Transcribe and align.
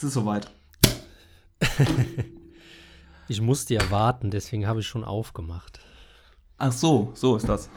Es 0.00 0.04
ist 0.04 0.14
soweit. 0.14 0.50
Ich 3.28 3.40
musste 3.40 3.74
ja 3.74 3.90
warten, 3.92 4.30
deswegen 4.32 4.66
habe 4.66 4.80
ich 4.80 4.88
schon 4.88 5.04
aufgemacht. 5.04 5.78
Ach 6.58 6.72
so, 6.72 7.12
so 7.14 7.36
ist 7.36 7.48
das. 7.48 7.68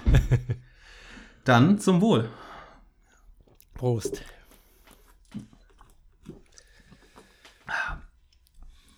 Dann 1.43 1.77
zum 1.77 2.01
Wohl. 2.01 2.27
Prost. 3.75 4.23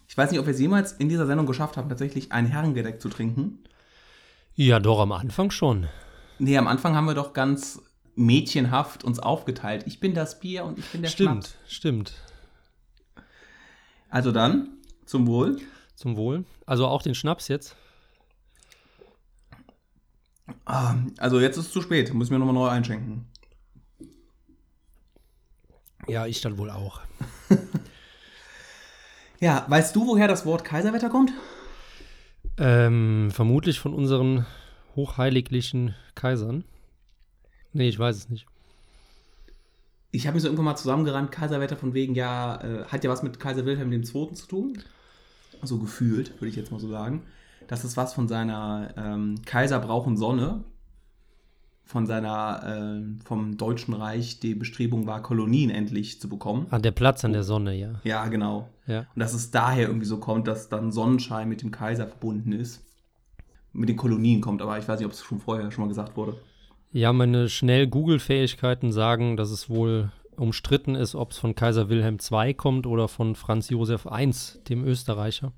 Ich 0.08 0.18
weiß 0.18 0.32
nicht, 0.32 0.40
ob 0.40 0.46
wir 0.46 0.54
es 0.54 0.60
jemals 0.62 0.94
in 0.94 1.10
dieser 1.10 1.26
Sendung 1.26 1.46
geschafft 1.46 1.76
haben, 1.76 1.90
tatsächlich 1.90 2.32
ein 2.32 2.46
Herrengedeck 2.46 3.02
zu 3.02 3.10
trinken. 3.10 3.60
Ja, 4.54 4.80
doch 4.80 5.00
am 5.02 5.12
Anfang 5.12 5.52
schon. 5.52 5.90
Nee, 6.40 6.58
am 6.58 6.68
Anfang 6.68 6.96
haben 6.96 7.06
wir 7.06 7.16
doch 7.16 7.34
ganz 7.34 7.82
mädchenhaft 8.16 9.04
uns 9.04 9.20
aufgeteilt. 9.20 9.84
Ich 9.88 10.00
bin 10.00 10.14
das 10.14 10.40
Bier 10.40 10.64
und 10.64 10.80
ich 10.80 10.86
bin 10.86 11.02
der 11.02 11.10
Stimmt, 11.10 11.48
Schnaps. 11.48 11.58
stimmt. 11.68 12.14
Also 14.10 14.32
dann, 14.32 14.70
zum 15.06 15.28
Wohl. 15.28 15.58
Zum 15.96 16.18
Wohl. 16.18 16.46
Also 16.66 16.88
auch 16.88 17.02
den 17.02 17.16
Schnaps 17.16 17.48
jetzt. 17.48 17.76
Ah, 20.66 20.96
Also 21.18 21.40
jetzt 21.40 21.58
ist 21.58 21.68
es 21.68 21.72
zu 21.72 21.82
spät, 21.82 22.14
müssen 22.14 22.32
wir 22.32 22.40
nochmal 22.40 22.54
neu 22.54 22.68
einschenken. 22.68 23.28
Ja, 26.08 26.26
ich 26.28 26.42
dann 26.42 26.58
wohl 26.58 26.70
auch. 26.70 27.02
Ja, 29.40 29.66
weißt 29.68 29.96
du, 29.96 30.08
woher 30.08 30.28
das 30.28 30.46
Wort 30.46 30.64
Kaiserwetter 30.64 31.10
kommt? 31.10 31.34
Ähm, 32.58 33.30
vermutlich 33.32 33.80
von 33.80 33.94
unseren 33.94 34.46
hochheiliglichen 34.96 35.94
Kaisern. 36.16 36.64
Nee, 37.74 37.90
ich 37.90 38.00
weiß 38.00 38.16
es 38.16 38.30
nicht. 38.30 38.48
Ich 40.16 40.28
habe 40.28 40.36
mich 40.36 40.44
so 40.44 40.48
irgendwann 40.48 40.66
mal 40.66 40.76
zusammengerannt, 40.78 41.32
Kaiserwetter 41.32 41.76
von 41.76 41.94
wegen, 41.94 42.16
ja, 42.16 42.62
äh, 42.62 42.86
hat 42.86 43.04
ja 43.04 43.10
was 43.10 43.22
mit 43.22 43.38
Kaiser 43.38 43.66
Wilhelm 43.66 43.92
II. 43.92 44.02
zu 44.04 44.48
tun. 44.48 44.78
So 45.62 45.78
gefühlt, 45.78 46.40
würde 46.40 46.48
ich 46.48 46.56
jetzt 46.56 46.72
mal 46.72 46.80
so 46.80 46.88
sagen. 46.88 47.24
Das 47.68 47.84
ist 47.84 47.98
was 47.98 48.14
von 48.14 48.30
seiner 48.30 48.94
ähm, 48.96 49.42
Kaiser 49.46 49.80
brauchen 49.80 50.16
Sonne, 50.16 50.64
von 51.84 52.06
seiner, 52.06 52.64
ähm, 52.66 53.20
vom 53.26 53.58
Deutschen 53.58 53.94
Reich, 53.94 54.40
die 54.40 54.56
Bestrebung 54.56 55.06
war, 55.06 55.22
Kolonien 55.22 55.70
endlich 55.70 56.22
zu 56.22 56.30
bekommen. 56.30 56.68
Ah, 56.70 56.80
der 56.80 56.92
Platz 56.92 57.26
an 57.26 57.34
der 57.34 57.44
Sonne, 57.44 57.76
ja. 57.76 58.00
Ja, 58.06 58.26
genau. 58.28 58.70
Ja. 58.88 59.00
Und 59.00 59.20
dass 59.20 59.34
es 59.34 59.52
daher 59.52 59.88
irgendwie 59.88 60.06
so 60.06 60.20
kommt, 60.20 60.48
dass 60.48 60.70
dann 60.70 60.94
Sonnenschein 60.94 61.50
mit 61.50 61.62
dem 61.62 61.72
Kaiser 61.72 62.08
verbunden 62.08 62.54
ist. 62.54 62.86
Mit 63.74 63.90
den 63.90 63.98
Kolonien 63.98 64.40
kommt, 64.40 64.62
aber 64.62 64.80
ich 64.80 64.88
weiß 64.88 65.00
nicht, 65.00 65.08
ob 65.08 65.12
es 65.12 65.24
schon 65.24 65.40
vorher 65.40 65.70
schon 65.72 65.84
mal 65.84 65.90
gesagt 65.90 66.16
wurde. 66.16 66.38
Ja, 66.96 67.12
meine 67.12 67.50
schnell 67.50 67.88
Google-Fähigkeiten 67.88 68.94
sagen, 68.94 69.36
dass 69.36 69.52
es 69.52 69.70
wohl 69.70 70.14
umstritten 70.38 70.96
ist, 70.96 71.14
ob 71.14 71.32
es 71.32 71.38
von 71.38 71.54
Kaiser 71.54 71.90
Wilhelm 71.90 72.20
II 72.32 72.54
kommt 72.54 72.88
oder 72.88 73.10
von 73.10 73.36
Franz 73.36 73.68
Josef 73.70 74.06
I, 74.06 74.32
dem 74.70 74.86
Österreicher. 74.86 75.52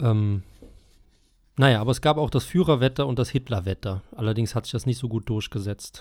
Ähm, 0.00 0.44
naja, 1.56 1.80
aber 1.80 1.90
es 1.90 2.00
gab 2.00 2.16
auch 2.16 2.30
das 2.30 2.44
Führerwetter 2.44 3.08
und 3.08 3.18
das 3.18 3.28
Hitlerwetter. 3.28 4.02
Allerdings 4.14 4.54
hat 4.54 4.66
sich 4.66 4.72
das 4.72 4.86
nicht 4.86 4.98
so 4.98 5.08
gut 5.08 5.28
durchgesetzt. 5.28 6.00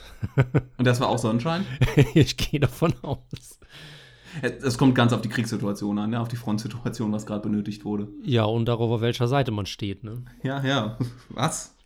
Und 0.77 0.85
das 0.85 0.99
war 0.99 1.09
auch 1.09 1.17
Sonnenschein? 1.17 1.65
ich 2.13 2.37
gehe 2.37 2.59
davon 2.59 2.93
aus. 3.01 3.59
Es 4.43 4.77
kommt 4.77 4.93
ganz 4.93 5.11
auf 5.11 5.21
die 5.21 5.29
Kriegssituation 5.29 5.97
an, 5.97 6.11
ne? 6.11 6.19
auf 6.19 6.27
die 6.27 6.35
Frontsituation, 6.35 7.11
was 7.11 7.25
gerade 7.25 7.41
benötigt 7.41 7.83
wurde. 7.83 8.09
Ja, 8.21 8.43
und 8.43 8.65
darauf, 8.65 8.91
auf 8.91 9.01
welcher 9.01 9.27
Seite 9.27 9.49
man 9.49 9.65
steht, 9.65 10.03
ne? 10.03 10.21
Ja, 10.43 10.63
ja. 10.63 10.99
Was? 11.29 11.76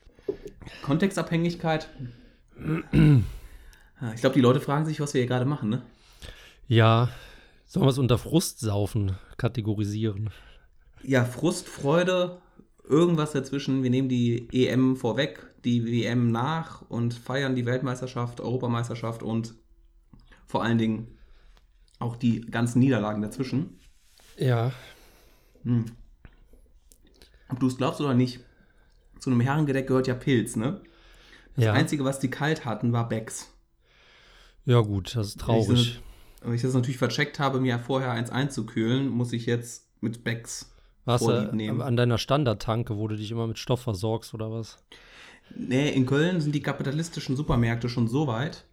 Kontextabhängigkeit? 0.84 1.90
Ja, 2.92 4.14
Ich 4.14 4.22
glaube, 4.22 4.34
die 4.34 4.42
Leute 4.42 4.60
fragen 4.60 4.86
sich, 4.86 5.00
was 5.00 5.14
wir 5.14 5.22
hier 5.22 5.28
gerade 5.28 5.46
machen, 5.46 5.70
ne? 5.70 5.82
Ja, 6.68 7.10
sollen 7.66 7.86
wir 7.86 7.92
es 7.92 7.98
unter 7.98 8.18
Frustsaufen 8.18 9.18
kategorisieren? 9.38 10.30
Ja, 11.04 11.26
Frust, 11.26 11.68
Freude, 11.68 12.42
irgendwas 12.88 13.32
dazwischen. 13.32 13.84
Wir 13.84 13.90
nehmen 13.90 14.10
die 14.10 14.48
EM 14.52 14.96
vorweg, 14.96 15.48
die 15.64 15.86
WM 15.86 16.32
nach 16.32 16.82
und 16.90 17.14
feiern 17.14 17.56
die 17.56 17.66
Weltmeisterschaft, 17.66 18.42
Europameisterschaft 18.42 19.24
und 19.24 19.56
vor 20.48 20.64
allen 20.64 20.78
Dingen 20.78 21.18
auch 22.00 22.16
die 22.16 22.42
ganzen 22.42 22.80
Niederlagen 22.80 23.22
dazwischen. 23.22 23.80
Ja. 24.38 24.72
Hm. 25.64 25.86
Ob 27.50 27.60
du 27.60 27.68
es 27.68 27.78
glaubst 27.78 28.02
oder 28.02 28.14
nicht, 28.14 28.40
zu 29.22 29.30
einem 29.30 29.40
Herrengedeck 29.40 29.88
gehört 29.88 30.08
ja 30.08 30.14
Pilz, 30.16 30.56
ne? 30.58 30.82
Das 31.56 31.66
Ja. 31.66 31.74
Einzige, 31.74 32.04
was 32.04 32.20
die 32.20 32.30
kalt 32.30 32.66
hatten, 32.66 32.92
war 32.92 33.08
Becks. 33.08 33.54
Ja, 34.66 34.82
gut, 34.82 35.16
das 35.16 35.28
ist 35.28 35.40
traurig. 35.40 36.02
Wenn 36.44 36.54
ich 36.54 36.62
das 36.62 36.74
natürlich 36.74 36.98
vercheckt 36.98 37.40
habe, 37.40 37.60
mir 37.62 37.80
vorher 37.80 38.12
eins 38.12 38.30
einzukühlen, 38.32 39.08
muss 39.10 39.32
ich 39.32 39.46
jetzt 39.46 39.88
mit 40.02 40.24
Becks 40.24 40.72
Warst 41.06 41.24
Vorlieb 41.24 41.54
nehmen. 41.54 41.82
an 41.82 41.96
deiner 41.96 42.18
Standardtanke, 42.18 42.98
wo 42.98 43.08
du 43.08 43.16
dich 43.16 43.32
immer 43.32 43.48
mit 43.48 43.60
Stoff 43.60 43.82
versorgst 43.82 44.34
oder 44.34 44.52
was? 44.52 44.78
Nee, 45.56 45.90
in 45.90 46.06
Köln 46.06 46.42
sind 46.42 46.56
die 46.56 46.62
kapitalistischen 46.62 47.36
Supermärkte 47.36 47.90
schon 47.90 48.08
so 48.08 48.26
weit, 48.28 48.66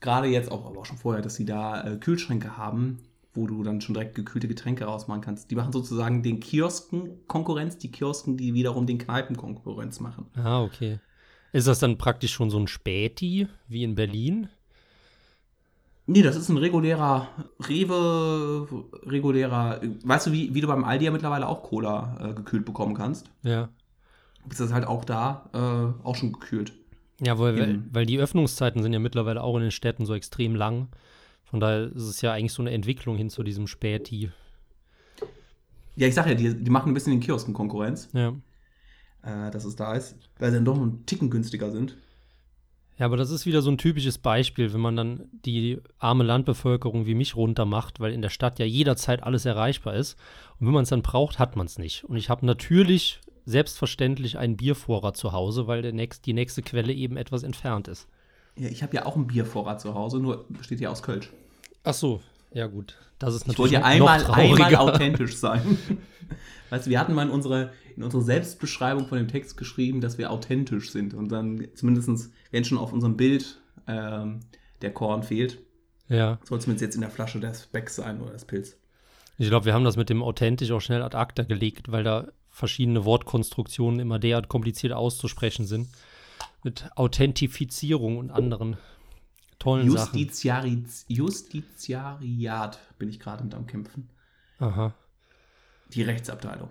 gerade 0.00 0.28
jetzt 0.28 0.50
auch, 0.50 0.66
aber 0.66 0.80
auch 0.80 0.86
schon 0.86 0.98
vorher, 0.98 1.22
dass 1.22 1.36
sie 1.36 1.44
da 1.46 1.84
äh, 1.86 1.96
Kühlschränke 1.96 2.56
haben, 2.56 2.98
wo 3.36 3.46
du 3.46 3.62
dann 3.62 3.80
schon 3.80 3.94
direkt 3.94 4.14
gekühlte 4.14 4.48
Getränke 4.48 4.84
rausmachen 4.84 5.20
kannst. 5.20 5.50
Die 5.50 5.54
machen 5.54 5.72
sozusagen 5.72 6.22
den 6.22 6.40
Kiosken 6.40 7.26
Konkurrenz, 7.26 7.78
die 7.78 7.90
Kiosken, 7.90 8.36
die 8.36 8.54
wiederum 8.54 8.86
den 8.86 8.98
Kneipen 8.98 9.36
Konkurrenz 9.36 10.00
machen. 10.00 10.26
Ah, 10.34 10.62
okay. 10.62 10.98
Ist 11.52 11.66
das 11.66 11.78
dann 11.78 11.98
praktisch 11.98 12.32
schon 12.32 12.50
so 12.50 12.58
ein 12.58 12.66
Späti 12.66 13.48
wie 13.68 13.84
in 13.84 13.94
Berlin? 13.94 14.48
Nee, 16.08 16.22
das 16.22 16.36
ist 16.36 16.48
ein 16.48 16.56
regulärer 16.56 17.28
Rewe, 17.68 18.68
regulärer, 19.04 19.80
weißt 20.04 20.28
du, 20.28 20.32
wie, 20.32 20.54
wie 20.54 20.60
du 20.60 20.68
beim 20.68 20.84
Aldi 20.84 21.04
ja 21.06 21.10
mittlerweile 21.10 21.48
auch 21.48 21.64
Cola 21.64 22.16
äh, 22.20 22.34
gekühlt 22.34 22.64
bekommen 22.64 22.94
kannst? 22.94 23.28
Ja. 23.42 23.68
Ist 24.48 24.60
das 24.60 24.72
halt 24.72 24.86
auch 24.86 25.04
da 25.04 25.50
äh, 25.52 26.06
auch 26.06 26.14
schon 26.14 26.32
gekühlt. 26.32 26.72
Ja, 27.20 27.38
weil, 27.38 27.58
weil, 27.58 27.82
weil 27.90 28.06
die 28.06 28.18
Öffnungszeiten 28.18 28.82
sind 28.82 28.92
ja 28.92 28.98
mittlerweile 28.98 29.42
auch 29.42 29.56
in 29.56 29.62
den 29.62 29.70
Städten 29.70 30.06
so 30.06 30.14
extrem 30.14 30.54
lang. 30.54 30.88
Von 31.46 31.60
daher 31.60 31.84
ist 31.94 32.02
es 32.04 32.20
ja 32.20 32.32
eigentlich 32.32 32.52
so 32.52 32.62
eine 32.62 32.72
Entwicklung 32.72 33.16
hin 33.16 33.30
zu 33.30 33.42
diesem 33.42 33.66
Späti. 33.66 34.30
Ja, 35.96 36.06
ich 36.06 36.14
sag 36.14 36.26
ja, 36.26 36.34
die, 36.34 36.54
die 36.62 36.70
machen 36.70 36.90
ein 36.90 36.94
bisschen 36.94 37.12
den 37.12 37.20
Kiosken 37.20 37.54
Konkurrenz, 37.54 38.08
Ja. 38.12 38.34
äh, 39.22 39.50
dass 39.50 39.64
es 39.64 39.76
da 39.76 39.94
ist, 39.94 40.16
weil 40.38 40.50
sie 40.50 40.56
dann 40.56 40.64
doch 40.64 40.76
einen 40.76 41.06
Ticken 41.06 41.30
günstiger 41.30 41.70
sind. 41.70 41.96
Ja, 42.98 43.06
aber 43.06 43.16
das 43.16 43.30
ist 43.30 43.44
wieder 43.46 43.60
so 43.62 43.70
ein 43.70 43.78
typisches 43.78 44.16
Beispiel, 44.18 44.72
wenn 44.72 44.80
man 44.80 44.96
dann 44.96 45.28
die 45.44 45.78
arme 45.98 46.24
Landbevölkerung 46.24 47.06
wie 47.06 47.14
mich 47.14 47.36
runtermacht, 47.36 48.00
weil 48.00 48.12
in 48.12 48.22
der 48.22 48.30
Stadt 48.30 48.58
ja 48.58 48.64
jederzeit 48.64 49.22
alles 49.22 49.44
erreichbar 49.44 49.94
ist. 49.94 50.16
Und 50.58 50.66
wenn 50.66 50.74
man 50.74 50.82
es 50.84 50.88
dann 50.88 51.02
braucht, 51.02 51.38
hat 51.38 51.56
man 51.56 51.66
es 51.66 51.78
nicht. 51.78 52.04
Und 52.04 52.16
ich 52.16 52.30
habe 52.30 52.46
natürlich 52.46 53.20
selbstverständlich 53.44 54.38
einen 54.38 54.56
Biervorrat 54.56 55.16
zu 55.16 55.32
Hause, 55.32 55.66
weil 55.66 55.82
der 55.82 55.92
nächst, 55.92 56.24
die 56.26 56.32
nächste 56.32 56.62
Quelle 56.62 56.92
eben 56.92 57.16
etwas 57.18 57.42
entfernt 57.42 57.86
ist. 57.86 58.08
Ja, 58.56 58.68
ich 58.68 58.82
habe 58.82 58.96
ja 58.96 59.06
auch 59.06 59.16
einen 59.16 59.26
Biervorrat 59.26 59.80
zu 59.80 59.94
Hause, 59.94 60.18
nur 60.18 60.46
besteht 60.48 60.80
ja 60.80 60.90
aus 60.90 61.02
Kölsch. 61.02 61.30
Ach 61.84 61.94
so, 61.94 62.20
ja 62.52 62.66
gut. 62.66 62.96
Das 63.18 63.34
ist 63.34 63.42
Ich 63.42 63.46
natürlich 63.48 63.72
wollte 63.72 63.74
ja 63.74 63.82
einmal, 63.84 64.24
einmal 64.30 64.76
authentisch 64.76 65.36
sein. 65.36 65.78
weißt 66.70 66.86
du, 66.86 66.90
wir 66.90 67.00
hatten 67.00 67.14
mal 67.14 67.24
in 67.26 67.30
unsere, 67.30 67.72
in 67.96 68.02
unsere 68.02 68.22
Selbstbeschreibung 68.22 69.06
von 69.06 69.18
dem 69.18 69.28
Text 69.28 69.56
geschrieben, 69.56 70.00
dass 70.00 70.18
wir 70.18 70.30
authentisch 70.30 70.90
sind. 70.90 71.14
Und 71.14 71.30
dann 71.30 71.66
zumindest, 71.74 72.30
wenn 72.50 72.64
schon 72.64 72.78
auf 72.78 72.92
unserem 72.92 73.16
Bild 73.16 73.60
ähm, 73.86 74.40
der 74.82 74.92
Korn 74.92 75.22
fehlt, 75.22 75.58
Ja, 76.08 76.38
soll 76.44 76.60
zumindest 76.60 76.82
jetzt 76.82 76.94
in 76.94 77.00
der 77.02 77.10
Flasche 77.10 77.40
das 77.40 77.66
Beck 77.66 77.88
sein 77.90 78.20
oder 78.20 78.32
das 78.32 78.44
Pilz. 78.44 78.76
ich 79.38 79.48
glaube, 79.48 79.66
wir 79.66 79.74
haben 79.74 79.84
das 79.84 79.96
mit 79.96 80.10
dem 80.10 80.22
authentisch 80.22 80.70
auch 80.72 80.80
schnell 80.80 81.02
ad 81.02 81.16
acta 81.16 81.42
gelegt, 81.44 81.90
weil 81.92 82.04
da 82.04 82.28
verschiedene 82.50 83.04
Wortkonstruktionen 83.04 84.00
immer 84.00 84.18
derart 84.18 84.48
kompliziert 84.48 84.92
auszusprechen 84.94 85.66
sind. 85.66 85.88
Mit 86.62 86.90
Authentifizierung 86.96 88.18
und 88.18 88.30
anderen 88.30 88.76
tollen 89.58 89.90
Sachen. 89.90 90.18
Justiziari 90.18 90.84
Justiziariat 91.08 92.78
bin 92.98 93.08
ich 93.08 93.20
gerade 93.20 93.44
mit 93.44 93.54
am 93.54 93.66
Kämpfen. 93.66 94.08
Aha. 94.58 94.94
Die 95.92 96.02
Rechtsabteilung. 96.02 96.70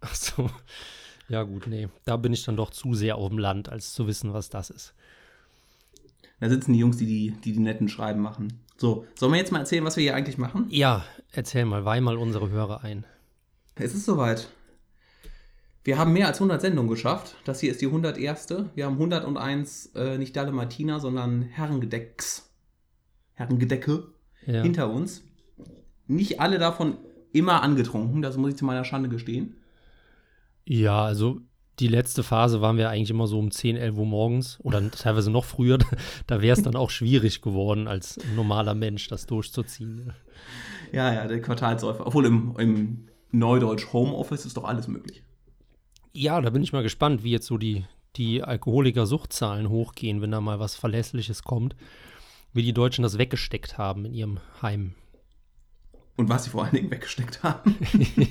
Ach 0.00 0.14
so. 0.14 0.50
Ja, 1.28 1.44
gut, 1.44 1.66
nee. 1.66 1.88
Da 2.04 2.16
bin 2.16 2.32
ich 2.32 2.44
dann 2.44 2.56
doch 2.56 2.70
zu 2.70 2.94
sehr 2.94 3.16
auf 3.16 3.28
dem 3.28 3.38
Land, 3.38 3.68
als 3.68 3.94
zu 3.94 4.06
wissen, 4.06 4.32
was 4.32 4.50
das 4.50 4.70
ist. 4.70 4.94
Da 6.40 6.48
sitzen 6.48 6.72
die 6.72 6.78
Jungs, 6.78 6.96
die 6.96 7.06
die, 7.06 7.30
die, 7.44 7.52
die 7.52 7.60
netten 7.60 7.88
Schreiben 7.88 8.20
machen. 8.20 8.60
So, 8.76 9.06
sollen 9.14 9.32
wir 9.32 9.38
jetzt 9.38 9.52
mal 9.52 9.58
erzählen, 9.60 9.84
was 9.84 9.96
wir 9.96 10.02
hier 10.02 10.16
eigentlich 10.16 10.38
machen? 10.38 10.66
Ja, 10.70 11.04
erzähl 11.32 11.66
mal, 11.66 11.84
weih 11.84 12.00
mal 12.00 12.16
unsere 12.16 12.48
Hörer 12.48 12.82
ein. 12.82 13.04
Es 13.74 13.94
ist 13.94 14.06
soweit. 14.06 14.50
Wir 15.82 15.96
haben 15.98 16.12
mehr 16.12 16.26
als 16.26 16.38
100 16.38 16.60
Sendungen 16.60 16.90
geschafft. 16.90 17.36
Das 17.44 17.60
hier 17.60 17.70
ist 17.70 17.80
die 17.80 17.86
101. 17.86 18.48
Wir 18.74 18.84
haben 18.86 18.94
101 18.94 19.92
äh, 19.94 20.18
nicht 20.18 20.36
Dalle 20.36 20.52
Martina, 20.52 21.00
sondern 21.00 21.42
Herrengedecks. 21.42 22.50
Herrengedecke 23.34 24.04
Ja. 24.46 24.62
hinter 24.62 24.90
uns. 24.90 25.22
Nicht 26.06 26.40
alle 26.40 26.58
davon 26.58 26.98
immer 27.32 27.62
angetrunken, 27.62 28.20
das 28.22 28.36
muss 28.36 28.50
ich 28.50 28.56
zu 28.56 28.64
meiner 28.64 28.84
Schande 28.84 29.08
gestehen. 29.08 29.56
ja, 30.66 31.02
also 31.04 31.40
die 31.78 31.88
letzte 31.88 32.22
Phase 32.22 32.60
waren 32.60 32.76
wir 32.76 32.90
eigentlich 32.90 33.08
immer 33.10 33.26
so 33.26 33.38
um 33.38 33.50
10, 33.50 33.76
11 33.76 33.96
Uhr 33.96 34.04
morgens 34.04 34.58
oder 34.62 34.90
teilweise 34.90 35.30
noch 35.30 35.44
früher. 35.46 35.78
Da 36.26 36.42
wäre 36.42 36.54
es 36.54 36.62
dann 36.62 36.76
auch 36.76 36.90
schwierig 36.90 37.40
geworden, 37.40 37.88
als 37.88 38.18
normaler 38.36 38.74
Mensch 38.74 39.08
das 39.08 39.24
durchzuziehen. 39.26 40.12
Ja, 40.92 41.14
ja, 41.14 41.26
der 41.26 41.40
Quartalsäufer. 41.40 42.06
Obwohl 42.06 42.26
im, 42.26 42.54
im 42.58 43.08
Neudeutsch 43.30 43.92
Homeoffice 43.94 44.44
ist 44.44 44.56
doch 44.58 44.64
alles 44.64 44.88
möglich. 44.88 45.22
Ja, 46.12 46.40
da 46.40 46.50
bin 46.50 46.62
ich 46.62 46.72
mal 46.72 46.82
gespannt, 46.82 47.22
wie 47.22 47.30
jetzt 47.30 47.46
so 47.46 47.56
die, 47.56 47.84
die 48.16 48.42
Alkoholiker-Suchtzahlen 48.42 49.68
hochgehen, 49.68 50.20
wenn 50.20 50.32
da 50.32 50.40
mal 50.40 50.58
was 50.58 50.74
Verlässliches 50.74 51.44
kommt. 51.44 51.76
Wie 52.52 52.62
die 52.62 52.72
Deutschen 52.72 53.02
das 53.02 53.16
weggesteckt 53.16 53.78
haben 53.78 54.04
in 54.04 54.14
ihrem 54.14 54.40
Heim. 54.60 54.94
Und 56.16 56.28
was 56.28 56.44
sie 56.44 56.50
vor 56.50 56.64
allen 56.64 56.74
Dingen 56.74 56.90
weggesteckt 56.90 57.42
haben. 57.42 57.76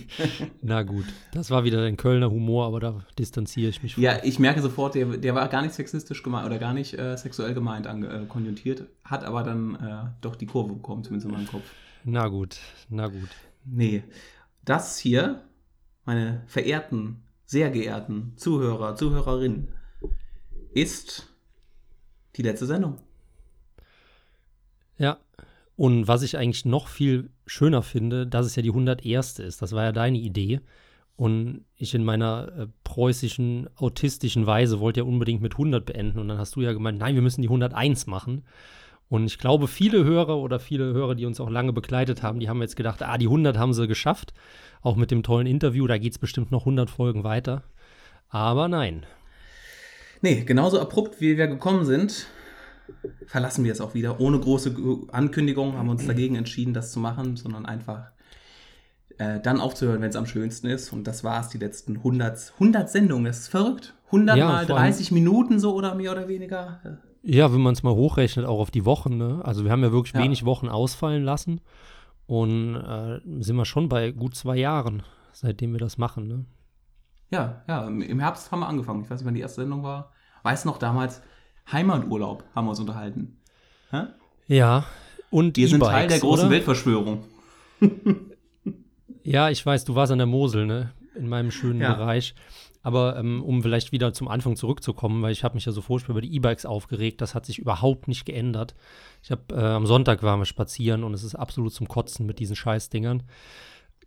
Na 0.62 0.84
gut, 0.84 1.06
das 1.31 1.50
war 1.50 1.64
wieder 1.64 1.84
ein 1.84 1.98
Kölner 1.98 2.30
Humor, 2.30 2.68
aber 2.68 2.80
da 2.80 3.06
distanziere 3.18 3.70
ich 3.70 3.81
mich 3.81 3.96
von. 3.96 4.04
Ja, 4.04 4.24
ich 4.24 4.38
merke 4.38 4.62
sofort, 4.62 4.94
der, 4.94 5.06
der 5.06 5.34
war 5.34 5.48
gar 5.48 5.62
nicht 5.62 5.74
sexistisch 5.74 6.22
gemeint 6.22 6.46
oder 6.46 6.60
gar 6.60 6.74
nicht 6.74 6.94
äh, 6.94 7.16
sexuell 7.18 7.54
gemeint 7.54 7.88
äh, 7.88 8.26
konjunktiert, 8.28 8.84
hat 9.04 9.24
aber 9.24 9.42
dann 9.44 9.76
äh, 9.76 10.12
doch 10.22 10.36
die 10.36 10.46
Kurve 10.46 10.74
bekommen, 10.74 11.04
zumindest 11.04 11.28
in 11.28 11.31
meinem 11.31 11.48
Kopf. 11.48 11.64
Na 12.04 12.28
gut, 12.28 12.58
na 12.90 13.08
gut. 13.08 13.30
Nee, 13.66 14.04
das 14.66 15.00
hier, 15.00 15.42
meine 16.06 16.44
verehrten, 16.46 17.24
sehr 17.50 17.72
geehrten 17.72 18.34
Zuhörer, 18.36 18.96
Zuhörerinnen, 18.96 19.69
ist 20.72 21.34
die 22.36 22.44
letzte 22.44 22.68
Sendung. 22.68 23.00
Ja, 25.00 25.18
und 25.75 26.07
was 26.07 26.22
ich 26.22 26.38
eigentlich 26.38 26.66
noch 26.66 26.88
viel 26.88 27.31
schöner 27.48 27.81
finde, 27.81 28.28
dass 28.28 28.46
es 28.46 28.56
ja 28.56 28.62
die 28.62 28.69
101. 28.69 29.40
ist. 29.40 29.63
Das 29.63 29.72
war 29.72 29.84
ja 29.84 29.92
deine 29.92 30.19
Idee. 30.19 30.62
Und 31.16 31.66
ich 31.75 31.96
in 31.96 32.04
meiner 32.04 32.56
äh, 32.56 32.68
preußischen, 32.84 33.68
autistischen 33.78 34.45
Weise 34.45 34.80
wollte 34.80 35.00
ja 35.00 35.06
unbedingt 35.07 35.42
mit 35.42 35.54
100 35.54 35.84
beenden. 35.84 36.19
Und 36.19 36.28
dann 36.28 36.38
hast 36.38 36.56
du 36.56 36.62
ja 36.62 36.72
gemeint, 36.72 37.00
nein, 37.00 37.16
wir 37.16 37.24
müssen 37.24 37.42
die 37.42 37.48
101 37.48 38.06
machen. 38.06 38.44
Und 39.10 39.26
ich 39.26 39.40
glaube, 39.40 39.68
viele 39.68 40.04
Hörer 40.04 40.38
oder 40.38 40.60
viele 40.60 40.94
Hörer, 40.94 41.16
die 41.16 41.26
uns 41.26 41.40
auch 41.40 41.50
lange 41.50 41.74
begleitet 41.74 42.22
haben, 42.22 42.40
die 42.40 42.48
haben 42.48 42.62
jetzt 42.62 42.76
gedacht, 42.76 43.02
ah, 43.02 43.18
die 43.18 43.26
100 43.26 43.58
haben 43.58 43.74
sie 43.74 43.88
geschafft. 43.88 44.34
Auch 44.82 44.96
mit 44.96 45.12
dem 45.12 45.24
tollen 45.24 45.48
Interview, 45.48 45.88
da 45.88 45.98
geht 45.98 46.14
es 46.14 46.20
bestimmt 46.20 46.52
noch 46.52 46.62
100 46.62 46.90
Folgen 46.90 47.24
weiter. 47.24 47.64
Aber 48.30 48.68
nein. 48.68 49.06
Nee, 50.22 50.44
genauso 50.44 50.80
abrupt, 50.80 51.20
wie 51.22 51.38
wir 51.38 51.48
gekommen 51.48 51.86
sind, 51.86 52.28
verlassen 53.26 53.64
wir 53.64 53.72
es 53.72 53.82
auch 53.82 53.96
wieder. 53.96 54.20
Ohne 54.20 54.40
große 54.40 54.76
Ankündigung 55.12 55.74
haben 55.74 55.88
wir 55.88 55.92
uns 55.92 56.06
dagegen 56.06 56.36
entschieden, 56.36 56.74
das 56.74 56.92
zu 56.92 57.00
machen, 57.00 57.36
sondern 57.36 57.66
einfach 57.66 58.12
äh, 59.18 59.40
dann 59.40 59.60
aufzuhören, 59.60 60.02
wenn 60.02 60.10
es 60.10 60.16
am 60.16 60.28
schönsten 60.28 60.68
ist. 60.68 60.94
Und 60.94 61.06
das 61.06 61.24
war 61.24 61.42
es, 61.42 61.50
die 61.50 61.58
letzten 61.58 61.98
100, 61.98 62.54
100 62.56 62.90
Sendungen. 62.90 63.26
Das 63.26 63.40
ist 63.40 63.48
verrückt. 63.48 63.96
100 64.08 64.38
ja, 64.38 64.48
mal 64.48 64.66
30 64.66 65.12
Minuten 65.12 65.60
so 65.60 65.74
oder 65.74 65.96
mehr 65.96 66.12
oder 66.12 66.28
weniger. 66.28 67.00
Ja, 67.21 67.54
wenn 67.54 67.62
man 67.62 67.74
es 67.74 67.83
mal 67.83 67.94
hochrechnet, 67.94 68.45
auch 68.45 68.60
auf 68.60 68.71
die 68.71 68.86
Wochen. 68.86 69.18
Ne? 69.18 69.42
Also 69.44 69.63
wir 69.63 69.71
haben 69.71 69.83
ja 69.83 69.92
wirklich 69.92 70.13
ja. 70.13 70.21
wenig 70.21 70.45
Wochen 70.45 70.69
ausfallen 70.69 71.24
lassen. 71.24 71.62
Und 72.27 72.75
äh, 72.75 73.19
sind 73.42 73.56
wir 73.56 73.66
schon 73.66 73.89
bei 73.89 74.12
gut 74.12 74.36
zwei 74.36 74.56
Jahren, 74.56 75.04
seitdem 75.31 75.74
wir 75.74 75.80
das 75.80 75.98
machen. 75.98 76.27
Ne? 76.27 76.45
Ja, 77.31 77.63
ja, 77.68 77.88
im 77.88 78.19
Herbst 78.19 78.51
haben 78.51 78.60
wir 78.60 78.68
angefangen. 78.68 79.04
Ich 79.04 79.10
weiß 79.10 79.19
nicht, 79.19 79.27
wann 79.27 79.33
die 79.33 79.42
erste 79.42 79.62
Sendung 79.62 79.83
war. 79.83 80.12
Weiß 80.44 80.66
noch 80.66 80.77
damals, 80.77 81.21
Heimaturlaub 81.71 82.44
haben 82.56 82.66
wir 82.66 82.71
uns 82.71 82.80
unterhalten. 82.80 83.38
Hä? 83.92 84.04
Ja, 84.48 84.86
und 85.30 85.57
Wir 85.57 85.68
sind 85.68 85.81
Teil 85.81 86.07
der 86.07 86.19
großen 86.19 86.45
oder? 86.45 86.51
Weltverschwörung. 86.51 87.24
ja, 89.24 89.50
ich 89.50 89.66
weiß, 89.66 89.86
du 89.86 89.95
warst 89.95 90.12
an 90.12 90.18
der 90.18 90.27
Mosel, 90.27 90.66
ne? 90.66 90.92
In 91.16 91.27
meinem 91.27 91.51
schönen 91.51 91.81
ja. 91.81 91.94
Bereich. 91.94 92.33
Aber 92.81 93.18
ähm, 93.18 93.44
um 93.44 93.62
vielleicht 93.62 93.92
wieder 93.92 94.14
zum 94.14 94.30
Anfang 94.30 94.56
zurückzukommen, 94.56 95.22
weil 95.22 95.34
ich 95.34 95.44
habe 95.44 95.56
mich 95.56 95.66
ja 95.66 95.72
so 95.72 95.81
furchtbar 95.81 96.12
über 96.12 96.22
die 96.22 96.34
E-Bikes 96.34 96.66
aufgeregt, 96.66 97.20
das 97.20 97.36
hat 97.36 97.46
sich 97.46 97.60
überhaupt 97.60 98.08
nicht 98.08 98.26
geändert. 98.26 98.74
Ich 99.22 99.31
habe 99.31 99.54
äh, 99.54 99.60
am 99.60 99.86
Sonntag 99.86 100.24
waren 100.24 100.40
wir 100.40 100.46
spazieren 100.46 101.04
und 101.04 101.14
es 101.14 101.24
ist 101.24 101.36
absolut 101.36 101.74
zum 101.74 101.88
Kotzen 101.90 102.26
mit 102.26 102.40
diesen 102.40 102.56
Scheißdingern. 102.56 103.24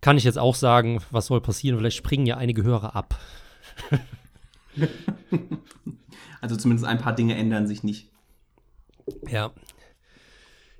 Kann 0.00 0.16
ich 0.16 0.24
jetzt 0.24 0.38
auch 0.38 0.54
sagen, 0.54 1.00
was 1.10 1.26
soll 1.26 1.40
passieren? 1.40 1.78
Vielleicht 1.78 1.98
springen 1.98 2.26
ja 2.26 2.38
einige 2.38 2.62
Hörer 2.62 2.96
ab. 2.96 3.19
also 6.40 6.56
zumindest 6.56 6.88
ein 6.88 6.98
paar 6.98 7.14
Dinge 7.14 7.36
ändern 7.36 7.66
sich 7.66 7.82
nicht. 7.82 8.08
Ja. 9.28 9.52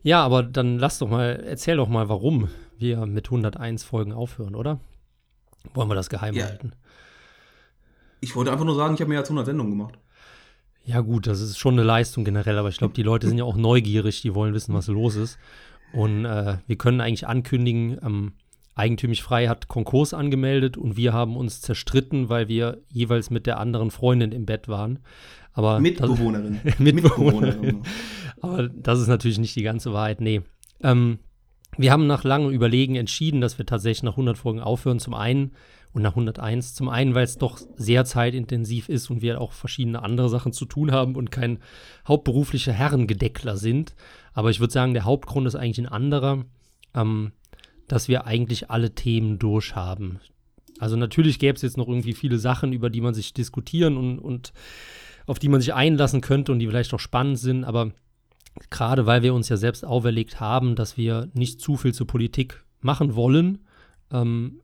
Ja, 0.03 0.25
aber 0.25 0.43
dann 0.43 0.79
lass 0.79 0.99
doch 0.99 1.09
mal, 1.09 1.45
erzähl 1.47 1.77
doch 1.77 1.89
mal, 1.89 2.09
warum 2.09 2.49
wir 2.79 3.07
mit 3.07 3.27
101 3.27 3.85
Folgen 3.85 4.13
aufhören, 4.13 4.55
oder? 4.55 4.81
Wollen 5.75 5.89
wir 5.89 5.95
das 5.95 6.11
geheim 6.11 6.35
ja. 6.35 6.47
halten? 6.47 6.73
Ich 8.23 8.35
wollte 8.35 8.51
einfach 8.51 8.65
nur 8.65 8.77
sagen, 8.77 8.95
ich 8.95 9.01
habe 9.01 9.11
mehr 9.11 9.19
als 9.19 9.29
100 9.29 9.45
Sendungen 9.45 9.73
gemacht. 9.73 9.99
Ja, 10.85 11.01
gut, 11.01 11.27
das 11.27 11.43
ist 11.43 11.59
schon 11.59 11.75
eine 11.75 11.83
Leistung 11.83 12.25
generell, 12.25 12.57
aber 12.57 12.71
ich 12.71 12.79
glaube, 12.79 12.95
die 12.95 13.03
Leute 13.03 13.29
sind 13.29 13.37
ja 13.37 13.45
auch 13.45 13.57
neugierig, 13.57 14.23
die 14.23 14.35
wollen 14.35 14.55
wissen, 14.55 14.75
was 14.75 14.87
los 14.87 15.17
ist. 15.17 15.39
Und 15.93 16.25
äh, 16.25 16.57
wir 16.67 16.77
können 16.77 17.01
eigentlich 17.01 17.29
ankündigen, 17.29 17.99
ähm, 18.03 18.33
Eigentümlich 18.75 19.23
Frei 19.23 19.49
hat 19.49 19.69
Konkurs 19.69 20.15
angemeldet 20.15 20.79
und 20.79 20.97
wir 20.97 21.13
haben 21.13 21.37
uns 21.37 21.61
zerstritten, 21.61 22.31
weil 22.31 22.49
wir 22.49 22.79
jeweils 22.89 23.29
mit 23.29 23.47
der 23.47 23.61
anderen 23.61 23.91
Freundin 23.91 24.33
im 24.33 24.47
Bett 24.47 24.67
waren. 24.67 25.01
Aber 25.53 25.79
Mitbewohnerin. 25.79 26.61
Das, 26.65 26.79
Mitbewohnerin. 26.79 27.83
Aber 28.41 28.69
das 28.69 29.01
ist 29.01 29.09
natürlich 29.09 29.39
nicht 29.39 29.55
die 29.57 29.63
ganze 29.63 29.93
Wahrheit. 29.93 30.23
Nee. 30.23 30.41
Ähm, 30.83 31.19
wir 31.77 31.93
haben 31.93 32.07
nach 32.07 32.25
langem 32.25 32.51
Überlegen 32.51 32.97
entschieden, 32.97 33.41
dass 33.41 33.59
wir 33.59 33.67
tatsächlich 33.67 34.03
nach 34.03 34.13
100 34.13 34.37
Folgen 34.37 34.61
aufhören. 34.61 34.99
Zum 34.99 35.15
einen 35.15 35.53
und 35.93 36.03
nach 36.03 36.13
101. 36.13 36.75
Zum 36.75 36.89
einen, 36.89 37.15
weil 37.15 37.25
es 37.25 37.39
doch 37.39 37.59
sehr 37.77 38.05
zeitintensiv 38.05 38.89
ist 38.89 39.11
und 39.11 39.23
wir 39.23 39.41
auch 39.41 39.53
verschiedene 39.53 40.03
andere 40.03 40.29
Sachen 40.29 40.53
zu 40.53 40.65
tun 40.65 40.93
haben 40.93 41.17
und 41.17 41.31
kein 41.31 41.59
hauptberuflicher 42.07 42.73
Herrengedeckler 42.73 43.57
sind. 43.57 43.95
Aber 44.33 44.51
ich 44.51 44.61
würde 44.61 44.73
sagen, 44.73 44.95
der 44.95 45.05
Hauptgrund 45.05 45.47
ist 45.47 45.55
eigentlich 45.55 45.87
ein 45.87 45.93
anderer. 45.93 46.45
Ähm, 46.95 47.33
dass 47.93 48.09
wir 48.09 48.27
eigentlich 48.27 48.71
alle 48.71 48.95
Themen 48.95 49.39
durchhaben. 49.39 50.19
Also 50.79 50.97
natürlich 50.97 51.39
gäbe 51.39 51.57
es 51.57 51.63
jetzt 51.63 51.77
noch 51.77 51.89
irgendwie 51.89 52.15
viele 52.15 52.39
Sachen, 52.39 52.73
über 52.73 52.89
die 52.89 53.03
man 53.03 53.13
sich 53.13 53.35
diskutieren 53.35 53.99
und, 53.99 54.19
und 54.19 54.55
auf 55.27 55.39
die 55.39 55.51
man 55.51 55.61
sich 55.61 55.75
einlassen 55.75 56.23
könnte 56.23 56.53
und 56.53 56.59
die 56.59 56.67
vielleicht 56.67 56.95
auch 56.95 57.01
spannend 57.01 57.39
sind, 57.39 57.65
aber 57.65 57.93
gerade 58.71 59.07
weil 59.07 59.23
wir 59.23 59.35
uns 59.35 59.49
ja 59.49 59.57
selbst 59.57 59.85
auferlegt 59.85 60.41
haben, 60.41 60.75
dass 60.75 60.97
wir 60.97 61.29
nicht 61.35 61.61
zu 61.61 61.77
viel 61.77 61.95
zur 61.95 62.07
Politik 62.07 62.65
machen 62.81 63.15
wollen, 63.15 63.59
ähm, 64.11 64.61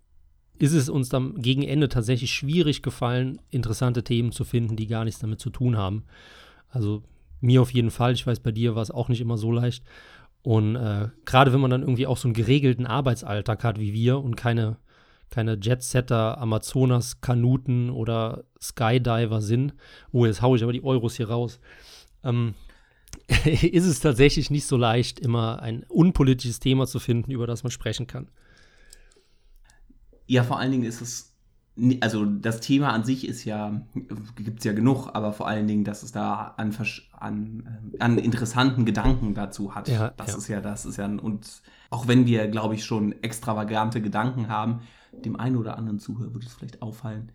ist 0.59 0.73
es 0.73 0.89
uns 0.89 1.09
dann 1.09 1.41
gegen 1.41 1.63
Ende 1.63 1.89
tatsächlich 1.89 2.33
schwierig 2.33 2.83
gefallen, 2.83 3.41
interessante 3.51 4.03
Themen 4.03 4.33
zu 4.33 4.45
finden, 4.45 4.77
die 4.77 4.89
gar 4.89 5.05
nichts 5.05 5.21
damit 5.21 5.41
zu 5.41 5.51
tun 5.51 5.77
haben. 5.77 6.05
Also 6.69 7.03
mir 7.41 7.63
auf 7.63 7.73
jeden 7.73 7.91
Fall, 7.91 8.13
ich 8.13 8.27
weiß, 8.27 8.41
bei 8.41 8.51
dir 8.51 8.75
war 8.75 8.83
es 8.83 8.91
auch 8.91 9.09
nicht 9.09 9.21
immer 9.21 9.39
so 9.39 9.53
leicht. 9.53 9.85
Und 10.43 10.77
äh, 10.77 11.09
gerade 11.25 11.53
wenn 11.53 11.61
man 11.61 11.71
dann 11.71 11.83
irgendwie 11.83 12.07
auch 12.07 12.17
so 12.17 12.29
einen 12.29 12.35
geregelten 12.35 12.87
Arbeitsalltag 12.87 13.65
hat 13.65 13.79
wie 13.79 13.93
wir 13.93 14.19
und 14.19 14.37
keine, 14.37 14.79
keine 15.31 15.59
Jetsetter, 15.61 16.39
Amazonas, 16.39 17.21
Kanuten 17.21 17.91
oder 17.91 18.45
Skydiver 18.61 19.41
sind, 19.41 19.75
oh, 20.11 20.27
jetzt 20.27 20.43
haue 20.43 20.57
ich 20.57 20.63
aber 20.63 20.73
die 20.73 20.85
Euros 20.85 21.17
hier 21.17 21.29
raus, 21.29 21.61
ähm, 22.25 22.55
ist 23.45 23.87
es 23.87 24.01
tatsächlich 24.01 24.51
nicht 24.51 24.67
so 24.67 24.77
leicht, 24.77 25.21
immer 25.21 25.61
ein 25.61 25.85
unpolitisches 25.89 26.61
Thema 26.61 26.87
zu 26.87 26.99
finden, 26.99 27.31
über 27.31 27.47
das 27.47 27.63
man 27.63 27.71
sprechen 27.71 28.07
kann. 28.07 28.29
Ja, 30.27 30.45
vor 30.45 30.59
allen 30.59 30.73
Dingen 30.73 30.85
ist 30.85 31.01
es 31.01 31.29
also 32.01 32.25
das 32.25 32.61
Thema 32.61 32.93
an 32.93 33.05
sich 33.05 33.27
ist 33.27 33.45
ja, 33.45 33.81
gibt 34.37 34.59
es 34.59 34.65
ja 34.65 34.73
genug, 34.73 35.11
aber 35.15 35.33
vor 35.33 35.47
allen 35.47 35.67
Dingen, 35.67 35.85
dass 35.85 36.03
es 36.03 36.13
da 36.13 36.55
an, 36.57 36.75
an, 37.13 37.93
äh, 37.93 38.01
an 38.01 38.19
interessanten 38.19 38.85
Gedanken 38.85 39.35
dazu 39.35 39.75
hat. 39.75 39.89
Ja, 39.89 40.13
das 40.17 40.33
ja. 40.33 40.37
ist 40.39 40.49
ja, 40.49 40.61
das 40.61 40.87
ist 40.87 40.97
ja, 40.97 41.07
und 41.07 41.63
auch 41.91 42.09
wenn 42.09 42.27
wir, 42.27 42.49
glaube 42.49 42.75
ich, 42.75 42.85
schon 42.85 43.13
extravagante 43.23 44.03
Gedanken 44.03 44.49
haben, 44.49 44.81
dem 45.13 45.37
einen 45.37 45.57
oder 45.57 45.79
anderen 45.79 45.99
Zuhörer 45.99 46.35
würde 46.35 46.47
es 46.47 46.55
vielleicht 46.55 46.83
auffallen, 46.83 47.33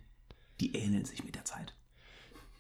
die 0.59 0.75
ähneln 0.75 1.05
sich 1.05 1.23
mit 1.23 1.35
der 1.35 1.45
Zeit. 1.45 1.73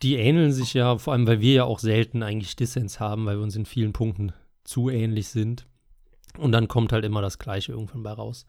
Die 0.01 0.15
ähneln 0.15 0.51
sich 0.51 0.73
ja, 0.73 0.97
vor 0.97 1.13
allem, 1.13 1.27
weil 1.27 1.39
wir 1.39 1.53
ja 1.53 1.63
auch 1.63 1.79
selten 1.79 2.23
eigentlich 2.23 2.55
Dissens 2.55 2.99
haben, 2.99 3.25
weil 3.25 3.37
wir 3.37 3.43
uns 3.43 3.55
in 3.55 3.65
vielen 3.65 3.93
Punkten 3.93 4.33
zu 4.63 4.89
ähnlich 4.89 5.29
sind. 5.29 5.65
Und 6.37 6.51
dann 6.51 6.67
kommt 6.67 6.91
halt 6.91 7.05
immer 7.05 7.21
das 7.21 7.39
Gleiche 7.39 7.71
irgendwann 7.71 8.03
bei 8.03 8.11
raus. 8.11 8.45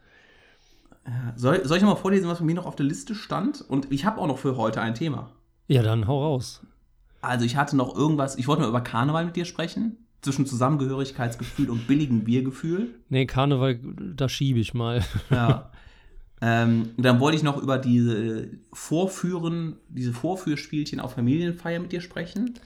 Soll, 1.36 1.66
soll 1.66 1.76
ich 1.76 1.82
mal 1.82 1.96
vorlesen, 1.96 2.28
was 2.28 2.38
bei 2.38 2.44
mir 2.44 2.54
noch 2.54 2.66
auf 2.66 2.76
der 2.76 2.86
Liste 2.86 3.14
stand? 3.14 3.60
Und 3.60 3.92
ich 3.92 4.04
habe 4.04 4.20
auch 4.20 4.26
noch 4.26 4.38
für 4.38 4.56
heute 4.56 4.80
ein 4.80 4.94
Thema. 4.94 5.30
Ja, 5.68 5.82
dann 5.82 6.06
hau 6.06 6.22
raus. 6.22 6.62
Also 7.20 7.44
ich 7.44 7.56
hatte 7.56 7.76
noch 7.76 7.94
irgendwas, 7.94 8.36
ich 8.36 8.48
wollte 8.48 8.62
mal 8.62 8.68
über 8.68 8.80
Karneval 8.80 9.26
mit 9.26 9.36
dir 9.36 9.44
sprechen. 9.44 9.98
Zwischen 10.22 10.46
Zusammengehörigkeitsgefühl 10.46 11.68
und 11.68 11.86
billigem 11.86 12.24
Biergefühl. 12.24 12.94
Nee, 13.10 13.26
Karneval, 13.26 13.78
da 14.16 14.28
schiebe 14.30 14.58
ich 14.58 14.72
mal. 14.72 15.04
Ja. 15.30 15.70
Ähm, 16.40 16.90
dann 16.96 17.20
wollte 17.20 17.36
ich 17.36 17.42
noch 17.42 17.62
über 17.62 17.78
diese 17.78 18.48
Vorführen, 18.72 19.76
diese 19.88 20.12
Vorführspielchen 20.12 21.00
auf 21.00 21.14
Familienfeier 21.14 21.80
mit 21.80 21.92
dir 21.92 22.00
sprechen 22.00 22.58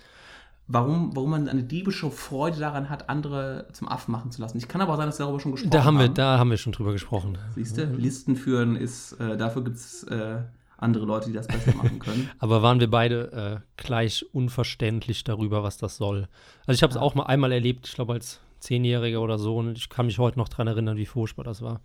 warum, 0.69 1.17
warum 1.17 1.31
man 1.31 1.49
eine 1.49 1.65
diebische 1.65 2.11
Freude 2.11 2.61
daran 2.61 2.89
hat, 2.89 3.09
andere 3.09 3.67
zum 3.73 3.89
Affen 3.89 4.13
machen 4.13 4.31
zu 4.31 4.41
lassen. 4.41 4.59
Ich 4.59 4.69
kann 4.69 4.81
aber 4.81 4.93
auch 4.93 4.97
sein, 4.97 5.07
dass 5.07 5.19
wir 5.19 5.25
darüber 5.25 5.41
schon 5.41 5.53
gesprochen 5.53 5.71
da 5.71 5.85
haben. 5.85 5.99
Wir, 5.99 6.09
da 6.09 6.39
haben 6.39 6.51
wir 6.51 6.59
schon 6.59 6.73
drüber 6.73 6.93
gesprochen. 6.93 7.37
Siehst 7.55 7.79
du. 7.79 7.85
Listen 7.85 8.37
führen 8.37 8.77
ist, 8.77 9.13
äh, 9.15 9.37
dafür 9.37 9.65
gibt 9.65 9.77
es 9.77 10.05
äh, 10.05 10.43
andere 10.77 11.07
Leute, 11.07 11.29
die 11.29 11.35
das 11.35 11.49
besser 11.49 11.75
machen 11.75 11.99
können. 11.99 12.31
aber 12.39 12.63
waren 12.63 12.79
wir 12.79 12.91
beide 12.91 13.33
äh, 13.61 13.83
gleich 13.83 14.25
unverständlich 14.33 15.25
darüber, 15.25 15.63
was 15.63 15.79
das 15.79 15.97
soll? 15.97 16.29
Also 16.67 16.77
ich 16.77 16.83
habe 16.83 16.91
es 16.91 16.97
ja. 16.97 17.03
auch 17.03 17.15
mal 17.15 17.25
einmal 17.25 17.51
erlebt, 17.51 17.89
ich 17.89 17.95
glaube 17.95 18.13
als 18.13 18.39
Zehnjähriger 18.61 19.21
oder 19.21 19.39
so. 19.39 19.57
Und 19.57 19.79
ich 19.79 19.89
kann 19.89 20.07
mich 20.07 20.19
heute 20.19 20.39
noch 20.39 20.49
daran 20.49 20.69
erinnern, 20.69 20.97
wie 20.97 21.07
furchtbar 21.07 21.45
das 21.45 21.63
war. 21.63 21.81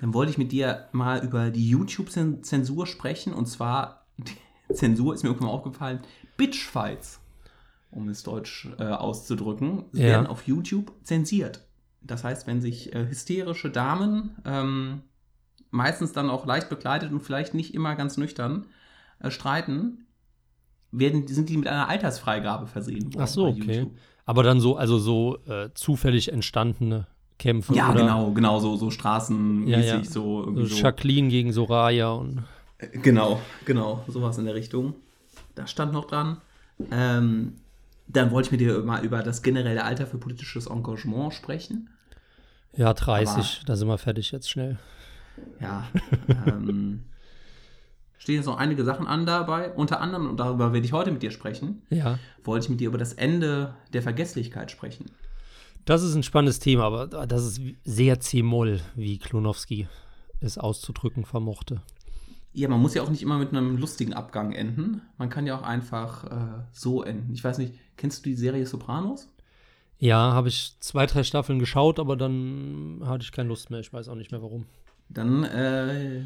Dann 0.00 0.12
wollte 0.14 0.30
ich 0.32 0.38
mit 0.38 0.52
dir 0.52 0.88
mal 0.92 1.24
über 1.24 1.50
die 1.50 1.68
YouTube-Zensur 1.68 2.86
sprechen. 2.86 3.32
Und 3.32 3.46
zwar, 3.46 4.06
die 4.18 4.74
Zensur 4.74 5.14
ist 5.14 5.22
mir 5.22 5.30
irgendwann 5.30 5.48
mal 5.48 5.54
aufgefallen, 5.54 6.00
Bitchfights, 6.36 7.20
um 7.90 8.08
es 8.08 8.22
deutsch 8.22 8.68
äh, 8.78 8.84
auszudrücken, 8.84 9.84
Ja. 9.92 10.00
werden 10.04 10.26
auf 10.26 10.46
YouTube 10.46 10.92
zensiert. 11.02 11.66
Das 12.02 12.24
heißt, 12.24 12.46
wenn 12.46 12.60
sich 12.60 12.94
äh, 12.94 13.06
hysterische 13.08 13.70
Damen, 13.70 14.36
ähm, 14.44 15.02
meistens 15.70 16.12
dann 16.12 16.28
auch 16.28 16.44
leicht 16.44 16.68
bekleidet 16.68 17.12
und 17.12 17.20
vielleicht 17.20 17.54
nicht 17.54 17.72
immer 17.74 17.94
ganz 17.96 18.16
nüchtern, 18.16 18.66
äh, 19.20 19.30
streiten, 19.30 20.06
werden, 20.92 21.26
sind 21.26 21.48
die 21.48 21.56
mit 21.56 21.66
einer 21.66 21.88
Altersfreigabe 21.88 22.66
versehen. 22.66 23.10
Ach 23.18 23.26
so, 23.26 23.46
okay. 23.46 23.78
YouTube. 23.80 23.96
Aber 24.26 24.42
dann 24.42 24.60
so, 24.60 24.76
also 24.76 24.98
so 24.98 25.38
äh, 25.46 25.70
zufällig 25.74 26.32
entstandene 26.32 27.06
Kämpfe. 27.38 27.74
Ja, 27.74 27.90
oder 27.90 28.00
genau, 28.00 28.30
genau, 28.32 28.58
so, 28.60 28.76
so 28.76 28.90
straßenmäßig, 28.90 29.86
Ja, 29.86 29.96
ja. 29.98 30.04
so 30.04 30.42
irgendwie 30.44 30.66
so. 30.66 30.76
Jacqueline 30.76 31.28
gegen 31.28 31.52
Soraya 31.52 32.12
und. 32.12 32.44
Genau, 33.02 33.40
genau, 33.64 34.04
sowas 34.08 34.38
in 34.38 34.44
der 34.44 34.54
Richtung. 34.54 34.94
Das 35.54 35.70
stand 35.70 35.92
noch 35.92 36.04
dran. 36.06 36.38
Ähm, 36.90 37.54
dann 38.08 38.30
wollte 38.30 38.48
ich 38.48 38.52
mit 38.52 38.60
dir 38.60 38.78
mal 38.80 39.04
über 39.04 39.22
das 39.22 39.42
generelle 39.42 39.84
Alter 39.84 40.06
für 40.06 40.18
politisches 40.18 40.66
Engagement 40.66 41.32
sprechen. 41.32 41.88
Ja, 42.76 42.92
30, 42.92 43.62
da 43.66 43.76
sind 43.76 43.88
wir 43.88 43.98
fertig 43.98 44.32
jetzt 44.32 44.50
schnell. 44.50 44.78
Ja, 45.60 45.86
ähm, 46.46 47.04
stehen 48.18 48.36
jetzt 48.36 48.46
noch 48.46 48.58
einige 48.58 48.84
Sachen 48.84 49.06
an 49.06 49.26
dabei. 49.26 49.70
Unter 49.72 50.00
anderem, 50.00 50.28
und 50.28 50.38
darüber 50.38 50.72
werde 50.72 50.84
ich 50.84 50.92
heute 50.92 51.10
mit 51.12 51.22
dir 51.22 51.30
sprechen, 51.30 51.82
Ja. 51.90 52.18
wollte 52.42 52.64
ich 52.66 52.70
mit 52.70 52.80
dir 52.80 52.88
über 52.88 52.98
das 52.98 53.12
Ende 53.12 53.74
der 53.92 54.02
Vergesslichkeit 54.02 54.70
sprechen. 54.70 55.06
Das 55.84 56.02
ist 56.02 56.14
ein 56.14 56.22
spannendes 56.22 56.60
Thema, 56.60 56.84
aber 56.84 57.06
das 57.26 57.44
ist 57.44 57.60
sehr 57.84 58.20
C-Moll, 58.20 58.80
wie 58.94 59.18
Klonowski 59.18 59.86
es 60.40 60.58
auszudrücken 60.58 61.24
vermochte. 61.24 61.82
Ja, 62.52 62.68
man 62.68 62.80
muss 62.80 62.94
ja 62.94 63.02
auch 63.02 63.10
nicht 63.10 63.22
immer 63.22 63.38
mit 63.38 63.50
einem 63.50 63.76
lustigen 63.76 64.14
Abgang 64.14 64.52
enden. 64.52 65.02
Man 65.18 65.28
kann 65.28 65.46
ja 65.46 65.58
auch 65.58 65.62
einfach 65.62 66.24
äh, 66.24 66.62
so 66.72 67.02
enden. 67.02 67.34
Ich 67.34 67.42
weiß 67.42 67.58
nicht, 67.58 67.74
kennst 67.96 68.24
du 68.24 68.30
die 68.30 68.36
Serie 68.36 68.64
Sopranos? 68.64 69.28
Ja, 69.98 70.32
habe 70.32 70.48
ich 70.48 70.76
zwei, 70.80 71.06
drei 71.06 71.24
Staffeln 71.24 71.58
geschaut, 71.58 71.98
aber 71.98 72.16
dann 72.16 73.02
hatte 73.04 73.24
ich 73.24 73.32
keine 73.32 73.48
Lust 73.48 73.70
mehr. 73.70 73.80
Ich 73.80 73.92
weiß 73.92 74.08
auch 74.08 74.14
nicht 74.14 74.30
mehr 74.30 74.42
warum. 74.42 74.66
Dann 75.08 75.44
äh, 75.44 76.22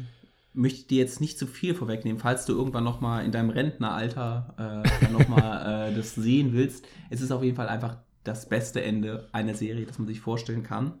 möchte 0.53 0.79
ich 0.79 0.87
dir 0.87 0.99
jetzt 0.99 1.19
nicht 1.19 1.39
zu 1.39 1.47
viel 1.47 1.73
vorwegnehmen, 1.73 2.19
falls 2.19 2.45
du 2.45 2.53
irgendwann 2.53 2.83
noch 2.83 3.01
mal 3.01 3.25
in 3.25 3.31
deinem 3.31 3.49
Rentneralter 3.49 4.83
äh, 4.85 5.03
dann 5.03 5.13
noch 5.13 5.27
mal 5.27 5.89
äh, 5.91 5.95
das 5.95 6.15
sehen 6.15 6.53
willst. 6.53 6.85
Es 7.09 7.21
ist 7.21 7.31
auf 7.31 7.43
jeden 7.43 7.55
Fall 7.55 7.67
einfach 7.67 7.97
das 8.29 8.47
beste 8.47 8.81
Ende 8.83 9.27
einer 9.31 9.55
Serie, 9.55 9.85
das 9.85 9.97
man 9.97 10.07
sich 10.07 10.19
vorstellen 10.21 10.63
kann. 10.63 10.93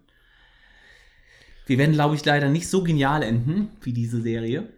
Wir 1.67 1.77
werden, 1.77 1.93
glaube 1.93 2.15
ich, 2.15 2.25
leider 2.25 2.49
nicht 2.49 2.67
so 2.67 2.83
genial 2.83 3.21
enden 3.21 3.69
wie 3.81 3.93
diese 3.93 4.21
Serie, 4.21 4.69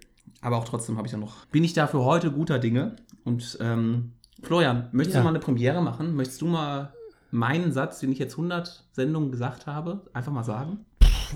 aber 0.41 0.57
auch 0.57 0.65
trotzdem 0.65 0.97
habe 0.97 1.07
ich 1.07 1.13
ja 1.13 1.17
noch. 1.17 1.45
Bin 1.45 1.63
ich 1.63 1.73
da 1.73 1.87
für 1.87 2.03
heute 2.03 2.31
guter 2.31 2.59
Dinge? 2.59 2.97
Und 3.23 3.57
ähm, 3.61 4.11
Florian, 4.43 4.89
möchtest 4.91 5.15
Ja. 5.15 5.21
du 5.21 5.25
mal 5.25 5.29
eine 5.29 5.39
Premiere 5.39 5.81
machen? 5.81 6.15
Möchtest 6.15 6.41
du 6.41 6.47
mal 6.47 6.93
meinen 7.31 7.71
Satz, 7.71 7.99
den 7.99 8.11
ich 8.11 8.19
jetzt 8.19 8.33
100 8.33 8.83
Sendungen 8.91 9.31
gesagt 9.31 9.67
habe, 9.67 10.09
einfach 10.11 10.33
mal 10.33 10.43
sagen? 10.43 10.85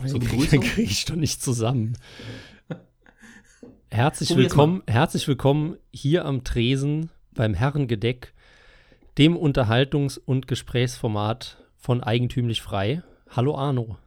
Den 0.04 0.20
Begrüßung? 0.20 0.60
kriege 0.62 0.92
ich 0.92 1.06
doch 1.06 1.16
nicht 1.16 1.42
zusammen. 1.42 1.98
Herzlich 3.90 4.36
willkommen, 4.36 4.84
herzlich 4.88 5.26
willkommen 5.30 5.78
hier 5.94 6.26
am 6.26 6.44
Tresen 6.44 7.12
beim 7.34 7.54
Herrengedeck, 7.54 8.34
dem 9.18 9.38
Unterhaltungs- 9.38 10.18
und 10.18 10.48
Gesprächsformat 10.48 11.58
von 11.78 12.04
Eigentümlich 12.04 12.62
Frei. 12.62 13.04
Hallo 13.30 13.56
Arno. 13.56 13.98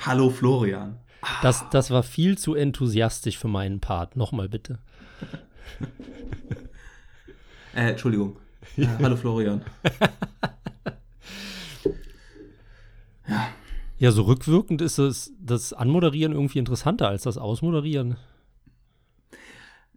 Hallo 0.00 0.30
Florian. 0.30 0.98
Das, 1.42 1.68
das 1.70 1.90
war 1.90 2.02
viel 2.02 2.38
zu 2.38 2.54
enthusiastisch 2.54 3.38
für 3.38 3.48
meinen 3.48 3.80
Part. 3.80 4.16
Nochmal 4.16 4.48
bitte. 4.48 4.78
Äh, 7.74 7.92
Entschuldigung. 7.92 8.38
Äh, 8.76 8.86
hallo 9.00 9.16
Florian. 9.16 9.64
Ja, 13.98 14.10
so 14.10 14.22
rückwirkend 14.22 14.82
ist 14.82 14.98
es 14.98 15.32
das 15.38 15.72
Anmoderieren 15.72 16.32
irgendwie 16.32 16.58
interessanter 16.58 17.06
als 17.06 17.22
das 17.22 17.38
Ausmoderieren. 17.38 18.16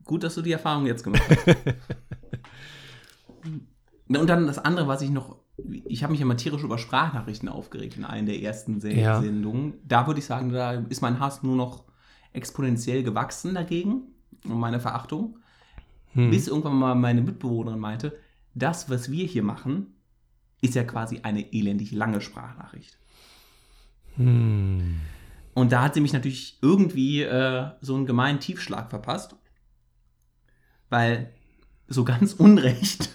Gut, 0.03 0.23
dass 0.23 0.35
du 0.35 0.43
die 0.43 0.51
Erfahrung 0.51 0.85
jetzt 0.85 1.03
gemacht 1.03 1.23
hast. 1.27 1.47
Und 4.07 4.27
dann 4.27 4.47
das 4.47 4.59
andere, 4.59 4.87
was 4.87 5.01
ich 5.01 5.09
noch, 5.09 5.37
ich 5.57 6.03
habe 6.03 6.11
mich 6.11 6.19
ja 6.19 6.25
mal 6.25 6.35
tierisch 6.35 6.63
über 6.63 6.77
Sprachnachrichten 6.77 7.49
aufgeregt 7.49 7.97
in 7.97 8.05
einer 8.05 8.27
der 8.27 8.41
ersten 8.41 8.79
Se 8.79 8.91
Ja. 8.91 9.19
Sendungen. 9.21 9.75
Da 9.83 10.05
würde 10.05 10.19
ich 10.19 10.25
sagen, 10.25 10.49
da 10.49 10.73
ist 10.73 11.01
mein 11.01 11.19
Hass 11.19 11.43
nur 11.43 11.55
noch 11.55 11.85
exponentiell 12.33 13.03
gewachsen 13.03 13.55
dagegen 13.55 14.03
und 14.43 14.59
meine 14.59 14.79
Verachtung. 14.79 15.39
Hm. 16.13 16.29
Bis 16.29 16.47
irgendwann 16.47 16.75
mal 16.75 16.95
meine 16.95 17.21
Mitbewohnerin 17.21 17.79
meinte, 17.79 18.17
das, 18.53 18.89
was 18.89 19.11
wir 19.11 19.25
hier 19.25 19.43
machen, 19.43 19.95
ist 20.61 20.75
ja 20.75 20.83
quasi 20.83 21.21
eine 21.23 21.53
elendig 21.53 21.91
lange 21.91 22.21
Sprachnachricht. 22.21 22.97
Hm. 24.15 24.99
Und 25.53 25.71
da 25.71 25.81
hat 25.81 25.93
sie 25.93 26.01
mich 26.01 26.13
natürlich 26.13 26.59
irgendwie 26.61 27.21
äh, 27.21 27.69
so 27.81 27.95
einen 27.95 28.05
gemeinen 28.05 28.39
Tiefschlag 28.39 28.89
verpasst. 28.89 29.35
Weil 30.89 31.31
so 31.87 32.03
ganz 32.03 32.33
Unrecht 32.37 33.09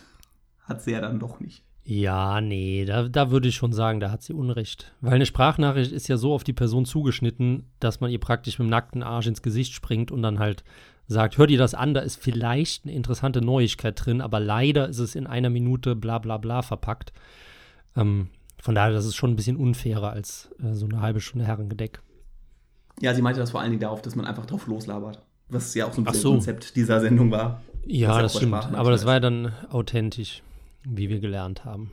hat 0.71 0.83
sie 0.83 0.93
ja 0.93 1.01
dann 1.03 1.19
doch 1.19 1.41
nicht. 1.41 1.63
Ja, 1.85 2.41
nee, 2.41 2.85
da, 2.85 3.09
da 3.09 3.31
würde 3.31 3.49
ich 3.49 3.57
schon 3.57 3.73
sagen, 3.73 4.01
da 4.01 4.11
hat 4.11 4.23
sie 4.23 4.33
Unrecht. 4.33 4.93
Weil 5.01 5.15
eine 5.15 5.27
Sprachnachricht 5.27 5.93
ist 5.93 6.09
ja 6.09 6.17
so 6.17 6.33
auf 6.33 6.45
die 6.45 6.53
Person 6.53 6.85
zugeschnitten, 6.85 7.65
dass 7.81 8.01
man 8.01 8.11
ihr 8.11 8.21
praktisch 8.21 8.59
mit 8.59 8.69
dem 8.69 8.71
nackten 8.71 9.03
Arsch 9.03 9.27
ins 9.27 9.43
Gesicht 9.43 9.73
springt 9.73 10.11
und 10.11 10.23
dann 10.23 10.39
halt 10.39 10.63
sagt, 11.09 11.39
hör 11.39 11.47
dir 11.49 11.59
das 11.59 11.75
an, 11.75 11.93
da 11.93 12.01
ist 12.01 12.23
vielleicht 12.23 12.85
eine 12.85 12.95
interessante 12.95 13.41
Neuigkeit 13.41 13.95
drin, 14.05 14.21
aber 14.21 14.39
leider 14.39 14.89
ist 14.89 14.99
es 15.01 15.17
in 15.17 15.27
einer 15.27 15.51
Minute 15.51 15.97
bla 15.97 16.19
bla 16.19 16.39
bla 16.39 16.63
verpackt. 16.63 17.13
Ähm, 17.97 18.29
von 18.63 18.75
daher, 18.75 18.93
das 18.93 19.07
ist 19.07 19.17
schon 19.17 19.31
ein 19.31 19.37
bisschen 19.37 19.57
unfairer 19.57 20.11
als 20.11 20.51
äh, 20.63 20.75
so 20.75 20.87
eine 20.87 21.01
halbe 21.01 21.21
Stunde 21.21 21.47
Herrengedeck. 21.47 22.01
Ja, 23.01 23.15
sie 23.15 23.23
meinte 23.23 23.41
das 23.41 23.51
vor 23.51 23.61
allen 23.61 23.71
Dingen 23.71 23.81
darauf, 23.81 24.03
dass 24.03 24.15
man 24.15 24.27
einfach 24.27 24.47
drauf 24.47 24.67
loslabert. 24.67 25.23
Was 25.49 25.75
ja 25.75 25.87
auch 25.87 25.93
so 25.93 26.03
ein 26.03 26.05
bisschen 26.05 26.21
so. 26.21 26.31
Konzept 26.33 26.77
dieser 26.77 27.01
Sendung 27.01 27.31
war. 27.31 27.63
Ja, 27.87 28.21
das 28.23 28.37
stimmt. 28.37 28.55
Aber 28.55 28.91
das 28.91 29.07
war 29.07 29.15
ja 29.15 29.21
dann 29.21 29.53
authentisch, 29.71 30.43
wie 30.85 31.09
wir 31.09 31.21
gelernt 31.21 31.65
haben. 31.65 31.91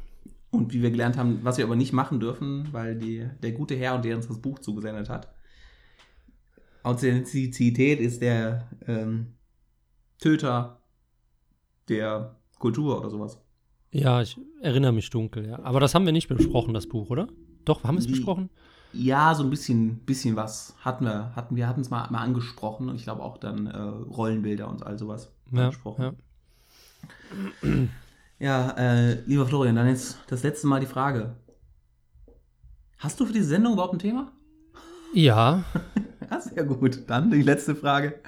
Und 0.50 0.74
wie 0.74 0.82
wir 0.82 0.92
gelernt 0.92 1.18
haben, 1.18 1.40
was 1.44 1.58
wir 1.58 1.66
aber 1.66 1.76
nicht 1.76 1.94
machen 1.94 2.20
dürfen, 2.20 2.70
weil 2.72 2.98
die, 2.98 3.28
der 3.44 3.52
gute 3.52 3.76
Herr 3.76 3.96
und 3.96 4.06
der 4.06 4.16
uns 4.16 4.28
das 4.28 4.42
Buch 4.42 4.60
zugesendet 4.60 5.10
hat. 5.10 5.34
Authentizität 6.84 8.00
ist 8.00 8.22
der 8.22 8.70
ähm, 8.88 9.34
Töter 10.20 10.82
der 11.90 12.36
Kultur 12.60 13.00
oder 13.00 13.10
sowas. 13.10 13.42
Ja, 13.92 14.22
ich 14.22 14.38
erinnere 14.62 14.94
mich 14.94 15.10
dunkel, 15.10 15.48
ja. 15.48 15.60
Aber 15.64 15.80
das 15.80 15.96
haben 15.96 16.06
wir 16.06 16.14
nicht 16.14 16.28
besprochen, 16.28 16.74
das 16.74 16.88
Buch, 16.88 17.10
oder? 17.10 17.28
Doch, 17.66 17.84
haben 17.84 17.96
wir 17.96 18.00
es 18.02 18.08
besprochen? 18.08 18.50
Ja, 18.94 19.36
so 19.36 19.44
ein 19.44 19.50
bisschen, 19.50 20.00
bisschen 20.00 20.36
was 20.38 20.76
hatten 20.80 21.06
wir. 21.06 21.36
Hatten 21.36 21.56
wir 21.56 21.68
hatten 21.68 21.82
es 21.82 21.90
mal, 21.90 22.10
mal 22.10 22.22
angesprochen 22.22 22.90
und 22.90 22.96
ich 22.96 23.04
glaube 23.04 23.22
auch 23.22 23.38
dann 23.38 23.68
äh, 23.68 23.78
Rollenbilder 23.78 24.70
und 24.70 24.86
all 24.86 24.98
sowas 24.98 25.34
Ja, 25.52 25.66
angesprochen. 25.66 26.16
ja. 27.64 27.70
Ja, 28.40 28.72
äh, 28.78 29.22
lieber 29.26 29.48
Florian, 29.48 29.76
dann 29.76 29.88
jetzt 29.88 30.18
das 30.28 30.44
letzte 30.44 30.68
Mal 30.68 30.80
die 30.80 30.86
Frage. 30.86 31.36
Hast 33.00 33.20
du 33.20 33.26
für 33.26 33.34
diese 33.34 33.48
Sendung 33.48 33.74
überhaupt 33.74 33.94
ein 33.94 34.00
Thema? 34.00 34.32
Ja. 35.14 35.64
Ja, 36.30 36.42
sehr 36.42 36.64
gut. 36.64 37.02
Dann 37.08 37.32
die 37.32 37.42
letzte 37.42 37.76
Frage. 37.76 38.20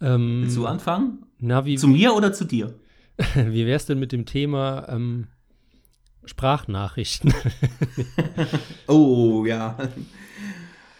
Ähm, 0.00 0.42
Willst 0.42 0.56
du 0.56 0.66
anfangen? 0.66 1.26
na, 1.38 1.64
wie, 1.64 1.76
Zu 1.76 1.88
mir 1.88 2.14
oder 2.14 2.32
zu 2.32 2.44
dir? 2.44 2.74
wie 3.34 3.66
wär's 3.66 3.86
denn 3.86 3.98
mit 3.98 4.12
dem 4.12 4.24
Thema 4.26 4.86
ähm, 4.88 5.26
Sprachnachrichten? 6.24 7.34
Oh, 8.86 9.44
ja. 9.46 9.76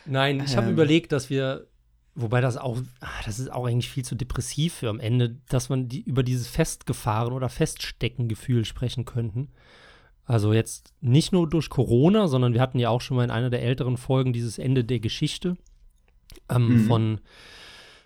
Nein, 0.06 0.42
ich 0.44 0.56
habe 0.56 0.66
Ähm. 0.68 0.72
überlegt, 0.74 1.12
dass 1.12 1.28
wir, 1.30 1.66
wobei 2.14 2.40
das 2.40 2.56
auch, 2.56 2.78
ah, 3.00 3.08
das 3.24 3.38
ist 3.38 3.52
auch 3.52 3.66
eigentlich 3.66 3.90
viel 3.90 4.04
zu 4.04 4.14
depressiv 4.14 4.74
für 4.74 4.88
am 4.88 5.00
Ende, 5.00 5.36
dass 5.48 5.68
man 5.68 5.88
die, 5.88 6.00
über 6.02 6.22
dieses 6.22 6.48
Festgefahren 6.48 7.32
oder 7.32 7.48
Feststecken-Gefühl 7.48 8.64
sprechen 8.64 9.04
könnten. 9.04 9.48
Also 10.24 10.52
jetzt 10.52 10.92
nicht 11.00 11.32
nur 11.32 11.48
durch 11.48 11.70
Corona, 11.70 12.28
sondern 12.28 12.54
wir 12.54 12.60
hatten 12.60 12.78
ja 12.78 12.88
auch 12.90 13.00
schon 13.00 13.16
mal 13.16 13.24
in 13.24 13.30
einer 13.30 13.50
der 13.50 13.62
älteren 13.62 13.96
Folgen 13.96 14.32
dieses 14.32 14.58
Ende 14.58 14.84
der 14.84 15.00
Geschichte 15.00 15.56
ähm, 16.48 16.68
Mhm. 16.68 16.86
von 16.86 17.20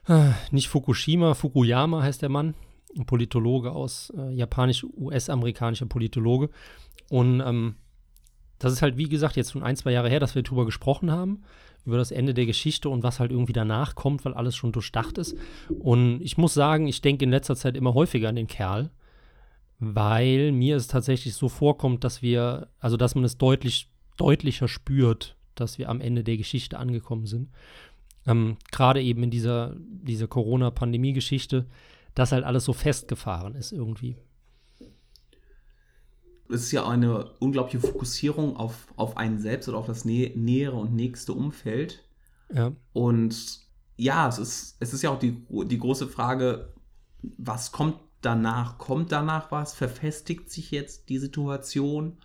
äh, 0.08 0.30
nicht 0.50 0.68
Fukushima, 0.68 1.34
Fukuyama 1.34 2.02
heißt 2.02 2.22
der 2.22 2.28
Mann, 2.28 2.54
ein 2.96 3.06
Politologe 3.06 3.72
aus 3.72 4.12
äh, 4.16 4.30
japanisch-US-amerikanischer 4.34 5.86
Politologe. 5.86 6.50
Und 7.10 7.40
ähm, 7.40 7.76
das 8.58 8.72
ist 8.72 8.82
halt, 8.82 8.96
wie 8.96 9.08
gesagt, 9.08 9.36
jetzt 9.36 9.52
schon 9.52 9.62
ein, 9.62 9.76
zwei 9.76 9.92
Jahre 9.92 10.08
her, 10.08 10.20
dass 10.20 10.34
wir 10.34 10.42
drüber 10.42 10.64
gesprochen 10.64 11.10
haben, 11.10 11.42
über 11.84 11.98
das 11.98 12.10
Ende 12.10 12.34
der 12.34 12.46
Geschichte 12.46 12.88
und 12.88 13.02
was 13.02 13.20
halt 13.20 13.30
irgendwie 13.30 13.52
danach 13.52 13.94
kommt, 13.94 14.24
weil 14.24 14.34
alles 14.34 14.56
schon 14.56 14.72
durchdacht 14.72 15.18
ist. 15.18 15.36
Und 15.68 16.20
ich 16.22 16.38
muss 16.38 16.54
sagen, 16.54 16.86
ich 16.86 17.02
denke 17.02 17.24
in 17.24 17.30
letzter 17.30 17.56
Zeit 17.56 17.76
immer 17.76 17.94
häufiger 17.94 18.28
an 18.28 18.36
den 18.36 18.46
Kerl, 18.46 18.90
weil 19.80 20.52
mir 20.52 20.76
es 20.76 20.86
tatsächlich 20.86 21.34
so 21.34 21.48
vorkommt, 21.48 22.04
dass 22.04 22.22
wir, 22.22 22.68
also 22.78 22.96
dass 22.96 23.14
man 23.14 23.24
es 23.24 23.36
deutlich 23.36 23.90
deutlicher 24.16 24.68
spürt, 24.68 25.36
dass 25.54 25.78
wir 25.78 25.88
am 25.88 26.00
Ende 26.00 26.24
der 26.24 26.36
Geschichte 26.36 26.78
angekommen 26.78 27.26
sind. 27.26 27.50
Ähm, 28.26 28.56
Gerade 28.70 29.02
eben 29.02 29.22
in 29.22 29.30
dieser, 29.30 29.74
dieser 29.78 30.28
Corona-Pandemie-Geschichte, 30.28 31.66
dass 32.14 32.32
halt 32.32 32.44
alles 32.44 32.64
so 32.64 32.72
festgefahren 32.72 33.54
ist 33.54 33.72
irgendwie. 33.72 34.16
Es 36.48 36.62
ist 36.62 36.72
ja 36.72 36.86
eine 36.86 37.30
unglaubliche 37.38 37.80
Fokussierung 37.80 38.56
auf, 38.56 38.86
auf 38.96 39.16
einen 39.16 39.38
selbst 39.38 39.68
oder 39.68 39.78
auf 39.78 39.86
das 39.86 40.04
nä 40.04 40.32
nähere 40.36 40.76
und 40.76 40.94
nächste 40.94 41.32
Umfeld. 41.32 42.04
Ja. 42.52 42.72
Und 42.92 43.60
ja, 43.96 44.28
es 44.28 44.38
ist, 44.38 44.76
es 44.80 44.92
ist 44.92 45.02
ja 45.02 45.10
auch 45.10 45.18
die, 45.18 45.44
die 45.48 45.78
große 45.78 46.08
Frage, 46.08 46.72
was 47.22 47.72
kommt 47.72 47.96
danach? 48.20 48.78
Kommt 48.78 49.12
danach 49.12 49.50
was? 49.50 49.74
Verfestigt 49.74 50.50
sich 50.50 50.70
jetzt 50.70 51.08
die 51.08 51.18
Situation, 51.18 52.18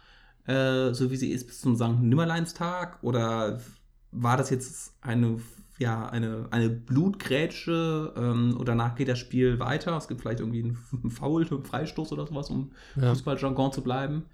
äh, 0.45 0.93
so 0.93 1.11
wie 1.11 1.17
sie 1.17 1.31
ist, 1.31 1.47
bis 1.47 1.61
zum 1.61 1.75
St. 1.75 2.01
Nimmerleinstag? 2.01 3.01
Oder 3.03 3.61
war 4.11 4.37
das 4.37 4.49
jetzt 4.49 4.93
eine, 5.01 5.39
ja, 5.79 6.07
eine, 6.07 6.47
eine 6.51 6.69
Blutgrätsche 6.69 8.13
ähm, 8.17 8.55
und 8.57 8.67
danach 8.67 8.95
geht 8.95 9.07
das 9.07 9.17
Spiel 9.17 9.59
weiter? 9.59 9.95
Es 9.95 10.09
gibt 10.09 10.21
vielleicht 10.21 10.41
irgendwie 10.41 10.61
einen 10.63 10.75
Foul, 11.09 11.47
einen 11.49 11.63
Freistoß 11.63 12.11
oder 12.11 12.27
sowas, 12.27 12.49
um 12.49 12.71
ja. 12.97 13.09
Fußballjargon 13.09 13.71
zu 13.71 13.81
bleiben. 13.81 14.25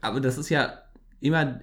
Aber 0.00 0.20
das 0.20 0.36
ist 0.36 0.48
ja 0.48 0.78
immer 1.20 1.60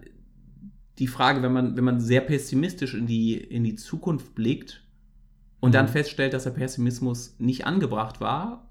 die 0.98 1.08
Frage, 1.08 1.42
wenn 1.44 1.52
man, 1.52 1.76
wenn 1.76 1.84
man 1.84 2.00
sehr 2.00 2.22
pessimistisch 2.22 2.94
in 2.94 3.06
die, 3.06 3.36
in 3.36 3.66
die 3.66 3.76
Zukunft 3.76 4.34
blickt 4.34 4.82
und 5.60 5.72
mhm. 5.72 5.74
dann 5.74 5.88
feststellt, 5.90 6.34
dass 6.34 6.46
der 6.46 6.52
Pessimismus 6.52 7.36
nicht 7.38 7.66
angebracht 7.66 8.22
war 8.22 8.70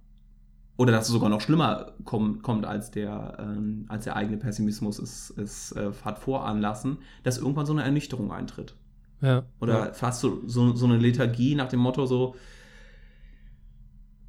oder 0.78 0.92
dass 0.92 1.06
es 1.06 1.12
sogar 1.12 1.28
noch 1.28 1.42
schlimmer 1.42 1.92
kommt, 2.04 2.42
kommt 2.42 2.64
als, 2.64 2.90
der, 2.90 3.36
ähm, 3.38 3.84
als 3.88 4.04
der 4.04 4.16
eigene 4.16 4.38
Pessimismus 4.38 4.98
es, 4.98 5.30
es 5.36 5.72
äh, 5.72 5.92
hat 6.02 6.18
voranlassen, 6.18 6.98
dass 7.22 7.36
irgendwann 7.36 7.66
so 7.66 7.74
eine 7.74 7.82
Ernüchterung 7.82 8.32
eintritt. 8.32 8.74
Ja, 9.21 9.47
oder 9.61 9.87
ja. 9.87 9.92
fast 9.92 10.21
so, 10.21 10.42
so, 10.47 10.75
so 10.75 10.87
eine 10.87 10.99
Lethargie 10.99 11.54
nach 11.54 11.68
dem 11.68 11.80
Motto 11.80 12.06
so, 12.06 12.35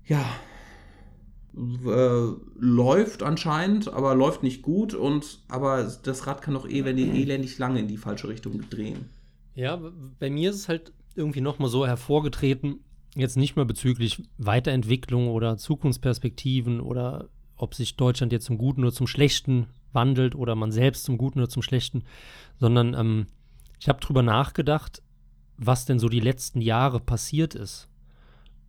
ja, 0.06 0.24
äh, 1.56 2.32
läuft 2.60 3.24
anscheinend, 3.24 3.88
aber 3.88 4.14
läuft 4.14 4.44
nicht 4.44 4.62
gut 4.62 4.94
und 4.94 5.40
aber 5.48 5.90
das 6.04 6.28
Rad 6.28 6.42
kann 6.42 6.54
doch 6.54 6.68
eh, 6.68 6.84
wenn 6.86 6.98
die 6.98 7.22
elendig 7.22 7.58
lange 7.58 7.80
in 7.80 7.88
die 7.88 7.98
falsche 7.98 8.28
Richtung 8.28 8.70
drehen. 8.70 9.10
Ja, 9.56 9.80
bei 10.20 10.30
mir 10.30 10.50
ist 10.50 10.58
es 10.58 10.70
halt 10.70 10.92
irgendwie 11.16 11.42
nochmal 11.42 11.70
so 11.70 11.88
hervorgetreten, 11.88 12.82
jetzt 13.16 13.38
nicht 13.38 13.56
mehr 13.56 13.66
bezüglich 13.66 14.22
Weiterentwicklung 14.38 15.30
oder 15.30 15.58
Zukunftsperspektiven 15.58 16.82
oder 16.82 17.30
ob 17.56 17.74
sich 17.74 17.96
Deutschland 17.96 18.34
jetzt 18.34 18.46
zum 18.46 18.58
Guten 18.58 18.82
oder 18.82 18.92
zum 18.92 19.08
Schlechten 19.08 19.68
wandelt 19.94 20.36
oder 20.36 20.56
man 20.56 20.74
selbst 20.74 21.06
zum 21.06 21.18
Guten 21.18 21.40
oder 21.40 21.48
zum 21.48 21.62
Schlechten, 21.62 22.04
sondern 22.60 22.94
ähm, 22.94 23.28
ich 23.80 23.90
habe 23.90 24.00
drüber 24.00 24.22
nachgedacht, 24.22 25.02
was 25.58 25.86
denn 25.86 26.00
so 26.00 26.10
die 26.10 26.20
letzten 26.20 26.62
Jahre 26.62 27.00
passiert 27.00 27.56
ist. 27.56 27.88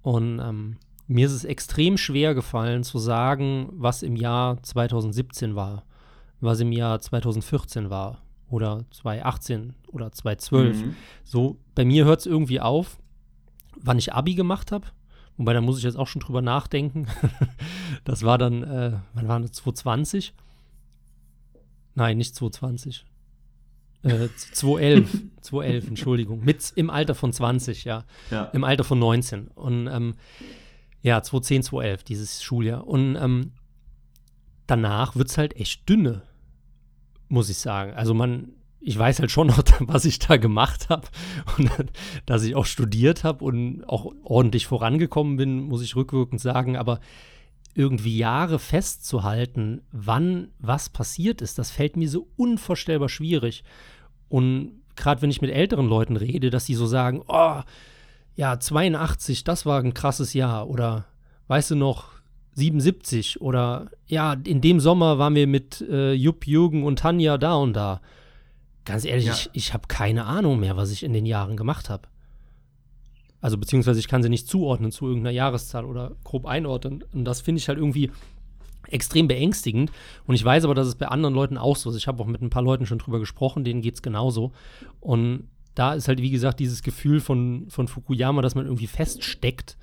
Und 0.02 0.38
ähm, 0.38 0.76
mir 1.08 1.26
ist 1.26 1.32
es 1.32 1.44
extrem 1.44 1.96
schwer 1.96 2.34
gefallen 2.34 2.84
zu 2.84 2.98
sagen, 2.98 3.68
was 3.72 4.02
im 4.02 4.16
Jahr 4.16 4.62
2017 4.62 5.54
war, 5.54 5.84
was 6.40 6.60
im 6.60 6.72
Jahr 6.72 7.00
2014 7.00 7.90
war 7.90 8.22
oder 8.48 8.84
2018 8.90 9.74
oder 9.92 10.12
2012. 10.12 10.76
Mhm. 10.76 10.96
So, 11.24 11.58
bei 11.74 11.84
mir 11.84 12.04
hört 12.04 12.20
es 12.20 12.26
irgendwie 12.26 12.60
auf, 12.60 12.98
wann 13.80 13.98
ich 13.98 14.12
Abi 14.12 14.34
gemacht 14.34 14.72
habe. 14.72 14.86
Wobei, 15.36 15.52
da 15.52 15.60
muss 15.60 15.78
ich 15.78 15.84
jetzt 15.84 15.98
auch 15.98 16.06
schon 16.06 16.20
drüber 16.20 16.40
nachdenken. 16.40 17.06
das 18.04 18.22
war 18.22 18.38
dann, 18.38 18.62
äh, 18.62 18.98
wann 19.14 19.28
war 19.28 19.40
das? 19.40 19.52
2020? 19.52 20.34
Nein, 21.94 22.16
nicht 22.16 22.34
2020. 22.34 23.04
Äh, 24.06 24.28
2011, 24.52 25.22
2011, 25.42 25.88
Entschuldigung. 25.88 26.44
Mit, 26.44 26.72
Im 26.76 26.90
Alter 26.90 27.14
von 27.14 27.32
20, 27.32 27.84
ja. 27.84 28.04
ja. 28.30 28.44
Im 28.46 28.64
Alter 28.64 28.84
von 28.84 28.98
19. 28.98 29.48
Und 29.48 29.88
ähm, 29.88 30.14
ja, 31.02 31.22
2010, 31.22 31.62
2011, 31.64 32.04
dieses 32.04 32.42
Schuljahr. 32.42 32.86
Und 32.86 33.16
ähm, 33.16 33.52
danach 34.66 35.16
wird 35.16 35.28
es 35.28 35.38
halt 35.38 35.56
echt 35.56 35.88
dünne, 35.88 36.22
muss 37.28 37.48
ich 37.48 37.58
sagen. 37.58 37.94
Also 37.94 38.14
man, 38.14 38.52
ich 38.80 38.98
weiß 38.98 39.20
halt 39.20 39.30
schon 39.30 39.48
noch, 39.48 39.62
was 39.80 40.04
ich 40.04 40.18
da 40.18 40.36
gemacht 40.36 40.88
habe 40.88 41.08
und 41.58 41.70
dass 42.26 42.44
ich 42.44 42.54
auch 42.54 42.66
studiert 42.66 43.24
habe 43.24 43.44
und 43.44 43.84
auch 43.84 44.12
ordentlich 44.22 44.66
vorangekommen 44.66 45.36
bin, 45.36 45.60
muss 45.60 45.82
ich 45.82 45.96
rückwirkend 45.96 46.40
sagen. 46.40 46.76
Aber 46.76 47.00
irgendwie 47.74 48.16
Jahre 48.16 48.58
festzuhalten, 48.58 49.82
wann 49.92 50.48
was 50.58 50.88
passiert 50.88 51.42
ist, 51.42 51.58
das 51.58 51.70
fällt 51.70 51.96
mir 51.96 52.08
so 52.08 52.28
unvorstellbar 52.36 53.10
schwierig. 53.10 53.64
Und 54.28 54.82
gerade 54.96 55.22
wenn 55.22 55.30
ich 55.30 55.42
mit 55.42 55.50
älteren 55.50 55.88
Leuten 55.88 56.16
rede, 56.16 56.50
dass 56.50 56.66
sie 56.66 56.74
so 56.74 56.86
sagen, 56.86 57.22
oh, 57.28 57.60
ja, 58.34 58.58
82, 58.58 59.44
das 59.44 59.66
war 59.66 59.80
ein 59.80 59.94
krasses 59.94 60.34
Jahr. 60.34 60.68
Oder 60.68 61.06
weißt 61.48 61.72
du 61.72 61.76
noch, 61.76 62.16
77 62.56 63.42
oder 63.42 63.90
ja, 64.06 64.32
in 64.32 64.62
dem 64.62 64.80
Sommer 64.80 65.18
waren 65.18 65.34
wir 65.34 65.46
mit 65.46 65.82
äh, 65.82 66.12
Jupp, 66.14 66.46
Jürgen 66.46 66.84
und 66.84 66.98
Tanja 66.98 67.36
da 67.36 67.54
und 67.54 67.74
da. 67.74 68.00
Ganz 68.86 69.04
ehrlich, 69.04 69.26
ja. 69.26 69.32
ich, 69.34 69.50
ich 69.52 69.74
habe 69.74 69.88
keine 69.88 70.24
Ahnung 70.24 70.60
mehr, 70.60 70.76
was 70.76 70.90
ich 70.90 71.02
in 71.02 71.12
den 71.12 71.26
Jahren 71.26 71.56
gemacht 71.56 71.90
habe. 71.90 72.08
Also 73.42 73.58
beziehungsweise 73.58 74.00
ich 74.00 74.08
kann 74.08 74.22
sie 74.22 74.30
nicht 74.30 74.48
zuordnen 74.48 74.90
zu 74.90 75.06
irgendeiner 75.06 75.34
Jahreszahl 75.34 75.84
oder 75.84 76.12
grob 76.24 76.46
einordnen. 76.46 77.04
Und 77.12 77.24
das 77.24 77.42
finde 77.42 77.58
ich 77.58 77.68
halt 77.68 77.78
irgendwie 77.78 78.10
extrem 78.88 79.28
beängstigend. 79.28 79.90
Und 80.26 80.34
ich 80.34 80.44
weiß 80.44 80.64
aber, 80.64 80.74
dass 80.74 80.86
es 80.86 80.94
bei 80.94 81.08
anderen 81.08 81.34
Leuten 81.34 81.58
auch 81.58 81.76
so 81.76 81.90
ist. 81.90 81.96
Ich 81.96 82.06
habe 82.06 82.22
auch 82.22 82.26
mit 82.26 82.42
ein 82.42 82.50
paar 82.50 82.62
Leuten 82.62 82.86
schon 82.86 82.98
drüber 82.98 83.18
gesprochen, 83.18 83.64
denen 83.64 83.82
geht 83.82 83.94
es 83.94 84.02
genauso. 84.02 84.52
Und 85.00 85.48
da 85.74 85.94
ist 85.94 86.08
halt, 86.08 86.22
wie 86.22 86.30
gesagt, 86.30 86.60
dieses 86.60 86.82
Gefühl 86.82 87.20
von, 87.20 87.66
von 87.68 87.88
Fukuyama, 87.88 88.42
dass 88.42 88.54
man 88.54 88.66
irgendwie 88.66 88.86
feststeckt 88.86 89.76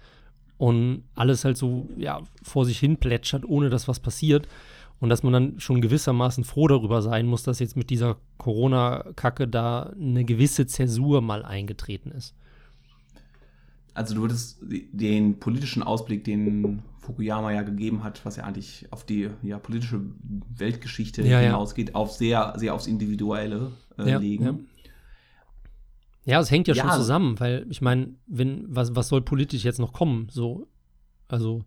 und 0.58 1.04
alles 1.16 1.46
halt 1.46 1.58
so 1.58 1.88
ja, 1.98 2.22
vor 2.42 2.66
sich 2.66 2.80
hin 2.80 2.98
plätschert, 2.98 3.46
ohne 3.46 3.70
dass 3.70 3.88
was 3.88 4.00
passiert. 4.00 4.48
Und 5.00 5.10
dass 5.10 5.22
man 5.22 5.34
dann 5.34 5.60
schon 5.60 5.82
gewissermaßen 5.82 6.46
froh 6.46 6.70
darüber 6.70 7.02
sein 7.02 7.26
muss, 7.26 7.44
dass 7.44 7.60
jetzt 7.60 7.76
mit 7.76 7.89
dieser 7.89 8.16
Corona-Kacke 8.38 9.50
da 9.50 9.92
eine 10.00 10.24
gewisse 10.24 10.66
Zäsur 10.66 11.22
mal 11.22 11.44
eingetreten 11.44 12.12
ist. 12.12 12.34
Also 13.94 14.16
du 14.16 14.22
würdest 14.22 14.60
den 14.62 15.39
politischen 15.39 15.84
Ausblick, 15.84 16.24
den 16.24 16.84
Fukuyama 17.04 17.52
ja 17.52 17.62
gegeben 17.62 18.04
hat, 18.04 18.26
was 18.26 18.38
ja 18.38 18.44
eigentlich 18.44 18.88
auf 18.92 19.06
die 19.06 19.30
ja, 19.42 19.60
politische 19.60 20.02
Weltgeschichte 20.56 21.22
ja, 21.24 21.39
hinausgeht, 21.39 21.89
ja. 21.89 21.96
auf 21.96 22.12
sehr, 22.12 22.54
sehr 22.58 22.74
aufs 22.74 22.88
Individuelle 22.88 23.72
äh, 23.98 24.10
ja, 24.10 24.18
legen. 24.18 24.68
Ja, 26.26 26.39
es 26.39 26.50
hängt 26.50 26.68
ja, 26.68 26.76
schon 26.76 26.89
zusammen, 26.92 27.39
weil 27.39 27.66
ich 27.70 27.82
meine, 27.82 28.16
wenn, 28.28 28.66
was, 28.68 28.96
was 28.96 29.10
soll 29.10 29.22
politisch 29.22 29.66
jetzt 29.66 29.80
noch 29.80 29.92
kommen? 29.92 30.28
So, 30.32 30.68
also, 31.28 31.66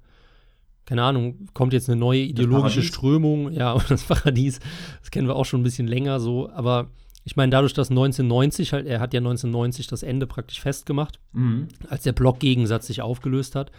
keine 0.87 1.03
Ahnung, 1.03 1.49
kommt 1.53 1.75
jetzt 1.75 1.91
eine 1.91 2.01
neue 2.01 2.21
ideologische 2.21 2.83
Strömung, 2.83 3.53
ja, 3.53 3.77
das 3.89 4.05
Paradies, 4.05 4.61
das 5.01 5.11
kennen 5.11 5.29
wir 5.29 5.37
auch 5.37 5.45
schon 5.45 5.61
ein 5.61 5.65
bisschen 5.65 5.87
länger 5.87 6.21
so, 6.21 6.51
aber 6.51 6.89
ich 7.27 7.35
meine, 7.35 7.51
dadurch, 7.51 7.75
dass 7.75 7.91
1990 7.91 8.73
halt, 8.73 8.87
er 8.87 9.01
hat 9.01 9.13
ja 9.13 9.19
1990 9.19 9.89
das 9.89 10.05
Ende 10.05 10.29
praktisch 10.29 10.61
festgemacht, 10.61 11.19
mhm. 11.33 11.67
als 11.91 12.05
der 12.05 12.13
Blockgegensatz 12.13 12.87
sich 12.87 13.03
aufgelöst 13.03 13.57
hat. 13.57 13.73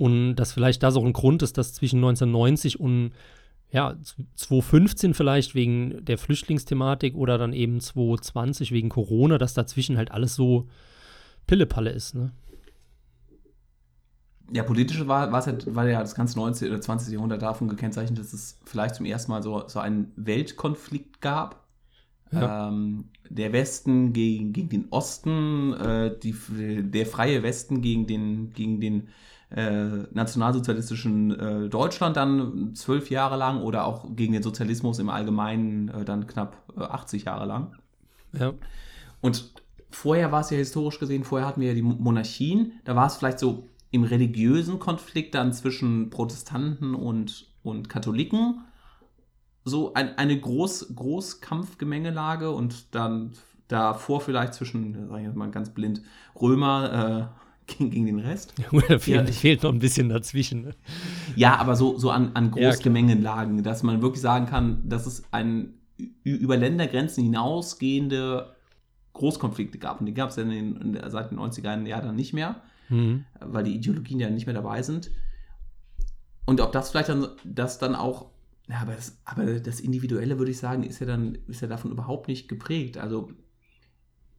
Und 0.00 0.36
dass 0.36 0.54
vielleicht 0.54 0.82
das 0.82 0.96
auch 0.96 1.04
ein 1.04 1.12
Grund 1.12 1.42
ist, 1.42 1.58
dass 1.58 1.74
zwischen 1.74 1.98
1990 1.98 2.80
und 2.80 3.10
ja, 3.70 3.96
2015 4.34 5.12
vielleicht 5.12 5.54
wegen 5.54 6.02
der 6.02 6.16
Flüchtlingsthematik 6.16 7.14
oder 7.14 7.36
dann 7.36 7.52
eben 7.52 7.80
2020 7.80 8.72
wegen 8.72 8.88
Corona, 8.88 9.36
dass 9.36 9.52
dazwischen 9.52 9.98
halt 9.98 10.10
alles 10.10 10.34
so 10.34 10.68
Pillepalle 11.46 11.90
ist, 11.90 12.14
ne? 12.14 12.32
Ja, 14.50 14.62
politisch 14.62 15.06
war, 15.06 15.30
war, 15.32 15.44
halt, 15.44 15.72
war 15.74 15.86
ja 15.86 16.00
das 16.00 16.14
ganze 16.14 16.38
19. 16.38 16.68
oder 16.68 16.80
20. 16.80 17.12
Jahrhundert 17.12 17.42
davon 17.42 17.68
gekennzeichnet, 17.68 18.18
dass 18.18 18.32
es 18.32 18.58
vielleicht 18.64 18.94
zum 18.94 19.04
ersten 19.04 19.30
Mal 19.30 19.42
so, 19.42 19.68
so 19.68 19.80
einen 19.80 20.12
Weltkonflikt 20.16 21.20
gab. 21.20 21.66
Ja. 22.32 22.68
Ähm, 22.68 23.10
der 23.28 23.52
Westen 23.52 24.14
gegen, 24.14 24.54
gegen 24.54 24.70
den 24.70 24.88
Osten, 24.88 25.74
äh, 25.74 26.18
die, 26.18 26.34
der 26.90 27.04
freie 27.04 27.42
Westen 27.42 27.82
gegen 27.82 28.06
den, 28.06 28.54
gegen 28.54 28.80
den 28.80 29.08
äh, 29.50 30.06
nationalsozialistischen 30.12 31.38
äh, 31.38 31.68
Deutschland 31.68 32.16
dann 32.16 32.74
zwölf 32.74 33.10
Jahre 33.10 33.36
lang 33.36 33.62
oder 33.62 33.84
auch 33.84 34.06
gegen 34.14 34.32
den 34.32 34.42
Sozialismus 34.42 34.98
im 34.98 35.08
Allgemeinen 35.08 35.88
äh, 35.88 36.04
dann 36.04 36.26
knapp 36.26 36.62
80 36.76 37.24
Jahre 37.24 37.46
lang. 37.46 37.76
Ja. 38.32 38.52
Und 39.20 39.52
vorher 39.90 40.30
war 40.30 40.42
es 40.42 40.50
ja 40.50 40.56
historisch 40.56 40.98
gesehen, 40.98 41.24
vorher 41.24 41.48
hatten 41.48 41.60
wir 41.60 41.68
ja 41.68 41.74
die 41.74 41.82
Monarchien, 41.82 42.72
da 42.84 42.94
war 42.94 43.06
es 43.06 43.16
vielleicht 43.16 43.40
so 43.40 43.68
im 43.90 44.04
religiösen 44.04 44.78
Konflikt 44.78 45.34
dann 45.34 45.52
zwischen 45.52 46.10
Protestanten 46.10 46.94
und, 46.94 47.48
und 47.62 47.88
Katholiken 47.88 48.64
so 49.64 49.94
ein, 49.94 50.16
eine 50.16 50.38
Groß, 50.38 50.94
Großkampfgemengelage 50.94 52.50
und 52.50 52.94
dann 52.94 53.32
davor 53.68 54.20
vielleicht 54.20 54.54
zwischen, 54.54 55.08
sag 55.08 55.18
ich 55.18 55.26
jetzt 55.26 55.36
mal 55.36 55.50
ganz 55.50 55.70
blind, 55.70 56.02
Römer, 56.40 57.30
äh, 57.32 57.39
gegen, 57.78 57.90
gegen 57.90 58.06
den 58.06 58.18
Rest. 58.20 58.54
Ja, 58.72 58.98
fehlt, 58.98 59.28
ja, 59.28 59.32
fehlt 59.32 59.62
noch 59.62 59.72
ein 59.72 59.78
bisschen 59.78 60.08
dazwischen. 60.08 60.62
Ne? 60.62 60.74
Ja, 61.36 61.56
aber 61.56 61.76
so, 61.76 61.98
so 61.98 62.10
an, 62.10 62.32
an 62.34 62.50
Großgemengenlagen, 62.50 63.56
ja, 63.56 63.62
dass 63.62 63.82
man 63.82 64.02
wirklich 64.02 64.20
sagen 64.22 64.46
kann, 64.46 64.82
das 64.88 65.06
ist 65.06 65.24
ein 65.30 65.74
über 66.24 66.56
Ländergrenzen 66.56 67.22
hinausgehende 67.24 68.54
Großkonflikte 69.12 69.78
gab. 69.78 70.00
Und 70.00 70.06
die 70.06 70.14
gab 70.14 70.30
es 70.30 70.36
ja 70.36 70.44
in 70.44 70.50
den, 70.50 70.98
seit 71.08 71.30
den 71.30 71.38
90er 71.38 71.86
Jahren 71.86 72.06
dann 72.06 72.16
nicht 72.16 72.32
mehr, 72.32 72.62
Mhm. 72.88 73.24
weil 73.38 73.64
die 73.64 73.74
Ideologien 73.76 74.18
ja 74.18 74.30
nicht 74.30 74.46
mehr 74.46 74.54
dabei 74.54 74.82
sind. 74.82 75.10
Und 76.46 76.60
ob 76.60 76.72
das 76.72 76.90
vielleicht 76.90 77.08
dann, 77.08 77.28
das 77.44 77.78
dann 77.78 77.94
auch, 77.94 78.30
ja, 78.68 78.80
aber 78.80 78.94
das, 78.94 79.18
aber 79.24 79.60
das 79.60 79.78
Individuelle, 79.78 80.38
würde 80.38 80.50
ich 80.50 80.58
sagen, 80.58 80.82
ist 80.82 80.98
ja 80.98 81.06
dann, 81.06 81.38
ist 81.46 81.60
ja 81.60 81.68
davon 81.68 81.92
überhaupt 81.92 82.26
nicht 82.28 82.48
geprägt. 82.48 82.98
Also 82.98 83.30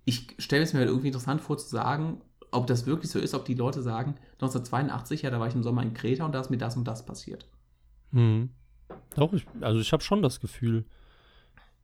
ich 0.03 0.35
stelle 0.39 0.63
es 0.63 0.73
mir 0.73 0.79
halt 0.79 0.89
irgendwie 0.89 1.07
interessant 1.07 1.41
vor 1.41 1.57
zu 1.57 1.69
sagen, 1.69 2.21
ob 2.51 2.67
das 2.67 2.85
wirklich 2.85 3.09
so 3.09 3.19
ist, 3.19 3.33
ob 3.33 3.45
die 3.45 3.53
Leute 3.53 3.81
sagen, 3.81 4.15
1982, 4.33 5.21
ja, 5.21 5.29
da 5.29 5.39
war 5.39 5.47
ich 5.47 5.55
im 5.55 5.63
Sommer 5.63 5.83
in 5.83 5.93
Kreta 5.93 6.25
und 6.25 6.33
da 6.33 6.41
ist 6.41 6.49
mir 6.49 6.57
das 6.57 6.75
und 6.77 6.85
das 6.85 7.05
passiert. 7.05 7.47
Mhm. 8.11 8.49
Doch, 9.15 9.31
ich, 9.33 9.45
also 9.61 9.79
ich 9.79 9.91
habe 9.93 10.03
schon 10.03 10.21
das 10.21 10.39
Gefühl. 10.39 10.85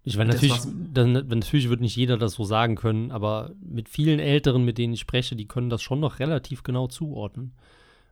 Ich 0.04 0.18
meine, 0.18 0.34
natürlich, 0.34 0.58
dann, 0.94 1.12
natürlich 1.12 1.70
wird 1.70 1.82
nicht 1.82 1.96
jeder 1.96 2.18
das 2.18 2.34
so 2.34 2.44
sagen 2.44 2.76
können, 2.76 3.12
aber 3.12 3.52
mit 3.60 3.90
vielen 3.90 4.20
Älteren, 4.20 4.64
mit 4.64 4.78
denen 4.78 4.94
ich 4.94 5.02
spreche, 5.02 5.36
die 5.36 5.48
können 5.48 5.70
das 5.70 5.82
schon 5.82 6.00
noch 6.00 6.20
relativ 6.20 6.64
genau 6.64 6.88
zuordnen. 6.88 7.54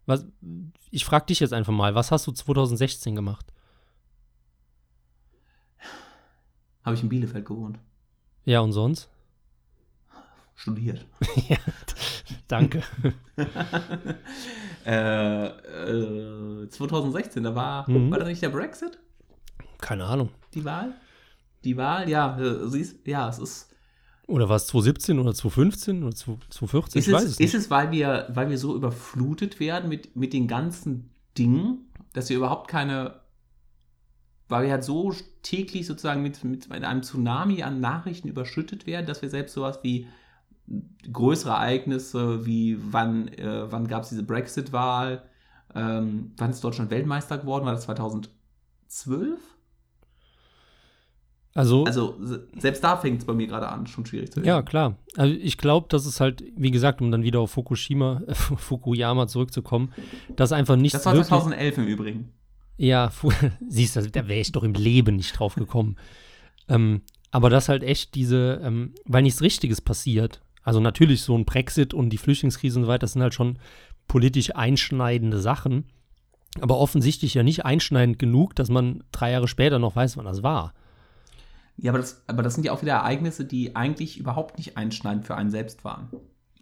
Was, 0.06 0.26
ich 0.92 1.06
frage 1.06 1.28
dich 1.28 1.40
jetzt 1.40 1.54
einfach 1.54 1.74
mal, 1.74 1.96
was 1.96 2.12
hast 2.12 2.28
du 2.28 2.32
2016 2.32 3.16
gemacht? 3.16 3.46
Habe 6.84 6.96
ich 6.96 7.04
in 7.04 7.10
Bielefeld 7.10 7.46
gewohnt. 7.46 7.80
Ja, 8.44 8.60
und 8.60 8.72
sonst? 8.74 9.10
Studiert. 10.56 11.06
Danke. 12.48 12.82
äh, 14.86 15.46
äh, 15.48 16.70
2016, 16.70 17.44
da 17.44 17.56
war, 17.56 17.90
Mhm. 17.90 18.12
war 18.12 18.20
da 18.20 18.26
nicht 18.26 18.42
der 18.42 18.50
Brexit? 18.50 18.98
Keine 19.80 20.06
Ahnung. 20.06 20.30
Die 20.54 20.64
Wahl? 20.66 20.94
Die 21.64 21.78
Wahl, 21.78 22.10
ja, 22.10 22.38
äh, 22.40 22.68
siehst, 22.70 23.06
ja, 23.08 23.28
es 23.30 23.40
ist. 23.40 23.72
Oder 24.28 24.50
war 24.50 24.56
es 24.56 24.68
2017 24.68 25.20
oder 25.20 25.34
2015 25.34 26.04
oder 26.04 26.16
2014? 26.16 27.00
Ist 27.00 27.08
ich 27.08 27.14
weiß 27.14 27.24
es, 27.24 27.32
es 27.34 27.40
nicht. 27.40 27.54
ist 27.54 27.62
es, 27.66 27.70
weil 27.70 27.92
wir, 27.92 28.28
weil 28.30 28.50
wir 28.50 28.58
so 28.58 28.76
überflutet 28.76 29.60
werden 29.60 29.90
mit, 29.90 30.16
mit 30.16 30.34
den 30.34 30.48
ganzen 30.48 31.12
Dingen, 31.38 31.92
dass 32.14 32.30
wir 32.30 32.38
überhaupt 32.38 32.68
keine, 32.70 33.20
weil 34.48 34.64
wir 34.66 34.72
halt 34.72 34.84
so 34.84 35.14
täglich 35.44 35.86
sozusagen 35.86 36.24
mit, 36.24 36.44
mit 36.44 36.72
einem 36.72 37.04
Tsunami 37.04 37.62
an 37.62 37.80
Nachrichten 37.82 38.28
überschüttet 38.30 38.88
werden, 38.88 39.06
dass 39.06 39.22
wir 39.22 39.30
selbst 39.30 39.54
sowas 39.54 39.80
wie 39.84 40.08
größere 41.12 41.52
Ereignisse 41.54 42.46
wie 42.46 42.78
wann, 42.80 43.28
äh, 43.30 43.72
wann 43.72 43.88
gab 43.88 44.04
es 44.04 44.10
diese 44.10 44.24
Brexit-Wahl, 44.24 45.24
ähm, 45.76 46.32
wann 46.38 46.50
ist 46.52 46.64
Deutschland 46.64 46.90
Weltmeister 46.92 47.38
geworden, 47.38 47.66
war 47.66 47.74
das 47.74 47.84
2012? 47.84 48.32
also, 51.54 51.86
Also 51.86 52.18
se- 52.22 52.48
selbst 52.58 52.84
da 52.84 52.98
fängt 52.98 53.20
es 53.22 53.26
bei 53.26 53.34
mir 53.34 53.48
gerade 53.48 53.70
an, 53.70 53.88
schon 53.88 54.06
schwierig 54.06 54.32
zu 54.32 54.38
werden. 54.38 54.48
ja, 54.48 54.62
klar. 54.62 54.98
Also 55.16 55.34
ich 55.36 55.58
glaube, 55.58 55.88
dass 55.90 56.06
es 56.06 56.20
halt, 56.20 56.44
wie 56.58 56.72
gesagt, 56.72 57.02
um 57.02 57.12
dann 57.12 57.24
wieder 57.24 57.40
auf 57.40 57.52
Fukushima, 57.52 58.22
äh, 58.28 58.34
Fukuyama 58.36 59.28
zurückzukommen, 59.28 59.94
dass 60.36 60.52
einfach 60.52 60.76
nichts 60.76 60.94
Das 60.98 61.06
war 61.06 61.14
wirklich 61.14 61.30
2011 61.30 61.78
im 61.78 61.88
Übrigen. 61.88 62.32
Ja, 62.78 63.10
siehst 63.70 63.96
du, 63.96 64.10
da 64.10 64.28
wäre 64.28 64.42
ich 64.42 64.52
doch 64.52 64.64
im 64.64 64.74
Leben 64.74 65.16
nicht 65.16 65.40
drauf 65.40 65.56
gekommen. 65.56 65.96
ähm, 66.68 67.02
aber 67.32 67.50
das 67.50 67.68
halt 67.70 67.84
echt 67.84 68.16
diese, 68.16 68.62
ähm, 68.64 68.94
weil 69.06 69.22
nichts 69.24 69.42
Richtiges 69.42 69.82
passiert. 69.82 70.42
Also 70.66 70.80
natürlich 70.80 71.22
so 71.22 71.38
ein 71.38 71.46
Brexit 71.46 71.94
und 71.94 72.10
die 72.10 72.18
Flüchtlingskrise 72.18 72.80
und 72.80 72.86
so 72.86 72.90
weiter, 72.90 73.02
das 73.02 73.14
sind 73.14 73.22
halt 73.22 73.36
schon 73.36 73.60
politisch 74.08 74.54
einschneidende 74.56 75.40
Sachen. 75.40 75.86
Aber 76.60 76.80
offensichtlich 76.80 77.36
ja 77.36 77.44
nicht 77.44 77.66
einschneidend 77.66 78.18
genug, 78.18 78.56
dass 78.56 78.70
man 78.70 79.04
drei 79.12 79.32
Jahre 79.32 79.48
später 79.48 79.78
noch 79.78 79.96
weiß, 79.96 80.18
wann 80.18 80.26
das 80.26 80.42
war. 80.42 80.74
Ja, 81.78 81.92
aber 81.92 82.00
das, 82.00 82.24
aber 82.28 82.42
das 82.42 82.56
sind 82.56 82.64
ja 82.64 82.72
auch 82.72 82.82
wieder 82.82 82.94
Ereignisse, 82.94 83.46
die 83.46 83.76
eigentlich 83.76 84.18
überhaupt 84.18 84.58
nicht 84.58 84.76
einschneidend 84.76 85.26
für 85.26 85.36
einen 85.36 85.52
selbst 85.52 85.84
waren. 85.84 86.10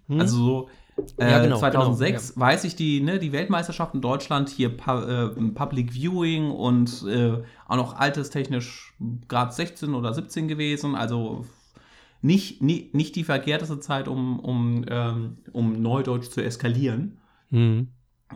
Hm? 0.07 0.19
Also 0.19 0.35
so 0.35 0.69
äh, 1.17 1.31
Ja, 1.31 1.41
genau, 1.41 1.59
2006 1.59 2.37
weiß 2.37 2.65
ich 2.65 2.75
die, 2.75 2.99
ne, 2.99 3.19
die 3.19 3.31
Weltmeisterschaft 3.31 3.93
in 3.93 4.01
Deutschland, 4.01 4.49
hier 4.49 4.75
Pu 4.75 4.91
äh, 4.91 5.29
Public 5.53 5.93
Viewing 5.93 6.51
und 6.51 7.05
äh, 7.07 7.41
auch 7.67 7.77
noch 7.77 7.95
alterstechnisch 7.95 8.95
Grad 9.29 9.53
16 9.53 9.93
oder 9.93 10.13
17 10.13 10.49
gewesen. 10.49 10.95
Also 10.95 11.45
nicht, 12.23 12.62
nie, 12.62 12.89
nicht 12.93 13.15
die 13.15 13.25
verkehrteste 13.25 13.79
Zeit, 13.79 14.07
um, 14.07 14.39
um, 14.39 14.86
ähm, 14.88 15.38
um 15.51 15.81
Neudeutsch 15.81 16.29
zu 16.29 16.41
eskalieren. 16.41 17.19
Hm. 17.49 17.89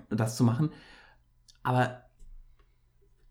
das 0.09 0.35
zu 0.35 0.43
machen. 0.43 0.69
Aber 1.63 2.03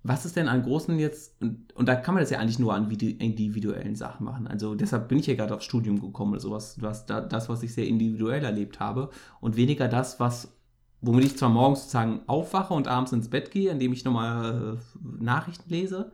was 0.02 0.24
ist 0.24 0.36
denn 0.36 0.48
an 0.48 0.62
großen 0.62 0.98
jetzt, 0.98 1.40
und, 1.40 1.72
und 1.74 1.86
da 1.88 1.94
kann 1.94 2.14
man 2.14 2.22
das 2.22 2.30
ja 2.30 2.38
eigentlich 2.38 2.58
nur 2.58 2.74
an 2.74 2.90
individuellen 2.90 3.96
Sachen 3.96 4.24
machen. 4.24 4.46
Also 4.46 4.74
deshalb 4.74 5.08
bin 5.08 5.18
ich 5.18 5.26
ja 5.26 5.34
gerade 5.34 5.54
aufs 5.54 5.64
Studium 5.64 6.00
gekommen 6.00 6.32
oder 6.32 6.40
sowas, 6.40 6.80
was, 6.80 7.06
da, 7.06 7.20
das, 7.20 7.48
was 7.48 7.62
ich 7.62 7.74
sehr 7.74 7.86
individuell 7.86 8.44
erlebt 8.44 8.80
habe 8.80 9.10
und 9.40 9.56
weniger 9.56 9.88
das, 9.88 10.18
was, 10.20 10.56
womit 11.00 11.24
ich 11.24 11.36
zwar 11.36 11.50
morgens 11.50 11.80
sozusagen 11.80 12.20
aufwache 12.26 12.74
und 12.74 12.88
abends 12.88 13.12
ins 13.12 13.30
Bett 13.30 13.50
gehe, 13.50 13.70
indem 13.70 13.92
ich 13.92 14.04
nochmal 14.04 14.78
äh, 14.78 15.22
Nachrichten 15.22 15.70
lese, 15.70 16.12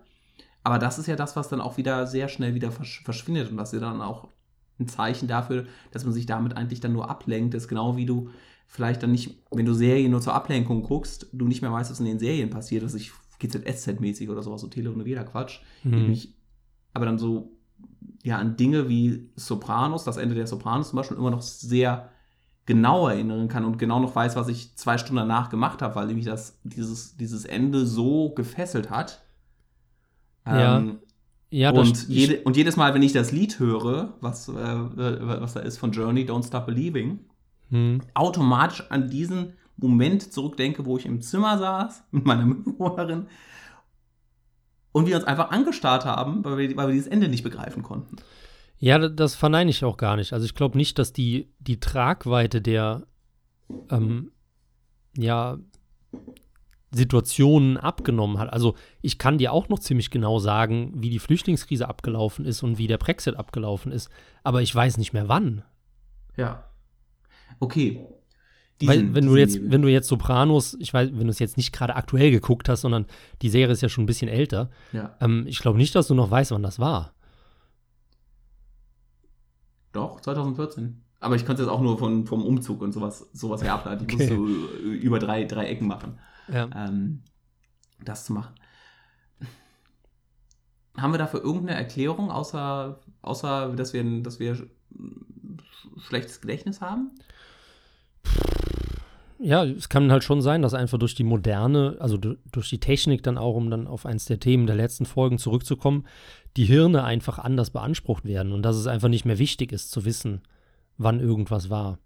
aber 0.65 0.79
das 0.79 0.99
ist 0.99 1.07
ja 1.07 1.17
das, 1.17 1.37
was 1.37 1.49
dann 1.49 1.61
auch 1.61 1.77
wieder 1.77 2.07
sehr 2.07 2.29
schnell 2.29 2.55
wieder 2.55 2.71
versch 2.71 3.03
verschwindet 3.05 3.51
und 3.51 3.57
das 3.57 3.73
ist 3.73 3.81
ja 3.81 3.89
dann 3.89 4.01
auch 4.01 4.29
ein 4.79 4.89
Zeichen 4.89 5.29
dafür, 5.29 5.67
dass 5.91 6.05
man 6.05 6.13
sich 6.13 6.27
damit 6.27 6.57
eigentlich 6.57 6.81
dann 6.81 6.93
nur 6.93 7.11
ablenkt. 7.11 7.55
Das 7.55 7.65
ist 7.65 7.69
genau 7.69 7.97
wie 7.97 8.07
du 8.07 8.31
vielleicht 8.67 9.03
dann 9.03 9.13
nicht, 9.13 9.43
wenn 9.51 9.67
du 9.67 9.75
Serien 9.75 10.11
nur 10.11 10.21
zur 10.21 10.35
Ablenkung 10.35 10.83
guckst, 10.83 11.29
du 11.33 11.47
nicht 11.47 11.63
mehr 11.63 11.73
weißt, 11.73 11.91
was 11.91 12.01
in 12.01 12.07
den 12.07 12.19
Serien 12.19 12.51
passiert, 12.51 12.83
dass 12.83 12.95
ich 12.95 13.13
GZSZ-mäßig 13.41 14.31
oder 14.31 14.43
sowas, 14.43 14.61
so 14.61 14.69
Telenovela 14.69 15.25
Quatsch. 15.25 15.61
Hm. 15.83 16.09
Mich 16.09 16.35
aber 16.95 17.07
dann 17.07 17.19
so 17.19 17.59
ja 18.23 18.39
an 18.39 18.57
Dinge 18.57 18.89
wie 18.89 19.31
Sopranos, 19.37 20.05
das 20.05 20.17
Ende 20.17 20.35
der 20.35 20.47
Sopranos 20.47 20.91
zum 20.91 20.97
Beispiel, 20.97 21.17
immer 21.17 21.31
noch 21.31 21.43
sehr 21.43 22.11
genau 22.65 23.09
erinnern 23.09 23.49
kann 23.49 23.65
und 23.65 23.79
genau 23.79 23.99
noch 23.99 24.15
weiß, 24.15 24.37
was 24.37 24.49
ich 24.49 24.77
zwei 24.77 24.97
Stunden 24.97 25.17
danach 25.17 25.51
gemacht 25.51 25.83
habe, 25.83 25.97
weil 25.97 26.15
mich 26.15 26.25
das, 26.25 26.61
dieses, 26.63 27.17
dieses 27.17 27.45
Ende 27.45 27.87
so 27.87 28.31
gefesselt 28.31 28.91
hat. 28.91 29.22
Ja, 30.47 30.79
Ähm, 30.79 30.99
Ja, 31.51 31.71
und, 31.71 32.09
jede, 32.09 32.41
und 32.43 32.57
jedes 32.57 32.77
Mal, 32.77 32.95
wenn 32.95 33.03
ich 33.03 33.13
das 33.13 33.31
Lied 33.31 33.59
höre, 33.59 34.15
was, 34.21 34.49
äh, 34.49 34.53
was 34.55 35.53
da 35.55 35.61
ist 35.61 35.77
von 35.79 35.93
Journey, 35.93 36.25
Don't 36.25 36.47
Stop 36.47 36.67
Believing, 36.67 37.21
hm. 37.69 38.01
automatisch 38.15 38.83
an 38.91 39.11
diesen 39.11 39.53
Moment 39.77 40.33
zurückdenke, 40.33 40.87
wo 40.87 40.97
ich 40.97 41.05
im 41.07 41.21
Zimmer 41.21 41.59
saß 41.59 42.05
mit 42.11 42.25
meiner 42.25 42.47
Mitbewohnerin 42.47 43.27
und 44.93 45.07
wir 45.07 45.17
uns 45.17 45.25
einfach 45.25 45.51
angestarrt 45.51 46.05
haben, 46.05 46.45
weil 46.45 46.59
wir, 46.59 46.77
weil 46.77 46.89
wir 46.89 46.95
dieses 46.95 47.09
Ende 47.09 47.29
nicht 47.29 47.43
begreifen 47.45 47.83
konnten. 47.83 48.17
Ja, 48.79 48.99
da- 48.99 49.09
das 49.09 49.35
verneine 49.35 49.71
ich 49.71 49.85
auch 49.85 49.97
gar 49.97 50.17
nicht. 50.17 50.33
Also 50.33 50.45
ich 50.45 50.55
glaube 50.55 50.77
nicht, 50.77 50.99
dass 50.99 51.13
die, 51.13 51.49
die 51.61 51.81
Tragweite 51.81 52.61
der 52.61 53.07
ähm, 53.91 54.33
ja, 55.17 55.59
Situationen 56.95 57.77
abgenommen 57.79 58.39
hat. 58.39 58.53
Also 58.53 58.75
ich 59.01 59.19
kann 59.19 59.39
dir 59.39 59.53
auch 59.53 59.69
noch 59.69 59.79
ziemlich 59.79 60.11
genau 60.11 60.39
sagen, 60.39 60.93
wie 60.97 61.11
die 61.11 61.19
Flüchtlingskrise 61.19 61.89
abgelaufen 61.89 62.45
ist 62.45 62.63
und 62.63 62.79
wie 62.79 62.87
der 62.87 62.99
Brexit 62.99 63.37
abgelaufen 63.37 63.93
ist, 63.93 64.11
aber 64.45 64.63
ich 64.63 64.75
weiß 64.75 64.99
nicht 64.99 65.13
mehr 65.13 65.29
wann. 65.29 65.63
Ja. 66.37 66.65
Okay. 67.61 68.05
Weil 68.85 68.99
Diesen- 68.99 69.15
wenn 69.15 69.27
du 69.27 69.37
jetzt, 69.37 69.59
wenn 69.71 69.81
du 69.83 69.89
jetzt 69.89 70.09
Sopranos, 70.09 70.75
ich 70.81 70.93
weiß, 70.93 71.11
wenn 71.13 71.25
du 71.27 71.31
es 71.31 71.39
jetzt 71.39 71.57
nicht 71.57 71.73
gerade 71.73 71.95
aktuell 71.95 72.31
geguckt 72.33 72.69
hast, 72.69 72.81
sondern 72.81 73.07
die 73.41 73.49
Serie 73.49 73.73
ist 73.73 73.81
ja 73.81 73.89
schon 73.89 74.03
ein 74.05 74.07
bisschen 74.09 74.29
älter, 74.29 74.71
Ja. 74.93 75.17
ähm, 75.21 75.45
ich 75.47 75.61
glaube 75.61 75.79
nicht, 75.79 75.95
dass 75.95 76.09
du 76.09 76.15
noch 76.15 76.31
weißt, 76.31 76.51
wann 76.51 76.63
das 76.65 76.79
war. 76.81 77.15
Doch, 79.93 80.21
2014. 80.21 81.03
Aber 81.21 81.37
ich 81.37 81.47
konnte 81.47 81.63
jetzt 81.63 81.71
auch 81.71 81.81
nur 81.81 81.99
von, 81.99 82.27
vom 82.27 82.45
Umzug 82.45 82.83
und 82.83 82.93
sowas, 82.93 83.29
sowas 83.33 83.63
her 83.63 83.75
ableiten. 83.75 84.07
Ich 84.09 84.15
Okay. 84.15 84.35
musste 84.37 84.57
so 84.83 84.89
äh, 84.89 84.95
über 84.97 85.19
drei, 85.19 85.45
drei 85.45 85.67
Ecken 85.67 85.87
machen. 85.87 86.19
Ja. 86.49 86.69
ähm, 86.75 87.23
das 88.05 88.25
zu 88.25 88.33
machen. 88.33 88.55
Haben 90.97 91.13
wir 91.15 91.19
dafür 91.19 91.43
irgendeine 91.43 91.79
Erklärung, 91.79 92.31
außer, 92.31 93.01
außer 93.23 93.75
dass, 93.75 93.93
wir, 93.93 94.05
dass 94.23 94.39
wir 94.41 94.67
schlechtes 95.99 96.41
Gedächtnis 96.41 96.81
haben? 96.81 97.13
Ja, 99.39 99.65
es 99.65 99.89
kann 99.89 100.13
halt 100.13 100.23
schon 100.23 100.41
sein, 100.41 100.63
dass 100.63 100.73
einfach 100.75 100.99
durch 100.99 101.17
die 101.17 101.25
moderne, 101.25 101.97
also 101.99 102.17
du- 102.17 102.37
durch 102.53 102.69
die 102.69 102.79
Technik 102.79 103.25
dann 103.25 103.39
auch, 103.39 103.57
um 103.57 103.71
dann 103.71 103.89
auf 103.89 104.07
eins 104.07 104.25
der 104.27 104.39
Themen 104.39 104.67
der 104.69 104.77
letzten 104.77 105.05
Folgen 105.05 105.39
zurückzukommen, 105.39 106.07
die 106.57 106.65
Hirne 106.65 107.03
einfach 107.03 107.39
anders 107.41 107.71
beansprucht 107.71 108.25
werden 108.25 108.53
und 108.53 108.63
dass 108.63 108.77
es 108.77 108.87
einfach 108.87 109.09
nicht 109.09 109.25
mehr 109.25 109.39
wichtig 109.39 109.73
ist 109.73 109.91
zu 109.91 110.05
wissen, 110.05 110.43
wann 110.97 111.19
irgendwas 111.19 111.71
war, 111.71 111.99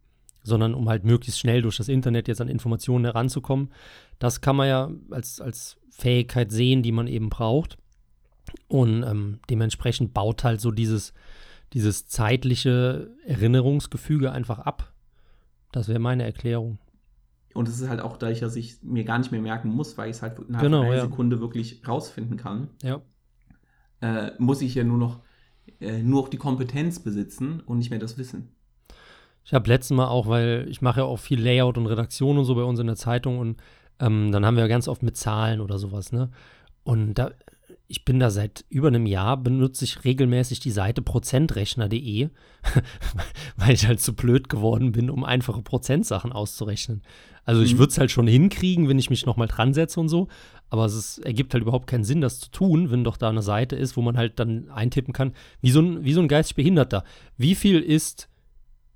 sondern 0.46 0.74
um 0.74 0.88
halt 0.88 1.04
möglichst 1.04 1.40
schnell 1.40 1.62
durch 1.62 1.76
das 1.76 1.88
Internet 1.88 2.28
jetzt 2.28 2.40
an 2.40 2.48
Informationen 2.48 3.04
heranzukommen. 3.04 3.70
Das 4.18 4.40
kann 4.40 4.56
man 4.56 4.68
ja 4.68 4.90
als, 5.10 5.40
als 5.40 5.76
Fähigkeit 5.90 6.50
sehen, 6.50 6.82
die 6.82 6.92
man 6.92 7.06
eben 7.08 7.28
braucht. 7.28 7.76
Und 8.68 9.02
ähm, 9.02 9.40
dementsprechend 9.50 10.14
baut 10.14 10.44
halt 10.44 10.60
so 10.60 10.70
dieses, 10.70 11.12
dieses 11.72 12.06
zeitliche 12.06 13.10
Erinnerungsgefüge 13.26 14.30
einfach 14.30 14.60
ab. 14.60 14.92
Das 15.72 15.88
wäre 15.88 15.98
meine 15.98 16.24
Erklärung. 16.24 16.78
Und 17.52 17.68
es 17.68 17.80
ist 17.80 17.88
halt 17.88 18.00
auch 18.00 18.16
dass 18.18 18.54
ich 18.56 18.82
mir 18.82 19.04
gar 19.04 19.18
nicht 19.18 19.32
mehr 19.32 19.40
merken 19.40 19.70
muss, 19.70 19.98
weil 19.98 20.10
ich 20.10 20.16
es 20.16 20.22
halt 20.22 20.38
innerhalb 20.38 20.62
Genau, 20.62 20.82
einer 20.82 20.94
ja. 20.94 21.00
Sekunde 21.02 21.40
wirklich 21.40 21.82
rausfinden 21.88 22.36
kann, 22.36 22.68
Ja. 22.82 23.00
äh, 24.00 24.32
muss 24.38 24.62
ich 24.62 24.74
ja 24.74 24.84
nur 24.84 24.98
noch 24.98 25.20
äh, 25.80 26.02
nur 26.02 26.22
auch 26.22 26.28
die 26.28 26.36
Kompetenz 26.36 27.00
besitzen 27.00 27.60
und 27.60 27.78
nicht 27.78 27.90
mehr 27.90 27.98
das 27.98 28.18
Wissen. 28.18 28.50
Ich 29.46 29.54
habe 29.54 29.68
letztes 29.68 29.96
Mal 29.96 30.08
auch, 30.08 30.26
weil 30.26 30.66
ich 30.68 30.82
mache 30.82 31.00
ja 31.00 31.06
auch 31.06 31.20
viel 31.20 31.40
Layout 31.40 31.78
und 31.78 31.86
Redaktion 31.86 32.36
und 32.36 32.44
so 32.44 32.56
bei 32.56 32.64
uns 32.64 32.80
in 32.80 32.88
der 32.88 32.96
Zeitung 32.96 33.38
und 33.38 33.56
ähm, 34.00 34.32
dann 34.32 34.44
haben 34.44 34.56
wir 34.56 34.66
ganz 34.66 34.88
oft 34.88 35.04
mit 35.04 35.16
Zahlen 35.16 35.60
oder 35.60 35.78
sowas, 35.78 36.10
ne? 36.10 36.30
Und 36.82 37.14
da, 37.14 37.30
ich 37.86 38.04
bin 38.04 38.18
da 38.18 38.30
seit 38.30 38.64
über 38.68 38.88
einem 38.88 39.06
Jahr, 39.06 39.36
benutze 39.36 39.84
ich 39.84 40.04
regelmäßig 40.04 40.58
die 40.58 40.72
Seite 40.72 41.00
prozentrechner.de, 41.00 42.28
weil 43.56 43.72
ich 43.72 43.86
halt 43.86 44.00
zu 44.00 44.14
blöd 44.14 44.48
geworden 44.48 44.90
bin, 44.90 45.10
um 45.10 45.22
einfache 45.22 45.62
Prozentsachen 45.62 46.32
auszurechnen. 46.32 47.02
Also 47.44 47.62
ich 47.62 47.74
mhm. 47.74 47.78
würde 47.78 47.90
es 47.90 47.98
halt 47.98 48.10
schon 48.10 48.26
hinkriegen, 48.26 48.88
wenn 48.88 48.98
ich 48.98 49.10
mich 49.10 49.26
nochmal 49.26 49.46
dran 49.46 49.72
setze 49.72 50.00
und 50.00 50.08
so, 50.08 50.26
aber 50.70 50.86
es 50.86 50.94
ist, 50.94 51.18
ergibt 51.18 51.54
halt 51.54 51.62
überhaupt 51.62 51.86
keinen 51.86 52.02
Sinn, 52.02 52.20
das 52.20 52.40
zu 52.40 52.50
tun, 52.50 52.90
wenn 52.90 53.04
doch 53.04 53.16
da 53.16 53.28
eine 53.28 53.42
Seite 53.42 53.76
ist, 53.76 53.96
wo 53.96 54.02
man 54.02 54.16
halt 54.16 54.40
dann 54.40 54.68
eintippen 54.70 55.14
kann, 55.14 55.34
wie 55.60 55.70
so 55.70 55.80
ein, 55.80 56.04
wie 56.04 56.12
so 56.12 56.20
ein 56.20 56.26
geistig 56.26 56.56
Behinderter. 56.56 57.04
Wie 57.36 57.54
viel 57.54 57.80
ist 57.80 58.28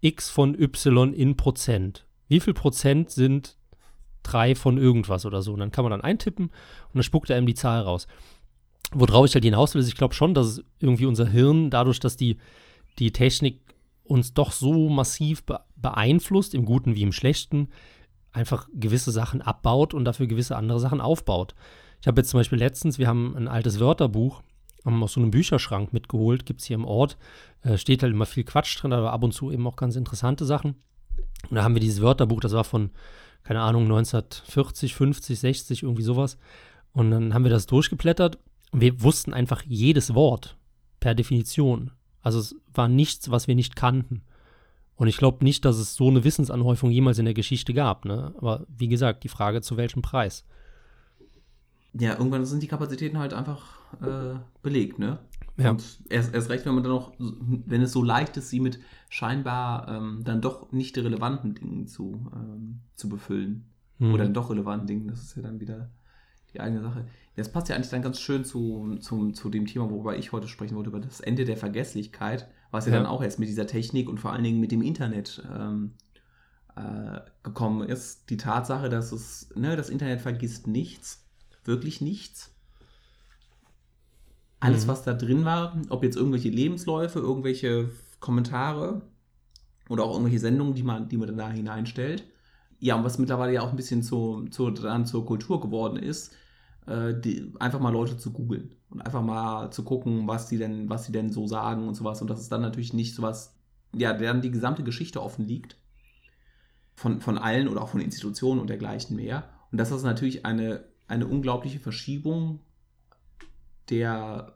x 0.00 0.30
von 0.30 0.58
y 0.58 1.12
in 1.12 1.36
Prozent? 1.36 2.06
Wie 2.28 2.40
viel 2.40 2.54
Prozent 2.54 3.10
sind 3.10 3.56
drei 4.22 4.54
von 4.54 4.78
irgendwas 4.78 5.26
oder 5.26 5.42
so? 5.42 5.52
Und 5.52 5.60
dann 5.60 5.72
kann 5.72 5.84
man 5.84 5.90
dann 5.90 6.00
eintippen 6.00 6.46
und 6.46 6.94
dann 6.94 7.02
spuckt 7.02 7.30
er 7.30 7.38
ihm 7.38 7.46
die 7.46 7.54
Zahl 7.54 7.82
raus. 7.82 8.06
Worauf 8.92 9.26
ich 9.26 9.34
halt 9.34 9.44
hinaus 9.44 9.74
will, 9.74 9.80
ist, 9.80 9.88
ich 9.88 9.96
glaube 9.96 10.14
schon, 10.14 10.34
dass 10.34 10.62
irgendwie 10.78 11.06
unser 11.06 11.26
Hirn, 11.26 11.70
dadurch, 11.70 12.00
dass 12.00 12.16
die, 12.16 12.38
die 12.98 13.12
Technik 13.12 13.60
uns 14.04 14.34
doch 14.34 14.52
so 14.52 14.88
massiv 14.88 15.44
be 15.44 15.60
beeinflusst, 15.76 16.54
im 16.54 16.66
Guten 16.66 16.94
wie 16.94 17.02
im 17.02 17.12
Schlechten, 17.12 17.68
einfach 18.32 18.68
gewisse 18.74 19.12
Sachen 19.12 19.40
abbaut 19.40 19.94
und 19.94 20.04
dafür 20.04 20.26
gewisse 20.26 20.56
andere 20.56 20.78
Sachen 20.78 21.00
aufbaut. 21.00 21.54
Ich 22.00 22.06
habe 22.06 22.20
jetzt 22.20 22.30
zum 22.30 22.38
Beispiel 22.38 22.58
letztens, 22.58 22.98
wir 22.98 23.08
haben 23.08 23.34
ein 23.36 23.48
altes 23.48 23.80
Wörterbuch 23.80 24.42
haben 24.84 25.02
aus 25.02 25.12
so 25.12 25.20
einem 25.20 25.30
Bücherschrank 25.30 25.92
mitgeholt, 25.92 26.46
gibt 26.46 26.60
es 26.60 26.66
hier 26.66 26.76
im 26.76 26.84
Ort. 26.84 27.16
Äh, 27.62 27.76
steht 27.76 28.02
halt 28.02 28.12
immer 28.12 28.26
viel 28.26 28.44
Quatsch 28.44 28.80
drin, 28.80 28.92
aber 28.92 29.12
ab 29.12 29.22
und 29.22 29.32
zu 29.32 29.50
eben 29.50 29.66
auch 29.66 29.76
ganz 29.76 29.96
interessante 29.96 30.44
Sachen. 30.44 30.76
Und 31.48 31.56
da 31.56 31.62
haben 31.62 31.74
wir 31.74 31.80
dieses 31.80 32.00
Wörterbuch, 32.00 32.40
das 32.40 32.52
war 32.52 32.64
von, 32.64 32.90
keine 33.42 33.60
Ahnung, 33.60 33.84
1940, 33.84 34.94
50, 34.94 35.38
60, 35.38 35.82
irgendwie 35.82 36.02
sowas. 36.02 36.38
Und 36.92 37.10
dann 37.10 37.34
haben 37.34 37.44
wir 37.44 37.50
das 37.50 37.66
durchgeblättert 37.66 38.38
und 38.72 38.80
wir 38.80 39.02
wussten 39.02 39.32
einfach 39.32 39.62
jedes 39.66 40.14
Wort 40.14 40.56
per 40.98 41.14
Definition. 41.14 41.92
Also 42.22 42.38
es 42.38 42.54
war 42.72 42.88
nichts, 42.88 43.30
was 43.30 43.48
wir 43.48 43.54
nicht 43.54 43.76
kannten. 43.76 44.22
Und 44.96 45.08
ich 45.08 45.16
glaube 45.16 45.44
nicht, 45.44 45.64
dass 45.64 45.78
es 45.78 45.94
so 45.94 46.08
eine 46.08 46.24
Wissensanhäufung 46.24 46.90
jemals 46.90 47.18
in 47.18 47.24
der 47.24 47.34
Geschichte 47.34 47.72
gab. 47.72 48.04
Ne? 48.04 48.34
Aber 48.36 48.66
wie 48.68 48.88
gesagt, 48.88 49.24
die 49.24 49.28
Frage, 49.28 49.62
zu 49.62 49.78
welchem 49.78 50.02
Preis? 50.02 50.44
Ja, 51.94 52.18
irgendwann 52.18 52.44
sind 52.44 52.62
die 52.62 52.68
Kapazitäten 52.68 53.18
halt 53.18 53.32
einfach 53.32 53.79
äh, 54.00 54.38
belegt, 54.62 54.98
ne? 54.98 55.18
Ja. 55.56 55.70
Und 55.70 56.00
erst, 56.08 56.34
erst 56.34 56.48
recht, 56.48 56.64
wenn 56.64 56.74
man 56.74 56.82
dann 56.82 56.92
noch, 56.92 57.12
wenn 57.18 57.82
es 57.82 57.92
so 57.92 58.02
leicht 58.02 58.36
ist, 58.36 58.48
sie 58.48 58.60
mit 58.60 58.80
scheinbar 59.08 59.88
ähm, 59.88 60.22
dann 60.24 60.40
doch 60.40 60.72
nicht 60.72 60.96
relevanten 60.96 61.54
Dingen 61.54 61.86
zu, 61.86 62.30
ähm, 62.34 62.80
zu 62.94 63.08
befüllen. 63.08 63.66
Mhm. 63.98 64.14
Oder 64.14 64.24
dann 64.24 64.34
doch 64.34 64.50
relevanten 64.50 64.86
Dingen, 64.86 65.08
das 65.08 65.22
ist 65.22 65.36
ja 65.36 65.42
dann 65.42 65.60
wieder 65.60 65.90
die 66.54 66.60
eigene 66.60 66.80
Sache. 66.80 67.06
Das 67.36 67.52
passt 67.52 67.68
ja 67.68 67.76
eigentlich 67.76 67.90
dann 67.90 68.02
ganz 68.02 68.20
schön 68.20 68.44
zu, 68.44 68.96
zu, 69.00 69.32
zu 69.32 69.50
dem 69.50 69.66
Thema, 69.66 69.90
worüber 69.90 70.16
ich 70.16 70.32
heute 70.32 70.48
sprechen 70.48 70.76
wollte, 70.76 70.90
über 70.90 71.00
das 71.00 71.20
Ende 71.20 71.44
der 71.44 71.56
Vergesslichkeit, 71.56 72.48
was 72.70 72.86
ja, 72.86 72.92
ja. 72.92 72.98
dann 72.98 73.06
auch 73.06 73.22
erst 73.22 73.38
mit 73.38 73.48
dieser 73.48 73.66
Technik 73.66 74.08
und 74.08 74.18
vor 74.18 74.32
allen 74.32 74.44
Dingen 74.44 74.60
mit 74.60 74.72
dem 74.72 74.82
Internet 74.82 75.42
ähm, 75.52 75.92
äh, 76.76 77.20
gekommen 77.42 77.88
ist. 77.88 78.30
Die 78.30 78.36
Tatsache, 78.36 78.88
dass 78.88 79.12
es, 79.12 79.50
ne, 79.54 79.76
das 79.76 79.90
Internet 79.90 80.20
vergisst 80.20 80.66
nichts, 80.66 81.24
wirklich 81.64 82.00
nichts. 82.00 82.54
Alles, 84.60 84.84
mhm. 84.84 84.88
was 84.90 85.02
da 85.02 85.14
drin 85.14 85.44
war, 85.44 85.80
ob 85.88 86.04
jetzt 86.04 86.16
irgendwelche 86.16 86.50
Lebensläufe, 86.50 87.18
irgendwelche 87.18 87.90
Kommentare 88.20 89.02
oder 89.88 90.04
auch 90.04 90.12
irgendwelche 90.12 90.38
Sendungen, 90.38 90.74
die 90.74 90.82
man, 90.82 91.08
die 91.08 91.16
man 91.16 91.36
da 91.36 91.50
hineinstellt. 91.50 92.24
Ja, 92.78 92.96
und 92.96 93.04
was 93.04 93.18
mittlerweile 93.18 93.54
ja 93.54 93.62
auch 93.62 93.70
ein 93.70 93.76
bisschen 93.76 94.02
zu, 94.02 94.46
zu, 94.50 94.70
dann 94.70 95.06
zur 95.06 95.26
Kultur 95.26 95.60
geworden 95.60 95.96
ist, 95.96 96.34
äh, 96.86 97.18
die, 97.18 97.52
einfach 97.58 97.80
mal 97.80 97.92
Leute 97.92 98.16
zu 98.16 98.32
googeln 98.32 98.74
und 98.90 99.00
einfach 99.00 99.22
mal 99.22 99.70
zu 99.70 99.82
gucken, 99.82 100.28
was 100.28 100.48
die 100.48 100.58
denn, 100.58 100.88
was 100.88 101.06
sie 101.06 101.12
denn 101.12 101.32
so 101.32 101.46
sagen 101.46 101.88
und 101.88 101.94
sowas. 101.94 102.20
Und 102.20 102.28
dass 102.28 102.40
es 102.40 102.48
dann 102.48 102.62
natürlich 102.62 102.92
nicht 102.92 103.14
sowas, 103.14 103.58
ja, 103.94 104.12
dann 104.12 104.42
die 104.42 104.50
gesamte 104.50 104.82
Geschichte 104.82 105.22
offen 105.22 105.46
liegt. 105.46 105.76
Von, 106.94 107.22
von 107.22 107.38
allen 107.38 107.68
oder 107.68 107.80
auch 107.80 107.88
von 107.88 108.02
Institutionen 108.02 108.60
und 108.60 108.68
dergleichen 108.68 109.16
mehr. 109.16 109.48
Und 109.72 109.78
das 109.78 109.90
natürlich 110.02 110.44
eine, 110.44 110.84
eine 111.08 111.26
unglaubliche 111.26 111.80
Verschiebung 111.80 112.60
der, 113.90 114.54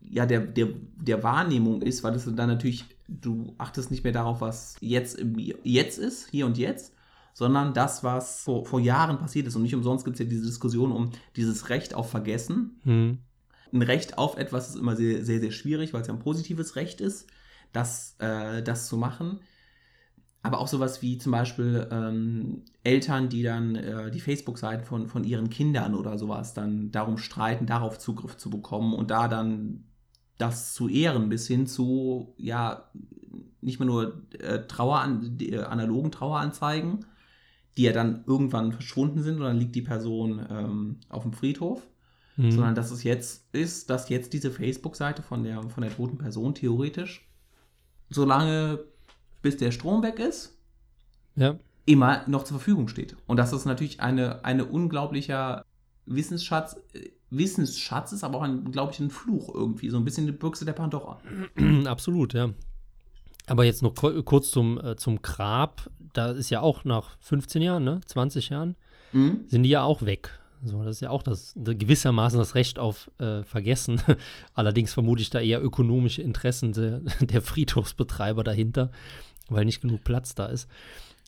ja, 0.00 0.26
der, 0.26 0.40
der, 0.40 0.68
der 0.96 1.22
Wahrnehmung 1.22 1.82
ist, 1.82 2.02
weil 2.02 2.12
das 2.12 2.24
dann 2.24 2.48
natürlich, 2.48 2.84
du 3.08 3.54
achtest 3.58 3.90
nicht 3.90 4.04
mehr 4.04 4.12
darauf, 4.12 4.40
was 4.40 4.76
jetzt, 4.80 5.24
jetzt 5.62 5.98
ist, 5.98 6.28
hier 6.30 6.46
und 6.46 6.58
jetzt, 6.58 6.94
sondern 7.34 7.72
das, 7.72 8.04
was 8.04 8.42
vor, 8.42 8.66
vor 8.66 8.80
Jahren 8.80 9.18
passiert 9.18 9.46
ist. 9.46 9.56
Und 9.56 9.62
nicht 9.62 9.74
umsonst 9.74 10.04
gibt 10.04 10.16
es 10.16 10.20
ja 10.20 10.26
diese 10.26 10.44
Diskussion 10.44 10.92
um 10.92 11.10
dieses 11.36 11.70
Recht 11.70 11.94
auf 11.94 12.10
Vergessen. 12.10 12.78
Hm. 12.84 13.18
Ein 13.72 13.82
Recht 13.82 14.18
auf 14.18 14.36
etwas 14.36 14.68
ist 14.68 14.76
immer 14.76 14.96
sehr, 14.96 15.24
sehr, 15.24 15.40
sehr 15.40 15.50
schwierig, 15.50 15.94
weil 15.94 16.02
es 16.02 16.08
ja 16.08 16.12
ein 16.12 16.20
positives 16.20 16.76
Recht 16.76 17.00
ist, 17.00 17.26
das, 17.72 18.16
äh, 18.18 18.62
das 18.62 18.86
zu 18.86 18.98
machen 18.98 19.40
aber 20.42 20.58
auch 20.58 20.68
sowas 20.68 21.02
wie 21.02 21.18
zum 21.18 21.32
Beispiel 21.32 21.86
ähm, 21.90 22.62
Eltern, 22.82 23.28
die 23.28 23.42
dann 23.42 23.76
äh, 23.76 24.10
die 24.10 24.20
Facebook-Seiten 24.20 24.84
von, 24.84 25.06
von 25.06 25.22
ihren 25.24 25.50
Kindern 25.50 25.94
oder 25.94 26.18
sowas 26.18 26.52
dann 26.52 26.90
darum 26.90 27.16
streiten, 27.16 27.66
darauf 27.66 27.98
Zugriff 27.98 28.36
zu 28.36 28.50
bekommen 28.50 28.92
und 28.94 29.10
da 29.10 29.28
dann 29.28 29.84
das 30.38 30.74
zu 30.74 30.88
ehren, 30.88 31.28
bis 31.28 31.46
hin 31.46 31.68
zu, 31.68 32.34
ja, 32.36 32.90
nicht 33.60 33.78
mehr 33.78 33.86
nur 33.86 34.22
äh, 34.40 34.66
Trauer, 34.66 35.06
die, 35.22 35.52
äh, 35.52 35.62
analogen 35.62 36.10
Traueranzeigen, 36.10 37.06
die 37.76 37.82
ja 37.82 37.92
dann 37.92 38.24
irgendwann 38.26 38.72
verschwunden 38.72 39.22
sind 39.22 39.36
und 39.36 39.42
dann 39.42 39.58
liegt 39.58 39.76
die 39.76 39.82
Person 39.82 40.44
ähm, 40.50 40.96
auf 41.08 41.22
dem 41.22 41.32
Friedhof, 41.32 41.86
mhm. 42.36 42.50
sondern 42.50 42.74
dass 42.74 42.90
es 42.90 43.04
jetzt 43.04 43.54
ist, 43.54 43.88
dass 43.90 44.08
jetzt 44.08 44.32
diese 44.32 44.50
Facebook-Seite 44.50 45.22
von 45.22 45.44
der, 45.44 45.62
von 45.62 45.82
der 45.82 45.94
toten 45.94 46.18
Person 46.18 46.56
theoretisch, 46.56 47.30
solange 48.10 48.80
bis 49.42 49.56
der 49.56 49.72
Strom 49.72 50.02
weg 50.02 50.18
ist, 50.18 50.56
ja. 51.36 51.58
immer 51.84 52.22
noch 52.28 52.44
zur 52.44 52.58
Verfügung 52.58 52.88
steht. 52.88 53.16
Und 53.26 53.36
das 53.36 53.52
ist 53.52 53.64
natürlich 53.64 54.00
eine, 54.00 54.44
eine 54.44 54.64
unglaublicher 54.64 55.64
Wissensschatz, 56.06 56.76
äh, 56.94 57.10
Wissensschatz 57.30 58.12
ist 58.12 58.24
aber 58.24 58.38
auch 58.38 58.42
ein, 58.42 58.70
glaube 58.72 58.92
ich, 58.92 59.00
ein 59.00 59.10
Fluch 59.10 59.54
irgendwie, 59.54 59.88
so 59.88 59.96
ein 59.96 60.04
bisschen 60.04 60.26
die 60.26 60.32
Büchse 60.32 60.64
der 60.64 60.74
Pandora. 60.74 61.18
Absolut, 61.86 62.34
ja. 62.34 62.50
Aber 63.46 63.64
jetzt 63.64 63.82
noch 63.82 63.94
kurz 63.94 64.50
zum, 64.50 64.78
äh, 64.78 64.96
zum 64.96 65.20
Grab, 65.22 65.90
da 66.12 66.30
ist 66.30 66.50
ja 66.50 66.60
auch 66.60 66.84
nach 66.84 67.16
15 67.20 67.62
Jahren, 67.62 67.84
ne, 67.84 68.00
20 68.06 68.50
Jahren, 68.50 68.76
mhm. 69.12 69.44
sind 69.48 69.62
die 69.64 69.70
ja 69.70 69.82
auch 69.82 70.02
weg. 70.02 70.30
So, 70.64 70.84
das 70.84 70.96
ist 70.96 71.00
ja 71.00 71.10
auch 71.10 71.24
das, 71.24 71.54
gewissermaßen 71.56 72.38
das 72.38 72.54
Recht 72.54 72.78
auf 72.78 73.10
äh, 73.18 73.42
Vergessen. 73.42 74.00
Allerdings 74.54 74.92
vermute 74.92 75.22
ich 75.22 75.30
da 75.30 75.40
eher 75.40 75.62
ökonomische 75.62 76.22
Interessen 76.22 76.72
de, 76.72 77.00
der 77.20 77.42
Friedhofsbetreiber 77.42 78.44
dahinter 78.44 78.90
weil 79.52 79.64
nicht 79.64 79.80
genug 79.80 80.04
Platz 80.04 80.34
da 80.34 80.46
ist. 80.46 80.68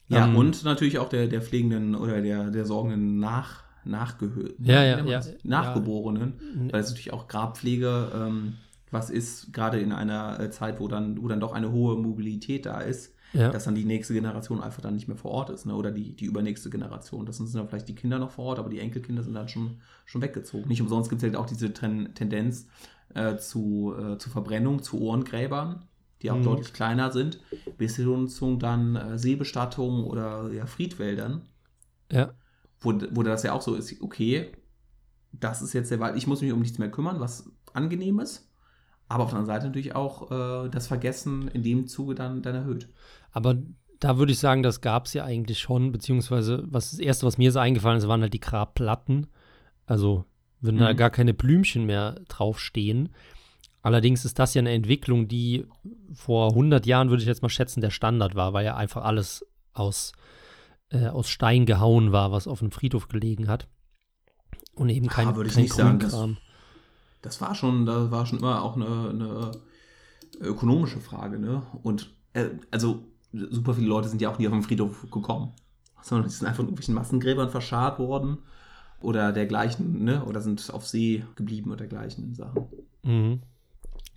Ja, 0.08 0.26
ähm, 0.26 0.36
und 0.36 0.64
natürlich 0.64 0.98
auch 0.98 1.08
der, 1.08 1.28
der 1.28 1.42
pflegenden 1.42 1.94
oder 1.94 2.20
der, 2.20 2.50
der 2.50 2.66
sorgenden 2.66 3.18
Nach, 3.18 3.64
Nachgehö 3.84 4.50
ja, 4.58 4.82
ja, 4.82 5.04
ja, 5.04 5.20
Nachgeborenen, 5.42 6.34
ja. 6.66 6.72
weil 6.72 6.80
es 6.80 6.90
natürlich 6.90 7.12
auch 7.12 7.28
Grabpflege 7.28 8.10
ähm, 8.14 8.54
was 8.94 9.10
ist, 9.10 9.52
gerade 9.52 9.78
in 9.80 9.92
einer 9.92 10.40
äh, 10.40 10.50
Zeit, 10.50 10.80
wo 10.80 10.88
dann, 10.88 11.20
wo 11.20 11.28
dann 11.28 11.40
doch 11.40 11.52
eine 11.52 11.70
hohe 11.70 11.96
Mobilität 11.96 12.64
da 12.64 12.80
ist, 12.80 13.14
ja. 13.34 13.50
dass 13.50 13.64
dann 13.64 13.74
die 13.74 13.84
nächste 13.84 14.14
Generation 14.14 14.62
einfach 14.62 14.80
dann 14.80 14.94
nicht 14.94 15.08
mehr 15.08 15.16
vor 15.16 15.32
Ort 15.32 15.50
ist, 15.50 15.66
ne? 15.66 15.74
oder 15.74 15.90
die, 15.90 16.14
die 16.16 16.24
übernächste 16.24 16.70
Generation. 16.70 17.26
Das 17.26 17.36
sind 17.36 17.52
dann 17.54 17.68
vielleicht 17.68 17.88
die 17.88 17.94
Kinder 17.94 18.18
noch 18.18 18.30
vor 18.30 18.46
Ort, 18.46 18.58
aber 18.58 18.70
die 18.70 18.78
Enkelkinder 18.78 19.22
sind 19.22 19.34
dann 19.34 19.48
schon, 19.48 19.80
schon 20.06 20.22
weggezogen. 20.22 20.68
Nicht 20.68 20.80
umsonst 20.80 21.10
gibt 21.10 21.22
es 21.22 21.26
halt 21.26 21.36
auch 21.36 21.46
diese 21.46 21.74
Ten 21.74 22.14
Tendenz 22.14 22.68
äh, 23.14 23.36
zu, 23.36 23.94
äh, 23.98 24.16
zu 24.16 24.30
Verbrennung, 24.30 24.82
zu 24.82 25.00
Ohrengräbern 25.00 25.84
die 26.24 26.30
auch 26.30 26.38
mhm. 26.38 26.44
deutlich 26.44 26.72
kleiner 26.72 27.12
sind, 27.12 27.38
bis 27.76 27.96
hin 27.96 28.28
zu 28.28 28.56
dann 28.56 28.96
äh, 28.96 29.18
Seebestattungen 29.18 30.04
oder 30.04 30.50
ja, 30.52 30.64
Friedwäldern. 30.66 31.42
Ja. 32.10 32.32
Wo, 32.80 32.94
wo 33.10 33.22
das 33.22 33.42
ja 33.42 33.52
auch 33.52 33.62
so 33.62 33.74
ist, 33.74 34.00
okay, 34.00 34.50
das 35.32 35.62
ist 35.62 35.74
jetzt 35.74 35.90
der 35.90 36.00
Wald, 36.00 36.16
ich 36.16 36.26
muss 36.26 36.40
mich 36.40 36.52
um 36.52 36.60
nichts 36.60 36.78
mehr 36.78 36.90
kümmern, 36.90 37.20
was 37.20 37.50
angenehm 37.74 38.20
ist. 38.20 38.50
Aber 39.06 39.24
auf 39.24 39.30
der 39.30 39.38
anderen 39.38 39.54
Seite 39.54 39.66
natürlich 39.66 39.94
auch 39.94 40.30
äh, 40.30 40.70
das 40.70 40.86
Vergessen 40.86 41.48
in 41.48 41.62
dem 41.62 41.86
Zuge 41.86 42.14
dann, 42.14 42.40
dann 42.40 42.54
erhöht. 42.54 42.88
Aber 43.32 43.56
da 44.00 44.16
würde 44.16 44.32
ich 44.32 44.38
sagen, 44.38 44.62
das 44.62 44.80
gab 44.80 45.06
es 45.06 45.12
ja 45.12 45.24
eigentlich 45.24 45.58
schon, 45.58 45.92
beziehungsweise 45.92 46.64
was 46.66 46.92
das 46.92 47.00
Erste, 47.00 47.26
was 47.26 47.36
mir 47.36 47.52
so 47.52 47.58
eingefallen 47.58 47.98
ist, 47.98 48.08
waren 48.08 48.22
halt 48.22 48.32
die 48.32 48.40
Grabplatten. 48.40 49.26
Also, 49.84 50.24
wenn 50.60 50.76
mhm. 50.76 50.80
da 50.80 50.92
gar 50.94 51.10
keine 51.10 51.34
Blümchen 51.34 51.84
mehr 51.84 52.20
draufstehen. 52.28 53.10
Allerdings 53.84 54.24
ist 54.24 54.38
das 54.38 54.54
ja 54.54 54.60
eine 54.60 54.72
Entwicklung, 54.72 55.28
die 55.28 55.66
vor 56.14 56.48
100 56.52 56.86
Jahren, 56.86 57.10
würde 57.10 57.22
ich 57.22 57.28
jetzt 57.28 57.42
mal 57.42 57.50
schätzen, 57.50 57.82
der 57.82 57.90
Standard 57.90 58.34
war, 58.34 58.54
weil 58.54 58.64
ja 58.64 58.76
einfach 58.76 59.04
alles 59.04 59.44
aus, 59.74 60.12
äh, 60.88 61.08
aus 61.08 61.28
Stein 61.28 61.66
gehauen 61.66 62.10
war, 62.10 62.32
was 62.32 62.48
auf 62.48 62.62
einem 62.62 62.70
Friedhof 62.70 63.08
gelegen 63.08 63.46
hat. 63.46 63.68
Und 64.74 64.88
eben 64.88 65.08
kein, 65.08 65.28
ah, 65.28 65.36
würde 65.36 65.50
ich 65.50 65.54
kein 65.54 65.64
nicht 65.64 65.74
sagen. 65.74 65.98
Das, 65.98 66.16
das, 67.20 67.40
war 67.42 67.54
schon, 67.54 67.84
da 67.84 68.10
war 68.10 68.24
schon 68.24 68.38
immer 68.38 68.62
auch 68.62 68.76
eine, 68.76 69.10
eine 69.10 69.50
ökonomische 70.40 71.00
Frage, 71.00 71.38
ne? 71.38 71.62
Und 71.82 72.10
äh, 72.32 72.46
also 72.70 73.04
super 73.32 73.74
viele 73.74 73.88
Leute 73.88 74.08
sind 74.08 74.22
ja 74.22 74.30
auch 74.30 74.38
nie 74.38 74.46
auf 74.46 74.54
den 74.54 74.62
Friedhof 74.62 75.10
gekommen, 75.10 75.52
sondern 76.00 76.26
die 76.26 76.34
sind 76.34 76.46
einfach 76.46 76.60
in 76.60 76.68
irgendwelchen 76.68 76.94
Massengräbern 76.94 77.50
verscharrt 77.50 77.98
worden 77.98 78.38
oder 79.02 79.30
dergleichen, 79.30 80.04
ne? 80.04 80.24
Oder 80.24 80.40
sind 80.40 80.72
auf 80.72 80.88
See 80.88 81.22
geblieben 81.36 81.70
oder 81.70 81.86
dergleichen 81.86 82.34
Sachen. 82.34 82.64
Mhm. 83.02 83.42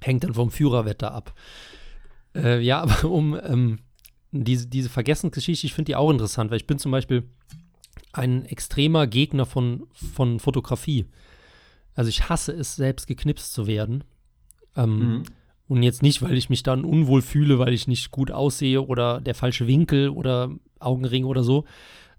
Hängt 0.02 0.24
dann 0.24 0.34
vom 0.34 0.52
Führerwetter 0.52 1.12
ab. 1.14 1.34
Äh, 2.36 2.60
ja, 2.62 2.82
aber 2.82 3.10
um 3.10 3.40
ähm, 3.44 3.80
diese, 4.32 4.68
diese 4.68 4.90
Vergessensgeschichte, 4.90 5.66
ich 5.66 5.74
finde 5.74 5.92
die 5.92 5.96
auch 5.96 6.12
interessant, 6.12 6.52
weil 6.52 6.58
ich 6.58 6.68
bin 6.68 6.80
zum 6.80 6.92
Beispiel 6.92 7.24
ein 8.14 8.46
extremer 8.46 9.08
Gegner 9.08 9.46
von, 9.46 9.88
von 9.92 10.40
Fotografie. 10.40 11.06
Also 11.94 12.10
ich 12.10 12.30
hasse 12.30 12.52
es, 12.54 12.76
selbst 12.76 13.08
geknipst 13.08 13.54
zu 13.54 13.68
werden. 13.68 14.04
Ähm, 14.76 15.00
mhm. 15.00 15.24
Und 15.68 15.84
jetzt 15.84 16.02
nicht, 16.02 16.22
weil 16.22 16.38
ich 16.38 16.50
mich 16.50 16.64
dann 16.64 16.86
unwohl 16.86 17.22
fühle, 17.22 17.60
weil 17.60 17.74
ich 17.74 17.88
nicht 17.88 18.12
gut 18.12 18.32
aussehe 18.32 18.82
oder 18.82 19.20
der 19.20 19.36
falsche 19.36 19.68
Winkel 19.68 20.10
oder 20.10 20.52
Augenring 20.80 21.26
oder 21.26 21.44
so, 21.44 21.66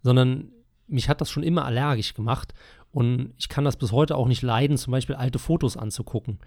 sondern 0.03 0.51
mich 0.87 1.09
hat 1.09 1.21
das 1.21 1.31
schon 1.31 1.43
immer 1.43 1.65
allergisch 1.65 2.15
gemacht. 2.15 2.55
Und 2.91 3.33
ich 3.39 3.49
kann 3.49 3.65
das 3.65 3.77
bis 3.77 3.93
heute 3.93 4.17
auch 4.17 4.29
nicht 4.29 4.43
leiden, 4.43 4.77
zum 4.77 4.91
Beispiel 4.91 5.15
alte 5.15 5.39
Fotos 5.39 5.77
anzugucken. 5.77 6.39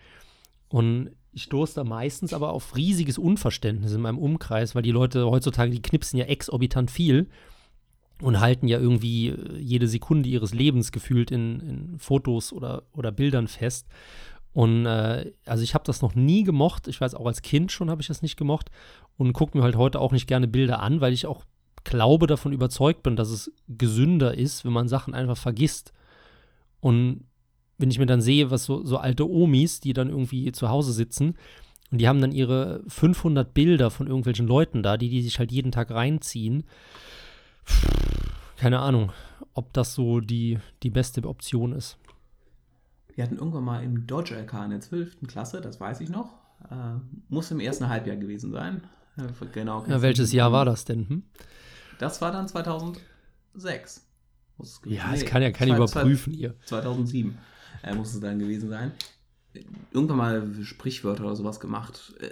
Und 0.71 1.12
ich 1.34 1.43
stoße 1.43 1.75
da 1.75 1.84
meistens 1.84 2.34
aber 2.34 2.51
auf 2.51 2.75
riesiges 2.75 3.17
Unverständnis 3.17 3.93
in 3.93 4.01
meinem 4.01 4.17
Umkreis, 4.17 4.73
weil 4.73 4.81
die 4.81 4.91
Leute 4.91 5.29
heutzutage, 5.29 5.71
die 5.71 5.81
knipsen 5.81 6.17
ja 6.17 6.25
exorbitant 6.25 6.89
viel 6.89 7.29
und 8.21 8.39
halten 8.39 8.67
ja 8.67 8.79
irgendwie 8.79 9.29
äh, 9.29 9.57
jede 9.57 9.88
Sekunde 9.88 10.29
ihres 10.29 10.53
Lebens 10.53 10.91
gefühlt 10.91 11.31
in, 11.31 11.60
in 11.60 11.99
Fotos 11.99 12.53
oder, 12.53 12.84
oder 12.93 13.12
Bildern 13.12 13.47
fest. 13.47 13.88
Und 14.53 14.86
äh, 14.86 15.31
also 15.45 15.63
ich 15.63 15.73
habe 15.73 15.86
das 15.86 16.01
noch 16.01 16.15
nie 16.15 16.43
gemocht. 16.43 16.88
Ich 16.88 16.99
weiß 16.99 17.15
auch 17.15 17.25
als 17.25 17.41
Kind 17.41 17.71
schon 17.71 17.89
habe 17.89 18.01
ich 18.01 18.07
das 18.07 18.21
nicht 18.21 18.38
gemocht 18.38 18.69
und 19.17 19.34
gucke 19.34 19.57
mir 19.57 19.63
halt 19.63 19.75
heute 19.75 19.99
auch 19.99 20.12
nicht 20.12 20.27
gerne 20.27 20.47
Bilder 20.47 20.81
an, 20.81 21.01
weil 21.01 21.13
ich 21.13 21.25
auch 21.25 21.45
glaube, 21.84 22.27
davon 22.27 22.53
überzeugt 22.53 23.03
bin, 23.03 23.15
dass 23.15 23.29
es 23.29 23.51
gesünder 23.67 24.38
ist, 24.38 24.63
wenn 24.63 24.73
man 24.73 24.88
Sachen 24.88 25.13
einfach 25.13 25.38
vergisst. 25.38 25.93
Und 26.79 27.25
wenn 27.82 27.91
ich 27.91 28.00
mir 28.00 28.06
dann 28.06 28.22
sehe, 28.22 28.52
was 28.52 28.63
so, 28.63 28.86
so 28.86 28.98
alte 28.98 29.30
Omis, 29.30 29.80
die 29.80 29.94
dann 29.94 30.10
irgendwie 30.10 30.52
zu 30.52 30.70
Hause 30.70 30.94
sitzen 30.94 31.36
und 31.91 31.98
die 32.00 32.08
haben 32.08 32.22
dann 32.22 32.32
ihre 32.32 32.84
500 32.88 33.54
Bilder 33.54 33.91
von 33.91 34.08
irgendwelchen 34.08 34.48
Leuten 34.48 34.82
da, 34.82 34.98
die 34.98 35.10
die 35.10 35.22
sich 35.22 35.39
halt 35.39 35.52
jeden 35.52 35.72
Tag 35.72 35.91
reinziehen. 35.91 36.63
Keine 38.58 38.80
Ahnung, 38.80 39.12
ob 39.54 39.74
das 39.74 39.94
so 39.94 40.22
die, 40.22 40.60
die 40.84 40.89
beste 40.89 41.28
Option 41.28 41.74
ist. 41.74 41.98
Wir 43.13 43.26
hatten 43.26 43.38
irgendwann 43.38 43.65
mal 43.65 43.84
im 43.84 44.08
Deutsche 44.08 44.36
LK 44.36 44.54
in 44.65 44.70
der 44.70 44.80
12. 44.80 45.28
Klasse, 45.28 45.60
das 45.60 45.82
weiß 45.82 46.00
ich 46.00 46.10
noch. 46.10 46.30
Äh, 46.70 47.00
muss 47.28 47.52
im 47.52 47.60
ersten 47.60 47.89
Halbjahr 47.89 48.15
gewesen 48.15 48.52
sein. 48.52 48.84
Äh, 49.17 49.24
genau. 49.52 49.86
Ja, 49.86 50.02
welches 50.02 50.32
Jahr 50.32 50.54
war 50.54 50.63
das 50.63 50.86
denn? 50.86 51.10
Hm? 51.10 51.24
Das 52.00 52.22
war 52.22 52.32
dann 52.32 52.48
2006. 52.48 54.08
ja, 54.86 55.12
das 55.12 55.20
nee, 55.20 55.26
kann 55.26 55.41
ja 55.41 55.52
keiner 55.52 55.76
überprüfen 55.76 56.34
hier. 56.34 56.56
2007 56.65 57.38
äh, 57.84 57.93
muss 57.95 58.13
es 58.13 58.19
dann 58.19 58.39
gewesen 58.39 58.69
sein. 58.69 58.91
Irgendwann 59.91 60.17
mal 60.17 60.63
Sprichwörter 60.63 61.25
oder 61.25 61.36
sowas 61.36 61.60
gemacht. 61.60 62.13
Äh, 62.19 62.29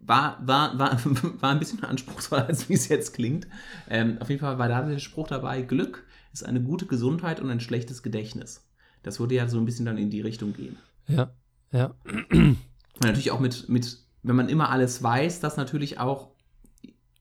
war, 0.00 0.38
war, 0.46 0.78
war, 0.78 0.98
war 1.40 1.50
ein 1.50 1.58
bisschen 1.58 1.82
anspruchsvoller, 1.84 2.46
als 2.46 2.68
wie 2.68 2.74
es 2.74 2.88
jetzt 2.88 3.14
klingt. 3.14 3.46
Ähm, 3.88 4.18
auf 4.20 4.28
jeden 4.28 4.40
Fall 4.40 4.58
war 4.58 4.68
da 4.68 4.82
der 4.82 4.98
Spruch 4.98 5.28
dabei: 5.28 5.62
Glück 5.62 6.04
ist 6.32 6.44
eine 6.44 6.60
gute 6.60 6.86
Gesundheit 6.86 7.40
und 7.40 7.50
ein 7.50 7.60
schlechtes 7.60 8.02
Gedächtnis. 8.02 8.66
Das 9.02 9.20
würde 9.20 9.34
ja 9.34 9.48
so 9.48 9.58
ein 9.58 9.64
bisschen 9.64 9.86
dann 9.86 9.98
in 9.98 10.10
die 10.10 10.20
Richtung 10.20 10.52
gehen. 10.52 10.76
Ja, 11.08 11.30
ja. 11.72 11.94
Und 12.30 12.58
natürlich 13.00 13.30
auch 13.30 13.40
mit, 13.40 13.68
mit, 13.68 13.98
wenn 14.22 14.36
man 14.36 14.48
immer 14.48 14.70
alles 14.70 15.02
weiß, 15.02 15.40
das 15.40 15.56
natürlich 15.56 15.98
auch 15.98 16.28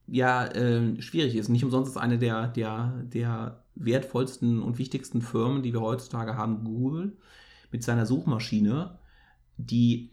ja 0.07 0.45
äh, 0.47 1.01
schwierig 1.01 1.35
ist. 1.35 1.49
Nicht 1.49 1.63
umsonst 1.63 1.91
ist 1.91 1.97
eine 1.97 2.17
der, 2.17 2.47
der, 2.47 3.03
der 3.03 3.63
wertvollsten 3.75 4.61
und 4.61 4.77
wichtigsten 4.77 5.21
Firmen, 5.21 5.63
die 5.63 5.73
wir 5.73 5.81
heutzutage 5.81 6.35
haben, 6.35 6.63
Google, 6.63 7.17
mit 7.71 7.83
seiner 7.83 8.05
Suchmaschine, 8.05 8.99
die 9.57 10.11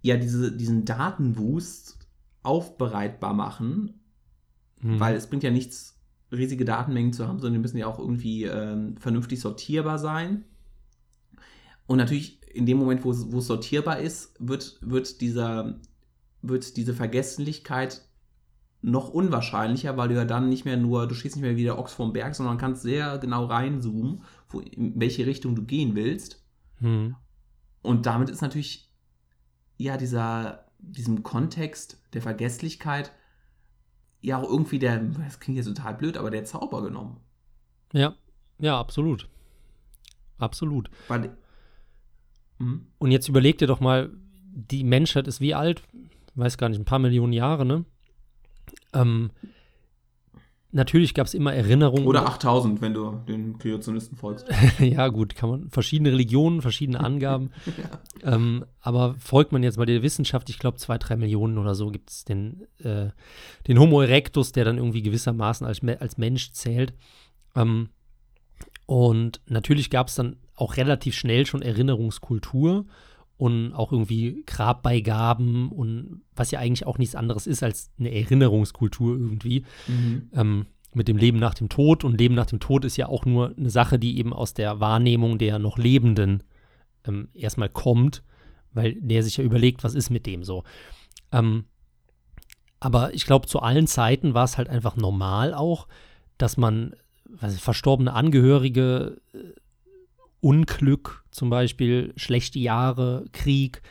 ja 0.00 0.16
diese, 0.16 0.56
diesen 0.56 0.84
Datenwust 0.84 1.98
aufbereitbar 2.42 3.34
machen, 3.34 4.00
mhm. 4.80 5.00
weil 5.00 5.16
es 5.16 5.26
bringt 5.26 5.42
ja 5.42 5.50
nichts, 5.50 5.98
riesige 6.30 6.64
Datenmengen 6.64 7.12
zu 7.12 7.26
haben, 7.26 7.38
sondern 7.38 7.54
die 7.54 7.62
müssen 7.62 7.78
ja 7.78 7.86
auch 7.86 7.98
irgendwie 7.98 8.44
ähm, 8.44 8.96
vernünftig 8.98 9.40
sortierbar 9.40 9.98
sein. 9.98 10.44
Und 11.86 11.98
natürlich 11.98 12.38
in 12.52 12.66
dem 12.66 12.78
Moment, 12.78 13.04
wo 13.04 13.10
es, 13.10 13.32
wo 13.32 13.38
es 13.38 13.46
sortierbar 13.46 14.00
ist, 14.00 14.34
wird, 14.38 14.78
wird, 14.82 15.20
dieser, 15.20 15.80
wird 16.42 16.76
diese 16.76 16.94
Vergesslichkeit 16.94 18.07
noch 18.80 19.08
unwahrscheinlicher, 19.08 19.96
weil 19.96 20.08
du 20.08 20.14
ja 20.14 20.24
dann 20.24 20.48
nicht 20.48 20.64
mehr 20.64 20.76
nur, 20.76 21.08
du 21.08 21.14
stehst 21.14 21.36
nicht 21.36 21.44
mehr 21.44 21.56
wie 21.56 21.64
der 21.64 21.78
Ochs 21.78 21.94
vorm 21.94 22.12
Berg, 22.12 22.34
sondern 22.34 22.58
kannst 22.58 22.82
sehr 22.82 23.18
genau 23.18 23.46
reinzoomen, 23.46 24.22
wo, 24.48 24.60
in 24.60 24.98
welche 25.00 25.26
Richtung 25.26 25.56
du 25.56 25.64
gehen 25.64 25.94
willst. 25.94 26.44
Hm. 26.78 27.16
Und 27.82 28.06
damit 28.06 28.30
ist 28.30 28.40
natürlich 28.40 28.90
ja 29.76 29.96
dieser, 29.96 30.66
diesem 30.78 31.22
Kontext 31.22 32.00
der 32.12 32.22
Vergesslichkeit 32.22 33.12
ja 34.20 34.38
auch 34.38 34.48
irgendwie 34.48 34.78
der, 34.78 34.98
das 34.98 35.40
klingt 35.40 35.56
jetzt 35.56 35.66
total 35.66 35.94
blöd, 35.94 36.16
aber 36.16 36.30
der 36.30 36.44
Zauber 36.44 36.82
genommen. 36.82 37.18
Ja, 37.92 38.14
ja, 38.58 38.78
absolut. 38.78 39.28
Absolut. 40.38 40.90
Weil, 41.08 41.36
hm? 42.58 42.86
Und 42.98 43.10
jetzt 43.10 43.28
überleg 43.28 43.58
dir 43.58 43.66
doch 43.66 43.80
mal, 43.80 44.10
die 44.50 44.84
Menschheit 44.84 45.28
ist 45.28 45.40
wie 45.40 45.54
alt? 45.54 45.82
Ich 45.92 46.36
weiß 46.36 46.58
gar 46.58 46.68
nicht, 46.68 46.78
ein 46.78 46.84
paar 46.84 46.98
Millionen 46.98 47.32
Jahre, 47.32 47.64
ne? 47.64 47.84
Ähm, 48.92 49.30
natürlich 50.70 51.14
gab 51.14 51.26
es 51.26 51.34
immer 51.34 51.52
Erinnerungen. 51.54 52.06
Oder 52.06 52.26
8000, 52.26 52.80
wenn 52.80 52.94
du 52.94 53.12
den 53.26 53.58
Kreationisten 53.58 54.16
folgst. 54.16 54.46
ja, 54.78 55.08
gut, 55.08 55.34
kann 55.34 55.50
man. 55.50 55.70
Verschiedene 55.70 56.12
Religionen, 56.12 56.62
verschiedene 56.62 57.00
Angaben. 57.00 57.50
ja. 58.22 58.34
ähm, 58.34 58.64
aber 58.80 59.14
folgt 59.18 59.52
man 59.52 59.62
jetzt 59.62 59.78
mal 59.78 59.86
der 59.86 60.02
Wissenschaft, 60.02 60.50
ich 60.50 60.58
glaube, 60.58 60.76
zwei, 60.76 60.98
drei 60.98 61.16
Millionen 61.16 61.58
oder 61.58 61.74
so 61.74 61.90
gibt 61.90 62.10
es 62.10 62.24
den, 62.24 62.66
äh, 62.78 63.10
den 63.66 63.78
Homo 63.78 64.00
erectus, 64.00 64.52
der 64.52 64.64
dann 64.64 64.78
irgendwie 64.78 65.02
gewissermaßen 65.02 65.66
als, 65.66 65.80
als 65.82 66.18
Mensch 66.18 66.52
zählt. 66.52 66.94
Ähm, 67.54 67.90
und 68.86 69.40
natürlich 69.46 69.90
gab 69.90 70.08
es 70.08 70.14
dann 70.14 70.36
auch 70.54 70.76
relativ 70.76 71.14
schnell 71.14 71.46
schon 71.46 71.62
Erinnerungskultur 71.62 72.86
und 73.38 73.72
auch 73.72 73.92
irgendwie 73.92 74.42
Grabbeigaben 74.46 75.70
und 75.70 76.22
was 76.36 76.50
ja 76.50 76.58
eigentlich 76.58 76.86
auch 76.86 76.98
nichts 76.98 77.14
anderes 77.14 77.46
ist 77.46 77.62
als 77.62 77.90
eine 77.98 78.12
Erinnerungskultur 78.12 79.16
irgendwie. 79.16 79.64
Mhm. 79.86 80.30
Ähm, 80.34 80.66
mit 80.94 81.06
dem 81.06 81.16
Leben 81.16 81.38
nach 81.38 81.54
dem 81.54 81.68
Tod. 81.68 82.04
Und 82.04 82.18
Leben 82.18 82.34
nach 82.34 82.46
dem 82.46 82.60
Tod 82.60 82.84
ist 82.84 82.96
ja 82.96 83.08
auch 83.08 83.24
nur 83.24 83.54
eine 83.56 83.70
Sache, 83.70 83.98
die 83.98 84.18
eben 84.18 84.32
aus 84.32 84.54
der 84.54 84.80
Wahrnehmung 84.80 85.38
der 85.38 85.58
noch 85.58 85.78
Lebenden 85.78 86.42
ähm, 87.06 87.28
erstmal 87.34 87.68
kommt, 87.68 88.22
weil 88.72 88.94
der 88.94 89.22
sich 89.22 89.36
ja 89.36 89.44
überlegt, 89.44 89.84
was 89.84 89.94
ist 89.94 90.10
mit 90.10 90.26
dem 90.26 90.42
so. 90.42 90.64
Ähm, 91.30 91.64
aber 92.80 93.14
ich 93.14 93.26
glaube, 93.26 93.46
zu 93.46 93.60
allen 93.60 93.86
Zeiten 93.86 94.34
war 94.34 94.44
es 94.44 94.56
halt 94.56 94.68
einfach 94.68 94.96
normal 94.96 95.54
auch, 95.54 95.88
dass 96.38 96.56
man 96.56 96.94
was, 97.28 97.58
verstorbene 97.60 98.12
Angehörige 98.12 99.20
äh, 99.32 99.38
Unglück 100.40 101.24
zum 101.30 101.50
Beispiel, 101.50 102.12
schlechte 102.16 102.58
Jahre, 102.58 103.24
Krieg 103.32 103.82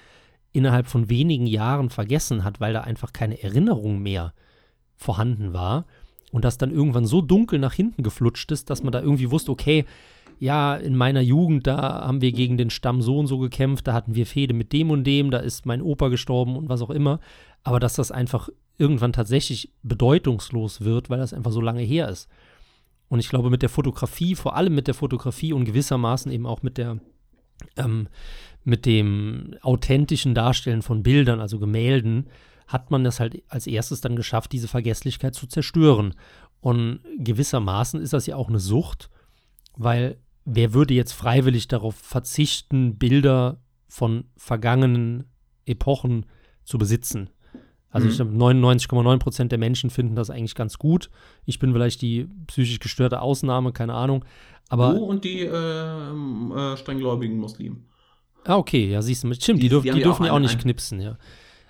innerhalb 0.53 0.87
von 0.87 1.09
wenigen 1.09 1.45
Jahren 1.47 1.89
vergessen 1.89 2.43
hat, 2.43 2.59
weil 2.59 2.73
da 2.73 2.81
einfach 2.81 3.13
keine 3.13 3.41
Erinnerung 3.41 4.01
mehr 4.01 4.33
vorhanden 4.95 5.53
war 5.53 5.85
und 6.31 6.45
das 6.45 6.57
dann 6.57 6.71
irgendwann 6.71 7.05
so 7.05 7.21
dunkel 7.21 7.59
nach 7.59 7.73
hinten 7.73 8.03
geflutscht 8.03 8.51
ist, 8.51 8.69
dass 8.69 8.83
man 8.83 8.91
da 8.91 9.01
irgendwie 9.01 9.31
wusste, 9.31 9.51
okay, 9.51 9.85
ja, 10.39 10.75
in 10.75 10.95
meiner 10.95 11.21
Jugend, 11.21 11.65
da 11.65 12.05
haben 12.05 12.21
wir 12.21 12.31
gegen 12.31 12.57
den 12.57 12.69
Stamm 12.69 13.01
so 13.01 13.17
und 13.17 13.27
so 13.27 13.39
gekämpft, 13.39 13.87
da 13.87 13.93
hatten 13.93 14.15
wir 14.15 14.25
Fehde 14.25 14.53
mit 14.53 14.71
dem 14.71 14.91
und 14.91 15.03
dem, 15.03 15.31
da 15.31 15.39
ist 15.39 15.65
mein 15.65 15.81
Opa 15.81 16.09
gestorben 16.09 16.55
und 16.55 16.69
was 16.69 16.81
auch 16.81 16.91
immer, 16.91 17.19
aber 17.63 17.79
dass 17.79 17.95
das 17.95 18.11
einfach 18.11 18.49
irgendwann 18.77 19.13
tatsächlich 19.13 19.71
bedeutungslos 19.81 20.81
wird, 20.81 21.09
weil 21.09 21.17
das 21.17 21.33
einfach 21.33 21.51
so 21.51 21.61
lange 21.61 21.81
her 21.81 22.09
ist. 22.09 22.29
Und 23.09 23.19
ich 23.19 23.29
glaube, 23.29 23.49
mit 23.49 23.61
der 23.61 23.69
Fotografie, 23.69 24.35
vor 24.35 24.55
allem 24.55 24.75
mit 24.75 24.87
der 24.87 24.93
Fotografie 24.93 25.53
und 25.53 25.65
gewissermaßen 25.65 26.31
eben 26.31 26.45
auch 26.45 26.61
mit 26.61 26.77
der 26.77 26.99
ähm, 27.75 28.07
mit 28.63 28.85
dem 28.85 29.55
authentischen 29.61 30.35
Darstellen 30.35 30.81
von 30.81 31.01
Bildern, 31.01 31.39
also 31.39 31.57
Gemälden, 31.57 32.27
hat 32.67 32.91
man 32.91 33.03
das 33.05 33.19
halt 33.19 33.41
als 33.47 33.65
erstes 33.65 34.01
dann 34.01 34.17
geschafft, 34.17 34.51
diese 34.51 34.67
Vergesslichkeit 34.67 35.35
zu 35.35 35.47
zerstören. 35.47 36.13
Und 36.59 36.99
gewissermaßen 37.17 38.01
ist 38.01 38.11
das 38.11 38.25
ja 38.25 38.35
auch 38.35 38.49
eine 38.49 38.59
Sucht, 38.59 39.09
weil 39.77 40.17
wer 40.43 40.73
würde 40.73 40.93
jetzt 40.93 41.13
freiwillig 41.13 41.69
darauf 41.69 41.95
verzichten, 41.95 42.97
Bilder 42.97 43.61
von 43.87 44.25
vergangenen 44.35 45.31
Epochen 45.65 46.25
zu 46.65 46.77
besitzen? 46.77 47.29
Also 47.97 48.05
mhm. 48.05 48.11
ich 48.11 48.17
glaube, 48.17 48.61
99,9 48.61 49.17
Prozent 49.17 49.51
der 49.51 49.57
Menschen 49.57 49.89
finden 49.89 50.15
das 50.15 50.29
eigentlich 50.29 50.53
ganz 50.53 50.77
gut. 50.77 51.09
Ich 51.45 51.57
bin 51.57 51.73
vielleicht 51.73 52.03
die 52.03 52.29
psychisch 52.45 52.77
gestörte 52.77 53.21
Ausnahme, 53.21 53.71
keine 53.71 53.95
Ahnung. 53.95 54.23
Aber 54.69 54.93
du 54.93 55.03
und 55.03 55.23
die 55.23 55.39
äh, 55.39 55.49
äh, 55.49 56.77
strenggläubigen 56.77 57.39
Muslimen. 57.39 57.87
Ah, 58.45 58.57
okay, 58.57 58.91
ja, 58.91 59.01
siehst 59.01 59.23
du, 59.23 59.33
stimmt, 59.33 59.57
die, 59.57 59.63
die, 59.63 59.69
dürf, 59.69 59.81
die, 59.81 59.89
die 59.89 60.03
dürfen 60.03 60.25
ja 60.25 60.31
auch, 60.31 60.35
auch 60.35 60.39
nicht 60.39 60.59
knipsen, 60.59 60.99
ja. 60.99 61.17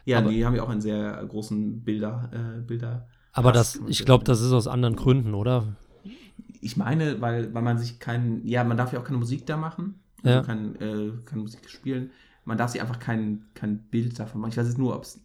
Ja, 0.03 0.17
aber, 0.17 0.31
die 0.31 0.45
haben 0.45 0.53
ja 0.53 0.63
auch 0.63 0.69
einen 0.69 0.81
sehr 0.81 1.25
großen 1.29 1.81
Bilder, 1.85 2.29
äh, 2.33 2.61
Bilder. 2.61 3.07
aber 3.31 3.53
das, 3.53 3.79
kann 3.79 3.87
ich 3.87 4.03
glaube, 4.03 4.25
das 4.25 4.41
ist 4.41 4.51
aus 4.51 4.67
anderen 4.67 4.97
Gründen, 4.97 5.33
oder? 5.33 5.63
Ich 6.59 6.75
meine, 6.75 7.21
weil, 7.21 7.53
weil 7.53 7.61
man 7.61 7.77
sich 7.77 7.99
kein, 7.99 8.45
ja, 8.45 8.65
man 8.65 8.75
darf 8.75 8.91
ja 8.91 8.99
auch 8.99 9.05
keine 9.05 9.17
Musik 9.17 9.45
da 9.45 9.55
machen, 9.55 10.01
also 10.23 10.39
Ja. 10.39 10.43
kein, 10.43 10.75
äh, 10.75 11.11
keine 11.23 11.41
Musik 11.41 11.69
spielen. 11.69 12.11
Man 12.43 12.57
darf 12.57 12.71
sich 12.71 12.81
einfach 12.81 12.99
kein, 12.99 13.45
kein 13.53 13.77
Bild 13.77 14.19
davon 14.19 14.41
machen. 14.41 14.51
Ich 14.51 14.57
weiß 14.57 14.67
jetzt 14.67 14.77
nur, 14.77 14.93
ob 14.93 15.03
es, 15.03 15.21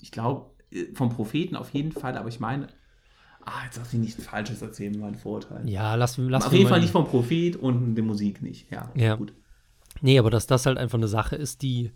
ich 0.00 0.10
glaube, 0.10 0.50
äh, 0.70 0.86
vom 0.94 1.10
Propheten 1.10 1.56
auf 1.56 1.70
jeden 1.70 1.92
Fall, 1.92 2.16
aber 2.16 2.28
ich 2.28 2.40
meine, 2.40 2.68
ah, 3.44 3.64
jetzt 3.64 3.78
darf 3.78 3.92
ich 3.92 3.98
nichts 3.98 4.24
Falsches 4.24 4.62
erzählen 4.62 4.92
mit 4.92 5.00
meinen 5.00 5.14
Vorurteilen. 5.14 5.66
Ja, 5.68 5.94
lass, 5.94 6.16
lass 6.18 6.46
auf 6.46 6.52
jeden 6.52 6.68
Fall 6.68 6.80
nicht 6.80 6.90
vom 6.92 7.06
Prophet 7.06 7.56
und 7.56 7.94
der 7.94 8.04
Musik 8.04 8.42
nicht. 8.42 8.70
Ja, 8.70 8.90
Ja. 8.96 9.14
gut. 9.16 9.32
Nee, 10.02 10.18
aber 10.18 10.30
dass 10.30 10.46
das 10.46 10.66
halt 10.66 10.76
einfach 10.78 10.98
eine 10.98 11.08
Sache 11.08 11.36
ist, 11.36 11.62
die, 11.62 11.90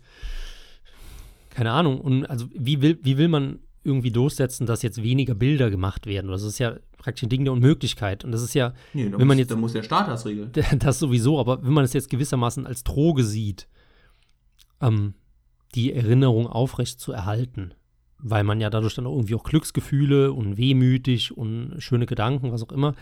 keine 1.49 1.71
Ahnung, 1.71 1.99
und 2.01 2.25
also 2.25 2.47
wie 2.53 2.81
will, 2.81 2.97
wie 3.03 3.17
will 3.17 3.27
man 3.27 3.59
irgendwie 3.83 4.11
durchsetzen, 4.11 4.65
dass 4.67 4.81
jetzt 4.83 5.01
weniger 5.03 5.33
Bilder 5.35 5.69
gemacht 5.69 6.05
werden? 6.05 6.29
Das 6.31 6.43
ist 6.43 6.59
ja 6.59 6.77
praktisch 6.97 7.23
ein 7.23 7.29
Ding 7.29 7.43
der 7.43 7.53
Unmöglichkeit. 7.53 8.23
Und 8.23 8.31
das 8.31 8.41
ist 8.43 8.53
ja, 8.53 8.73
Nee, 8.93 9.05
Wenn 9.05 9.11
man 9.19 9.27
muss, 9.27 9.37
jetzt- 9.37 9.51
da 9.51 9.55
muss 9.55 9.73
der 9.73 9.83
Staat 9.83 10.07
das 10.07 10.25
regeln. 10.25 10.51
das 10.79 10.99
sowieso, 10.99 11.39
aber 11.39 11.63
wenn 11.63 11.73
man 11.73 11.83
es 11.83 11.93
jetzt 11.93 12.09
gewissermaßen 12.09 12.65
als 12.67 12.83
Droge 12.83 13.23
sieht, 13.23 13.67
ähm, 14.81 15.15
die 15.75 15.93
Erinnerung 15.93 16.47
aufrecht 16.47 16.99
zu 16.99 17.11
erhalten, 17.11 17.73
weil 18.21 18.43
man 18.43 18.61
ja 18.61 18.69
dadurch 18.69 18.95
dann 18.95 19.07
auch 19.07 19.15
irgendwie 19.15 19.35
auch 19.35 19.43
Glücksgefühle 19.43 20.31
und 20.31 20.57
wehmütig 20.57 21.35
und 21.35 21.75
schöne 21.79 22.05
Gedanken, 22.05 22.51
was 22.51 22.63
auch 22.63 22.71
immer, 22.71 22.95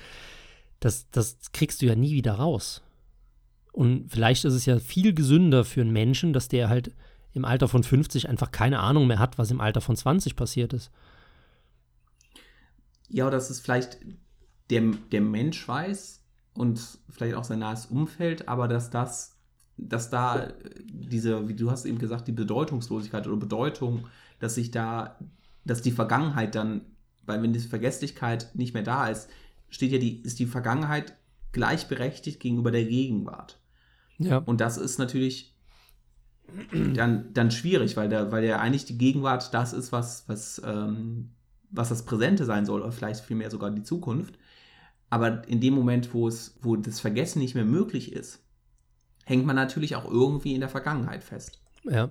das, 0.80 1.10
das 1.12 1.52
kriegst 1.52 1.82
du 1.82 1.86
ja 1.86 1.96
nie 1.96 2.14
wieder 2.14 2.34
raus. 2.34 2.82
Und 3.72 4.10
vielleicht 4.10 4.46
ist 4.46 4.54
es 4.54 4.66
ja 4.66 4.80
viel 4.80 5.14
gesünder 5.14 5.64
für 5.64 5.82
einen 5.82 5.92
Menschen, 5.92 6.34
dass 6.34 6.48
der 6.48 6.70
halt 6.70 6.92
im 7.34 7.46
Alter 7.46 7.68
von 7.68 7.84
50 7.84 8.28
einfach 8.28 8.52
keine 8.52 8.80
Ahnung 8.80 9.08
mehr 9.08 9.20
hat, 9.20 9.38
was 9.38 9.52
im 9.52 9.62
Alter 9.62 9.82
von 9.82 9.96
20 9.96 10.36
passiert 10.36 10.74
ist. 10.74 10.92
Ja, 13.08 13.28
oder 13.28 13.38
dass 13.38 13.50
es 13.50 13.60
vielleicht 13.60 14.00
der, 14.70 14.82
der 15.12 15.22
Mensch 15.22 15.68
weiß 15.68 16.24
und 16.54 17.00
vielleicht 17.10 17.36
auch 17.36 17.44
sein 17.44 17.60
nahes 17.60 17.88
Umfeld, 17.88 18.48
aber 18.48 18.68
dass 18.68 18.90
das, 18.90 19.38
dass 19.78 20.10
da 20.10 20.52
diese, 20.84 21.48
wie 21.48 21.56
du 21.56 21.72
hast 21.72 21.86
eben 21.86 22.00
gesagt, 22.00 22.28
die 22.28 22.34
Bedeutungslosigkeit 22.34 23.28
oder 23.28 23.38
Bedeutung, 23.38 24.08
dass 24.40 24.56
sich 24.56 24.72
da, 24.72 25.20
dass 25.66 25.82
die 25.82 25.92
Vergangenheit 25.92 26.56
dann, 26.56 26.82
weil 27.26 27.42
wenn 27.42 27.54
die 27.54 27.60
Vergesslichkeit 27.60 28.50
nicht 28.56 28.74
mehr 28.74 28.84
da 28.84 29.08
ist, 29.08 29.30
steht 29.70 29.92
ja 29.92 30.00
die, 30.00 30.22
ist 30.22 30.40
die 30.40 30.46
Vergangenheit 30.46 31.14
gleichberechtigt 31.52 32.40
gegenüber 32.40 32.72
der 32.72 32.86
Gegenwart. 32.86 33.60
Ja. 34.18 34.38
Und 34.38 34.62
das 34.62 34.78
ist 34.78 34.98
natürlich 34.98 35.56
dann, 36.74 37.34
dann 37.34 37.52
schwierig, 37.52 37.96
weil, 37.96 38.10
der, 38.10 38.32
weil 38.32 38.44
ja 38.44 38.60
eigentlich 38.60 38.86
die 38.86 38.98
Gegenwart 38.98 39.54
das 39.54 39.74
ist, 39.74 39.92
was, 39.92 40.28
was, 40.28 40.62
ähm, 40.66 41.30
was 41.70 41.90
das 41.90 42.06
Präsente 42.06 42.46
sein 42.46 42.66
soll, 42.66 42.82
oder 42.82 42.92
vielleicht 42.92 43.24
vielmehr 43.24 43.52
sogar 43.52 43.72
die 43.72 43.84
Zukunft. 43.84 44.36
Aber 45.10 45.48
in 45.48 45.62
dem 45.62 45.74
Moment, 45.74 46.14
wo, 46.14 46.28
es, 46.28 46.58
wo 46.62 46.76
das 46.76 47.00
Vergessen 47.00 47.40
nicht 47.40 47.56
mehr 47.56 47.66
möglich 47.66 48.14
ist, 48.14 48.44
hängt 49.26 49.46
man 49.46 49.56
natürlich 49.56 49.96
auch 49.96 50.10
irgendwie 50.10 50.54
in 50.54 50.60
der 50.60 50.70
Vergangenheit 50.70 51.24
fest. 51.24 51.62
Ja. 51.84 52.10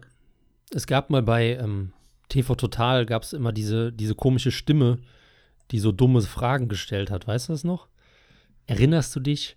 Es 0.70 0.87
gab 0.87 1.11
mal 1.11 1.22
bei 1.22 1.57
ähm, 1.57 1.93
TV 2.29 2.55
Total 2.55 3.07
gab 3.07 3.22
es 3.22 3.33
immer 3.33 3.53
diese, 3.53 3.93
diese 3.93 4.14
komische 4.14 4.51
Stimme, 4.51 4.99
die 5.70 5.79
so 5.79 5.93
dumme 5.93 6.20
Fragen 6.22 6.68
gestellt 6.68 7.11
hat. 7.11 7.26
Weißt 7.26 7.49
du 7.49 7.53
das 7.53 7.64
noch? 7.64 7.89
Erinnerst 8.66 9.14
du 9.16 9.20
dich? 9.20 9.57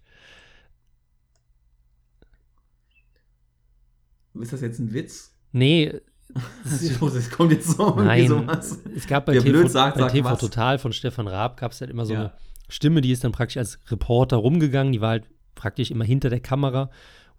Ist 4.39 4.53
das 4.53 4.61
jetzt 4.61 4.79
ein 4.79 4.93
Witz? 4.93 5.33
Nee, 5.51 5.93
Das 6.63 7.29
kommt 7.31 7.51
jetzt 7.51 7.71
so 7.75 7.95
nein. 7.95 8.27
sowas. 8.27 8.79
Es 8.95 9.05
gab 9.05 9.25
bei 9.25 9.33
Wer 9.33 9.41
TV, 9.41 9.51
blöd 9.51 9.69
sagt, 9.71 9.95
bei 9.95 10.01
sagt 10.03 10.13
TV. 10.15 10.35
Total 10.37 10.79
von 10.79 10.93
Stefan 10.93 11.27
Raab 11.27 11.57
gab 11.57 11.73
es 11.73 11.81
halt 11.81 11.91
immer 11.91 12.05
so 12.05 12.13
Ja. 12.13 12.19
eine 12.19 12.31
Stimme, 12.69 13.01
die 13.01 13.11
ist 13.11 13.25
dann 13.25 13.33
praktisch 13.33 13.57
als 13.57 13.79
Reporter 13.89 14.37
rumgegangen. 14.37 14.93
Die 14.93 15.01
war 15.01 15.09
halt 15.09 15.25
praktisch 15.55 15.91
immer 15.91 16.05
hinter 16.05 16.29
der 16.29 16.39
Kamera 16.39 16.89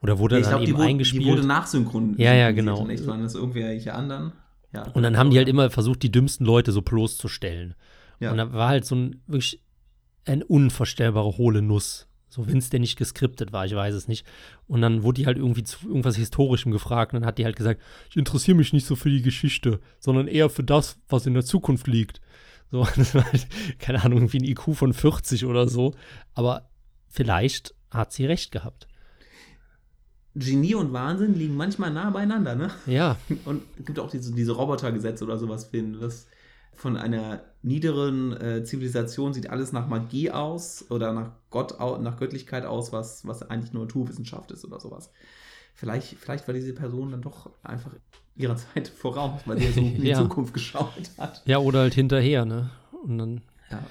oder 0.02 0.18
wurde 0.18 0.36
ich 0.36 0.42
dann 0.42 0.50
glaube, 0.52 0.64
die, 0.66 0.70
eben 0.72 0.78
wurde- 0.78 0.88
eingespielt. 0.88 1.24
die 1.24 1.30
wurde 1.30 1.46
nachsynchronisiert. 1.46 2.18
Ja, 2.20 2.34
ja, 2.34 2.50
genau. 2.50 2.84
Nicht? 2.86 3.06
Waren 3.06 3.22
das 3.22 3.34
irgendwelche 3.34 3.94
anderen? 3.94 4.32
Ja. 4.72 4.84
Und 4.92 5.02
dann 5.02 5.18
haben 5.18 5.30
die 5.30 5.38
halt 5.38 5.48
immer 5.48 5.70
versucht, 5.70 6.02
die 6.02 6.10
dümmsten 6.10 6.46
Leute 6.46 6.72
so 6.72 6.82
bloßzustellen. 6.82 7.74
Ja. 8.20 8.30
Und 8.30 8.38
da 8.38 8.52
war 8.52 8.68
halt 8.68 8.84
so 8.84 8.94
ein 8.94 9.22
wirklich 9.26 9.62
ein 10.24 10.42
unvorstellbare 10.42 11.36
hohle 11.36 11.62
Nuss. 11.62 12.08
So, 12.28 12.46
wenn 12.46 12.56
es 12.56 12.70
denn 12.70 12.80
nicht 12.80 12.96
geskriptet 12.96 13.52
war, 13.52 13.66
ich 13.66 13.74
weiß 13.74 13.94
es 13.94 14.08
nicht. 14.08 14.26
Und 14.66 14.80
dann 14.80 15.02
wurde 15.02 15.20
die 15.20 15.26
halt 15.26 15.36
irgendwie 15.36 15.64
zu 15.64 15.86
irgendwas 15.86 16.16
Historischem 16.16 16.72
gefragt. 16.72 17.12
Und 17.12 17.20
dann 17.20 17.26
hat 17.26 17.36
die 17.36 17.44
halt 17.44 17.56
gesagt, 17.56 17.82
ich 18.08 18.16
interessiere 18.16 18.56
mich 18.56 18.72
nicht 18.72 18.86
so 18.86 18.96
für 18.96 19.10
die 19.10 19.20
Geschichte, 19.20 19.80
sondern 19.98 20.28
eher 20.28 20.48
für 20.48 20.64
das, 20.64 20.98
was 21.08 21.26
in 21.26 21.34
der 21.34 21.44
Zukunft 21.44 21.86
liegt. 21.86 22.22
So, 22.70 22.86
das 22.96 23.14
war 23.14 23.30
halt, 23.30 23.46
keine 23.78 24.02
Ahnung, 24.02 24.20
irgendwie 24.20 24.38
ein 24.38 24.44
IQ 24.44 24.74
von 24.74 24.94
40 24.94 25.44
oder 25.44 25.68
so. 25.68 25.94
Aber 26.32 26.70
vielleicht 27.08 27.74
hat 27.90 28.14
sie 28.14 28.24
recht 28.24 28.50
gehabt. 28.50 28.88
Genie 30.34 30.74
und 30.74 30.92
Wahnsinn 30.92 31.34
liegen 31.34 31.56
manchmal 31.56 31.90
nah 31.92 32.10
beieinander, 32.10 32.54
ne? 32.54 32.70
Ja, 32.86 33.16
Und 33.44 33.62
es 33.78 33.84
gibt 33.86 33.98
auch 33.98 34.10
diese, 34.10 34.32
diese 34.34 34.52
Robotergesetze 34.52 35.24
oder 35.24 35.38
sowas, 35.38 35.66
finden, 35.66 36.00
das 36.00 36.26
von 36.74 36.96
einer 36.96 37.42
niederen 37.62 38.32
äh, 38.40 38.64
Zivilisation 38.64 39.34
sieht 39.34 39.50
alles 39.50 39.72
nach 39.72 39.88
Magie 39.88 40.30
aus 40.30 40.86
oder 40.88 41.12
nach 41.12 41.32
Gott 41.50 41.78
nach 42.00 42.16
Göttlichkeit 42.18 42.64
aus, 42.64 42.92
was, 42.92 43.26
was 43.26 43.42
eigentlich 43.50 43.74
nur 43.74 43.84
Naturwissenschaft 43.84 44.50
ist 44.52 44.64
oder 44.64 44.80
sowas. 44.80 45.10
Vielleicht, 45.74 46.16
vielleicht 46.18 46.46
war 46.48 46.54
diese 46.54 46.72
Person 46.72 47.10
dann 47.10 47.20
doch 47.20 47.50
einfach 47.62 47.92
ihrer 48.36 48.56
Zeit 48.56 48.88
voraus, 48.88 49.42
weil 49.44 49.58
sie 49.58 49.70
so 49.70 49.80
in 49.80 50.00
die 50.00 50.08
Ja. 50.08 50.18
Zukunft 50.18 50.54
geschaut 50.54 51.10
hat. 51.18 51.42
ja, 51.44 51.58
oder 51.58 51.80
halt 51.80 51.94
hinterher, 51.94 52.46
ne? 52.46 52.70
Und 53.04 53.18
dann, 53.18 53.40
Ja. 53.70 53.84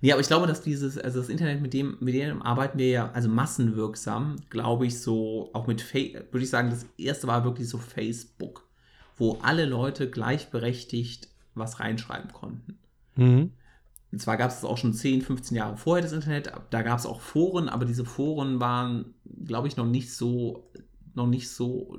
Nee, 0.00 0.12
aber 0.12 0.20
ich 0.20 0.28
glaube, 0.28 0.46
dass 0.46 0.62
dieses, 0.62 0.96
also 0.96 1.18
das 1.20 1.28
Internet, 1.28 1.60
mit 1.60 1.74
dem, 1.74 1.96
mit 2.00 2.14
dem 2.14 2.42
arbeiten 2.42 2.78
wir 2.78 2.88
ja, 2.88 3.10
also 3.12 3.28
massenwirksam, 3.28 4.36
glaube 4.48 4.86
ich, 4.86 5.00
so, 5.00 5.50
auch 5.52 5.66
mit, 5.66 5.80
Fa 5.80 5.98
würde 5.98 6.44
ich 6.44 6.50
sagen, 6.50 6.70
das 6.70 6.86
erste 6.96 7.26
war 7.26 7.44
wirklich 7.44 7.68
so 7.68 7.78
Facebook, 7.78 8.68
wo 9.16 9.38
alle 9.42 9.64
Leute 9.64 10.08
gleichberechtigt 10.08 11.28
was 11.54 11.80
reinschreiben 11.80 12.32
konnten. 12.32 12.78
mhm. 13.16 13.52
Und 14.10 14.22
zwar 14.22 14.38
gab 14.38 14.48
es 14.48 14.56
das 14.56 14.64
auch 14.64 14.78
schon 14.78 14.94
10, 14.94 15.20
15 15.20 15.54
Jahre 15.54 15.76
vorher, 15.76 16.02
das 16.02 16.12
Internet, 16.12 16.50
da 16.70 16.82
gab 16.82 16.98
es 16.98 17.04
auch 17.04 17.20
Foren, 17.20 17.68
aber 17.68 17.84
diese 17.84 18.06
Foren 18.06 18.58
waren, 18.58 19.14
glaube 19.44 19.68
ich, 19.68 19.76
noch 19.76 19.84
nicht 19.84 20.14
so, 20.14 20.70
noch 21.14 21.26
nicht 21.26 21.50
so 21.50 21.98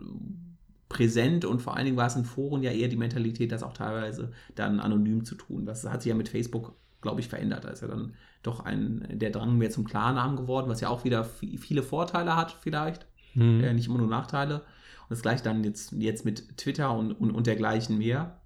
präsent 0.88 1.46
und 1.46 1.62
vor 1.62 1.76
allen 1.76 1.86
Dingen 1.86 1.98
war 1.98 2.08
es 2.08 2.16
in 2.16 2.26
Foren 2.26 2.64
ja 2.64 2.72
eher 2.72 2.88
die 2.88 2.98
Mentalität, 2.98 3.52
das 3.52 3.62
auch 3.62 3.74
teilweise 3.74 4.32
dann 4.56 4.80
anonym 4.80 5.24
zu 5.24 5.36
tun. 5.36 5.68
Das 5.68 5.84
hat 5.84 6.02
sich 6.02 6.10
ja 6.10 6.16
mit 6.16 6.30
Facebook, 6.30 6.74
glaube 7.02 7.20
ich, 7.22 7.28
verändert. 7.30 7.64
Da 7.66 7.70
ist 7.70 7.82
ja 7.82 7.88
dann 7.88 8.14
doch 8.44 8.60
ein, 8.62 9.06
der 9.12 9.30
Drang 9.32 9.58
mehr 9.58 9.70
zum 9.72 9.86
Klarnamen 9.86 10.36
geworden, 10.38 10.70
was 10.70 10.82
ja 10.82 10.90
auch 10.90 11.04
wieder 11.04 11.24
vi- 11.26 11.58
viele 11.58 11.84
Vorteile 11.84 12.36
hat, 12.36 12.52
vielleicht, 12.62 13.06
Mhm. 13.36 13.64
äh, 13.64 13.74
nicht 13.74 13.88
immer 13.88 13.98
nur 14.00 14.08
Nachteile. 14.08 14.56
Und 14.56 15.12
das 15.12 15.22
gleiche 15.22 15.44
dann 15.44 15.64
jetzt, 15.64 15.92
jetzt 15.94 16.26
mit 16.26 16.58
Twitter 16.58 16.92
und, 16.96 17.12
und, 17.14 17.32
und 17.32 17.48
dergleichen 17.48 17.98
mehr. 17.98 18.40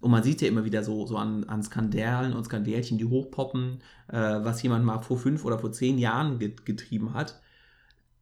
Und 0.00 0.10
man 0.10 0.22
sieht 0.22 0.40
ja 0.40 0.48
immer 0.48 0.64
wieder 0.64 0.82
so, 0.82 1.06
so 1.06 1.16
an, 1.16 1.44
an 1.44 1.62
Skandalen 1.62 2.32
und 2.32 2.44
Skandälchen, 2.44 2.96
die 2.96 3.04
hochpoppen, 3.04 3.80
äh, 4.08 4.16
was 4.16 4.62
jemand 4.62 4.84
mal 4.84 5.00
vor 5.00 5.18
fünf 5.18 5.44
oder 5.44 5.58
vor 5.58 5.72
zehn 5.72 5.98
Jahren 5.98 6.38
get 6.38 6.64
getrieben 6.64 7.12
hat. 7.12 7.40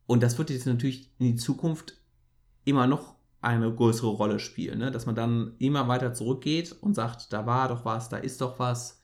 Und 0.06 0.22
das 0.22 0.38
wird 0.38 0.50
jetzt 0.50 0.66
natürlich 0.66 1.10
in 1.18 1.26
die 1.26 1.36
Zukunft 1.36 1.94
immer 2.64 2.86
noch 2.86 3.14
eine 3.40 3.72
größere 3.72 4.08
Rolle 4.08 4.40
spielen, 4.40 4.80
ne? 4.80 4.90
dass 4.90 5.06
man 5.06 5.14
dann 5.14 5.52
immer 5.58 5.86
weiter 5.86 6.12
zurückgeht 6.12 6.74
und 6.80 6.94
sagt, 6.94 7.32
da 7.32 7.46
war 7.46 7.68
doch 7.68 7.84
was, 7.84 8.08
da 8.08 8.16
ist 8.16 8.40
doch 8.40 8.58
was. 8.58 8.97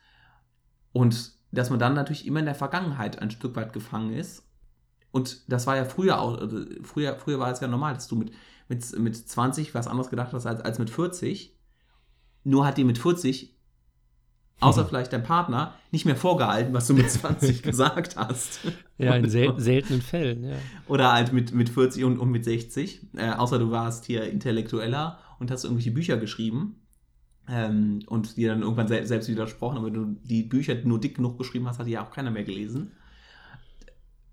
Und 0.94 1.32
dass 1.50 1.70
man 1.70 1.78
dann 1.78 1.94
natürlich 1.94 2.26
immer 2.26 2.38
in 2.38 2.46
der 2.46 2.54
Vergangenheit 2.54 3.20
ein 3.20 3.30
Stück 3.30 3.54
weit 3.56 3.72
gefangen 3.72 4.14
ist. 4.14 4.44
Und 5.10 5.42
das 5.52 5.66
war 5.66 5.76
ja 5.76 5.84
früher 5.84 6.20
auch, 6.20 6.38
also 6.38 6.64
früher, 6.82 7.16
früher 7.16 7.38
war 7.38 7.50
es 7.50 7.60
ja 7.60 7.68
normal, 7.68 7.94
dass 7.94 8.08
du 8.08 8.16
mit, 8.16 8.32
mit, 8.68 8.98
mit 8.98 9.16
20 9.16 9.74
was 9.74 9.88
anderes 9.88 10.08
gedacht 10.08 10.32
hast 10.32 10.46
als, 10.46 10.60
als 10.60 10.78
mit 10.78 10.90
40. 10.90 11.56
Nur 12.44 12.64
hat 12.64 12.78
dir 12.78 12.84
mit 12.84 12.98
40, 12.98 13.56
außer 14.60 14.84
Mhm. 14.84 14.88
vielleicht 14.88 15.12
dein 15.12 15.24
Partner, 15.24 15.74
nicht 15.90 16.04
mehr 16.04 16.16
vorgehalten, 16.16 16.72
was 16.72 16.86
du 16.86 16.94
mit 16.94 17.10
20 17.10 17.62
gesagt 17.64 18.16
hast. 18.16 18.60
Ja, 18.98 19.16
in 19.16 19.28
sel 19.28 19.58
seltenen 19.58 20.00
Fällen, 20.00 20.44
ja. 20.44 20.56
Oder 20.86 21.12
halt 21.12 21.32
mit, 21.32 21.52
mit 21.52 21.70
40 21.70 22.04
und, 22.04 22.18
und 22.18 22.30
mit 22.30 22.44
60. 22.44 23.08
Äh, 23.16 23.30
außer 23.30 23.58
du 23.58 23.70
warst 23.72 24.04
hier 24.04 24.24
intellektueller 24.30 25.18
und 25.40 25.50
hast 25.50 25.64
irgendwelche 25.64 25.90
Bücher 25.90 26.16
geschrieben. 26.18 26.83
Ähm, 27.48 28.00
und 28.06 28.36
dir 28.36 28.50
dann 28.50 28.62
irgendwann 28.62 28.88
sel 28.88 29.06
selbst 29.06 29.28
widersprochen. 29.28 29.76
Aber 29.76 29.86
wenn 29.86 29.94
du 29.94 30.16
die 30.22 30.42
Bücher 30.42 30.74
nur 30.84 31.00
dick 31.00 31.16
genug 31.16 31.36
geschrieben 31.38 31.68
hast, 31.68 31.78
hat 31.78 31.86
die 31.86 31.92
ja 31.92 32.02
auch 32.04 32.10
keiner 32.10 32.30
mehr 32.30 32.44
gelesen. 32.44 32.92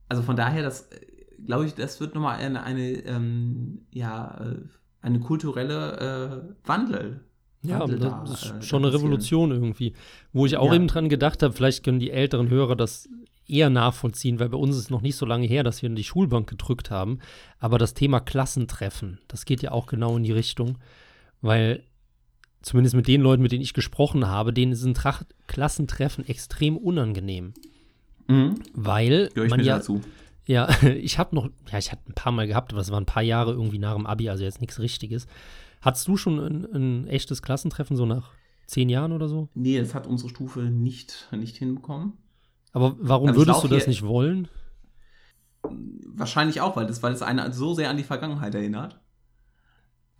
Also 0.07 0.24
von 0.24 0.36
daher, 0.36 0.64
das 0.64 0.84
äh, 0.91 0.99
glaube 1.45 1.66
ich, 1.66 1.74
das 1.76 1.99
wird 1.99 2.16
nochmal 2.16 2.38
eine, 2.38 2.64
eine, 2.64 2.89
ähm, 3.05 3.82
ja, 3.91 4.38
äh, 4.41 4.55
eine 5.01 5.20
kulturelle 5.20 6.53
äh, 6.64 6.68
Wandel. 6.68 7.22
Ja, 7.64 7.80
Wandel 7.82 7.99
das 7.99 8.12
da, 8.12 8.24
ist 8.34 8.45
äh, 8.45 8.62
schon 8.62 8.84
eine. 8.86 8.93
Revolution 8.93 9.51
irgendwie. 9.51 9.93
Wo 10.34 10.45
ich 10.45 10.57
auch 10.57 10.68
Ja. 10.70 10.76
eben 10.76 10.88
dran 10.88 11.09
gedacht 11.09 11.43
habe, 11.43 11.53
vielleicht 11.53 11.84
können 11.84 11.99
die 11.99 12.12
älteren 12.12 12.49
Hörer 12.49 12.76
das 12.76 13.09
eher 13.47 13.70
nachvollziehen, 13.70 14.39
weil 14.39 14.49
bei 14.49 14.57
uns 14.57 14.76
ist 14.76 14.84
es 14.84 14.89
noch 14.89 15.01
nicht 15.01 15.18
so 15.18 15.26
lange 15.26 15.45
her, 15.45 15.64
dass 15.64 15.82
wir 15.82 15.89
in 15.89 15.95
die 15.95 16.03
Schulbank 16.03 16.49
gedrückt 16.49 16.89
haben. 16.89 17.20
Aber 17.59 17.78
das 17.78 17.93
Thema 17.93 18.20
Klassentreffen, 18.22 19.20
das 19.28 19.45
geht 19.45 19.62
ja 19.62 19.72
auch 19.72 19.88
genau 19.88 20.16
in 20.16 20.24
die 20.24 20.32
Richtung, 20.32 20.78
weil 21.41 21.84
zumindest 22.62 22.95
mit 22.95 23.07
den 23.07 23.22
Leuten, 23.22 23.41
mit 23.41 23.51
denen 23.51 23.64
ich 23.64 23.74
gesprochen 23.74 24.28
habe, 24.28 24.53
denen 24.53 24.76
sind 24.76 24.97
Trach 24.97 25.24
Klassentreffen 25.47 26.28
extrem 26.28 26.78
unangenehm. 26.78 27.53
Mhm. 28.28 28.55
Weil 28.74 29.30
Gehör 29.30 29.45
ich 29.45 29.49
man 29.49 29.59
ja, 29.64 29.78
dazu. 29.78 30.01
ja, 30.45 30.70
ich 30.84 31.18
habe 31.18 31.36
noch, 31.36 31.49
ja, 31.72 31.78
ich 31.78 31.91
hatte 31.91 32.09
ein 32.09 32.14
paar 32.14 32.32
Mal 32.32 32.47
gehabt, 32.47 32.72
aber 32.72 32.82
es 32.82 32.91
waren 32.91 33.03
ein 33.03 33.07
paar 33.07 33.24
Jahre 33.24 33.51
irgendwie 33.51 33.80
nach 33.80 33.95
dem 33.95 34.05
Abi, 34.05 34.30
also 34.30 34.43
jetzt 34.43 34.62
nichts 34.62 34.80
Richtiges. 34.80 35.28
Hattest 35.82 36.07
du 36.07 36.16
schon 36.16 36.39
ein, 36.39 36.66
ein 36.74 37.07
echtes 37.07 37.41
Klassentreffen, 37.41 37.97
so 37.97 38.05
nach 38.05 38.32
zehn 38.68 38.88
Jahren 38.88 39.12
oder 39.12 39.28
so? 39.28 39.49
Nee, 39.55 39.80
das 39.80 39.95
hat 39.95 40.07
unsere 40.07 40.30
Stufe 40.30 40.62
nicht, 40.62 41.28
nicht 41.32 41.57
hinbekommen. 41.57 42.14
Aber 42.74 42.95
warum 42.99 43.30
Also 43.30 43.41
würdest 43.41 43.64
du 43.64 43.68
das 43.68 43.88
nicht 43.88 44.03
wollen? 44.03 44.47
Wahrscheinlich 45.64 46.62
auch, 46.62 46.76
weil 46.76 46.86
das, 46.86 47.03
weil 47.03 47.14
es 47.14 47.22
einen 47.22 47.51
so 47.51 47.74
sehr 47.74 47.89
an 47.89 47.97
die 47.97 48.03
Vergangenheit 48.03 48.55
erinnert. 48.55 48.99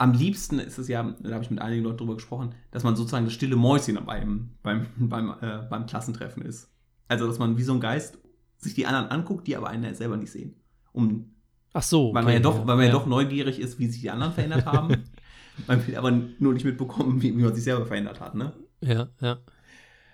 Am 0.02 0.14
liebsten 0.14 0.58
ist 0.58 0.80
es 0.80 0.88
ja, 0.88 1.04
da 1.04 1.32
habe 1.32 1.44
ich 1.44 1.52
mit 1.52 1.62
einigen 1.62 1.84
Leuten 1.84 2.00
drüber 2.00 2.16
gesprochen, 2.16 2.56
dass 2.72 2.84
man 2.84 2.96
sozusagen 2.96 3.26
das 3.26 3.36
stille 3.36 3.56
Mäuschen 3.56 4.04
beim, 4.04 4.50
beim, 4.64 4.88
beim, 4.98 5.30
äh, 5.42 5.60
beim 5.70 5.86
Klassentreffen 5.86 6.42
ist. 6.42 6.72
Also, 7.08 7.28
dass 7.28 7.38
man 7.38 7.56
wie 7.56 7.62
so 7.62 7.74
ein 7.74 7.80
Geist 7.80 8.18
sich 8.58 8.74
die 8.74 8.88
anderen 8.88 9.10
anguckt, 9.10 9.46
die 9.46 9.56
aber 9.56 9.70
einen 9.70 9.94
selber 9.94 10.18
nicht 10.18 10.32
sehen. 10.32 10.56
Um, 10.92 11.36
Ach 11.74 11.84
so. 11.84 12.16
weil 12.16 12.24
man 12.24 12.34
ja 12.34 12.40
doch, 12.40 12.66
weil 12.66 12.78
man 12.78 12.88
ja. 12.88 12.92
doch 12.92 13.06
neugierig 13.06 13.60
ist, 13.60 13.78
wie 13.78 13.86
sich 13.86 14.02
die 14.02 14.10
anderen 14.10 14.34
verändert 14.34 14.66
haben. 14.66 15.04
man 15.68 15.86
will 15.86 15.96
aber 15.96 16.10
nur 16.10 16.54
nicht 16.54 16.66
mitbekommen, 16.66 17.22
wie, 17.22 17.38
wie 17.38 17.44
man 17.44 17.54
sich 17.54 17.64
selber 17.64 17.86
verändert 17.86 18.20
hat, 18.22 18.34
ne? 18.34 18.54
Ja, 18.82 19.08
ja. 19.22 19.38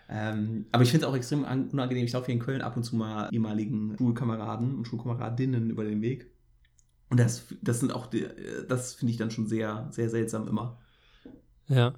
Ähm, 0.09 0.65
aber 0.73 0.83
ich 0.83 0.91
finde 0.91 1.05
es 1.05 1.09
auch 1.09 1.15
extrem 1.15 1.45
an- 1.45 1.69
unangenehm. 1.69 2.03
Ich 2.03 2.11
laufe 2.11 2.25
hier 2.25 2.35
in 2.35 2.41
Köln 2.41 2.61
ab 2.61 2.75
und 2.75 2.83
zu 2.83 2.97
mal 2.97 3.29
ehemaligen 3.31 3.95
Schulkameraden 3.97 4.75
und 4.75 4.85
Schulkameradinnen 4.85 5.69
über 5.69 5.85
den 5.85 6.01
Weg. 6.01 6.29
Und 7.09 7.19
das, 7.19 7.45
das 7.61 7.79
sind 7.79 7.93
auch, 7.93 8.07
die, 8.07 8.25
das 8.67 8.95
finde 8.95 9.11
ich 9.11 9.17
dann 9.17 9.31
schon 9.31 9.47
sehr, 9.47 9.87
sehr 9.91 10.09
seltsam 10.09 10.47
immer. 10.47 10.77
Ja. 11.67 11.93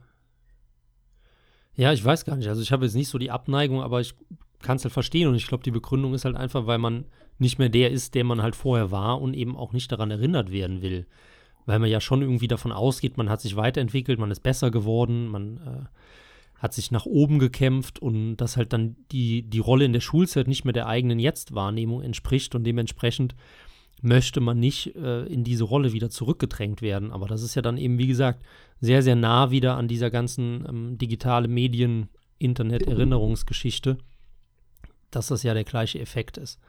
Ja, 1.76 1.94
ich 1.94 2.04
weiß 2.04 2.26
gar 2.26 2.36
nicht. 2.36 2.50
Also 2.50 2.62
ich 2.62 2.72
habe 2.72 2.86
jetzt 2.86 2.96
nicht 2.96 3.08
so 3.08 3.18
die 3.18 3.32
Abneigung, 3.32 3.82
aber 3.82 4.02
ich 4.02 4.14
kann 4.62 4.78
es 4.78 4.84
halt 4.84 4.94
verstehen 4.94 5.28
und 5.28 5.36
ich 5.36 5.48
glaube, 5.48 5.64
die 5.64 5.72
Begründung 5.72 6.14
ist 6.14 6.26
halt 6.26 6.36
einfach, 6.36 6.68
weil 6.68 6.78
man 6.78 7.06
nicht 7.38 7.58
mehr 7.58 7.70
der 7.70 7.92
ist, 7.92 8.16
der 8.16 8.26
man 8.26 8.42
halt 8.42 8.56
vorher 8.56 8.92
war 8.92 9.22
und 9.22 9.34
eben 9.34 9.56
auch 9.56 9.72
nicht 9.72 9.92
daran 9.92 10.12
erinnert 10.12 10.52
werden 10.52 10.82
will. 10.82 11.08
Weil 11.66 11.80
man 11.80 11.90
ja 11.90 12.02
schon 12.02 12.22
irgendwie 12.22 12.48
davon 12.48 12.72
ausgeht, 12.72 13.18
man 13.18 13.30
hat 13.30 13.42
sich 13.42 13.56
weiterentwickelt, 13.56 14.20
man 14.20 14.32
ist 14.32 14.42
besser 14.42 14.72
geworden, 14.72 15.28
man 15.28 15.58
äh, 15.58 16.62
hat 16.62 16.74
sich 16.74 16.92
nach 16.92 17.06
oben 17.06 17.40
gekämpft 17.40 18.00
und 18.00 18.38
dass 18.38 18.58
halt 18.58 18.74
dann 18.74 18.98
die, 19.12 19.44
die 19.44 19.60
Rolle 19.60 19.86
in 19.86 19.94
der 19.94 20.02
Schulzeit 20.02 20.48
nicht 20.48 20.66
mehr 20.66 20.74
der 20.74 20.88
eigenen 20.88 21.20
Jetzt-Wahrnehmung 21.20 22.02
entspricht 22.02 22.54
und 22.56 22.66
dementsprechend 22.66 23.36
möchte 24.02 24.40
man 24.40 24.60
nicht 24.60 24.96
äh, 24.96 25.24
in 25.26 25.44
diese 25.44 25.64
Rolle 25.64 25.94
wieder 25.94 26.10
zurückgedrängt 26.10 26.82
werden. 26.82 27.12
Aber 27.12 27.28
das 27.28 27.44
ist 27.44 27.56
ja 27.56 27.62
dann 27.62 27.78
eben, 27.78 27.98
wie 27.98 28.08
gesagt, 28.08 28.44
sehr, 28.80 29.04
sehr 29.04 29.16
nah 29.16 29.52
wieder 29.52 29.76
an 29.76 29.88
dieser 29.88 30.10
ganzen 30.10 30.66
ähm, 30.68 30.98
digitale 30.98 31.48
Medien, 31.48 32.10
Internet-Erinnerungsgeschichte, 32.38 33.98
dass 35.12 35.28
das 35.28 35.44
ja 35.44 35.54
der 35.54 35.66
gleiche 35.66 36.00
Effekt 36.00 36.38
ist. 36.38 36.60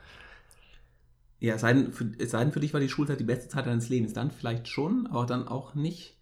Ja, 1.39 1.55
es 1.55 1.63
sei, 1.63 1.73
denn, 1.73 1.93
für, 1.93 2.13
es 2.19 2.33
sei 2.33 2.43
denn, 2.43 2.53
für 2.53 2.61
dich 2.61 2.75
war 2.75 2.81
die 2.81 2.89
Schulzeit 2.89 3.21
die 3.21 3.25
beste 3.25 3.49
Zeit 3.49 3.67
deines 3.67 3.89
Lebens. 3.89 4.13
Dann 4.13 4.31
vielleicht 4.31 4.69
schon, 4.69 5.07
aber 5.07 5.27
dann 5.27 5.49
auch 5.49 5.75
nicht 5.75 6.17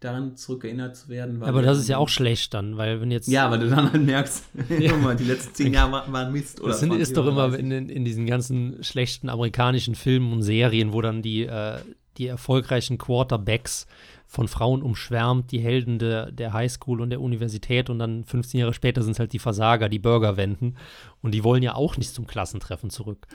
daran 0.00 0.36
zurückerinnert 0.36 0.96
zu 0.96 1.08
werden. 1.08 1.40
Weil 1.40 1.48
Aber 1.50 1.62
das 1.62 1.78
ist 1.78 1.88
ja 1.88 1.98
auch 1.98 2.08
schlecht 2.08 2.54
dann, 2.54 2.76
weil 2.78 3.00
wenn 3.00 3.10
jetzt. 3.10 3.28
Ja, 3.28 3.50
weil 3.50 3.60
du 3.60 3.68
dann 3.68 3.92
halt 3.92 4.02
merkst, 4.02 4.44
Ja. 4.78 4.92
guck 4.92 5.02
mal, 5.02 5.16
die 5.16 5.24
letzten 5.24 5.54
zehn 5.54 5.72
Jahre 5.74 6.10
waren, 6.12 6.32
Mist. 6.32 6.60
Oder 6.60 6.70
Das 6.70 6.80
sind, 6.80 6.88
20 6.90 7.02
ist 7.02 7.16
doch 7.16 7.26
immer 7.26 7.48
30. 7.50 7.60
in, 7.60 7.88
in 7.88 8.04
diesen 8.04 8.26
ganzen 8.26 8.82
schlechten 8.82 9.28
amerikanischen 9.28 9.94
Filmen 9.94 10.32
und 10.32 10.42
Serien, 10.42 10.92
wo 10.92 11.00
dann 11.02 11.22
die, 11.22 11.42
äh, 11.44 11.78
die 12.18 12.26
erfolgreichen 12.26 12.98
Quarterbacks 12.98 13.86
von 14.26 14.46
Frauen 14.48 14.82
umschwärmt, 14.82 15.50
die 15.50 15.58
Helden 15.58 15.98
der, 15.98 16.30
der 16.30 16.52
Highschool 16.52 17.00
und 17.00 17.10
der 17.10 17.20
Universität 17.20 17.90
und 17.90 17.98
dann 17.98 18.24
15 18.24 18.60
Jahre 18.60 18.72
später 18.72 19.02
sind 19.02 19.12
es 19.12 19.18
halt 19.18 19.32
die 19.32 19.38
Versager, 19.40 19.88
die 19.88 19.98
Burger 19.98 20.36
wenden 20.36 20.76
und 21.20 21.32
die 21.34 21.42
wollen 21.44 21.62
ja 21.64 21.74
auch 21.74 21.96
nicht 21.96 22.14
zum 22.14 22.26
Klassentreffen 22.28 22.90
zurück. 22.90 23.26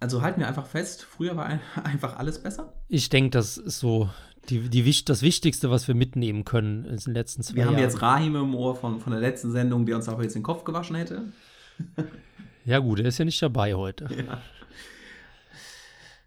Also 0.00 0.22
halten 0.22 0.40
wir 0.40 0.48
einfach 0.48 0.66
fest, 0.66 1.02
früher 1.02 1.36
war 1.36 1.46
ein, 1.46 1.60
einfach 1.84 2.16
alles 2.16 2.42
besser. 2.42 2.72
Ich 2.88 3.10
denke, 3.10 3.30
das 3.30 3.58
ist 3.58 3.80
so 3.80 4.08
die, 4.48 4.68
die, 4.68 5.04
das 5.04 5.22
Wichtigste, 5.22 5.70
was 5.70 5.88
wir 5.88 5.94
mitnehmen 5.94 6.44
können 6.44 6.84
in 6.84 6.96
den 6.96 7.14
letzten 7.14 7.42
zwei 7.42 7.56
Wir 7.56 7.66
haben 7.66 7.74
Jahren. 7.74 7.82
jetzt 7.84 8.00
Rahim 8.02 8.36
im 8.36 8.54
Ohr 8.54 8.74
von, 8.74 9.00
von 9.00 9.12
der 9.12 9.20
letzten 9.20 9.50
Sendung, 9.50 9.86
der 9.86 9.96
uns 9.96 10.08
aber 10.08 10.22
jetzt 10.22 10.34
den 10.34 10.42
Kopf 10.42 10.64
gewaschen 10.64 10.96
hätte. 10.96 11.24
ja 12.64 12.78
gut, 12.78 13.00
er 13.00 13.06
ist 13.06 13.18
ja 13.18 13.24
nicht 13.24 13.40
dabei 13.42 13.74
heute. 13.74 14.08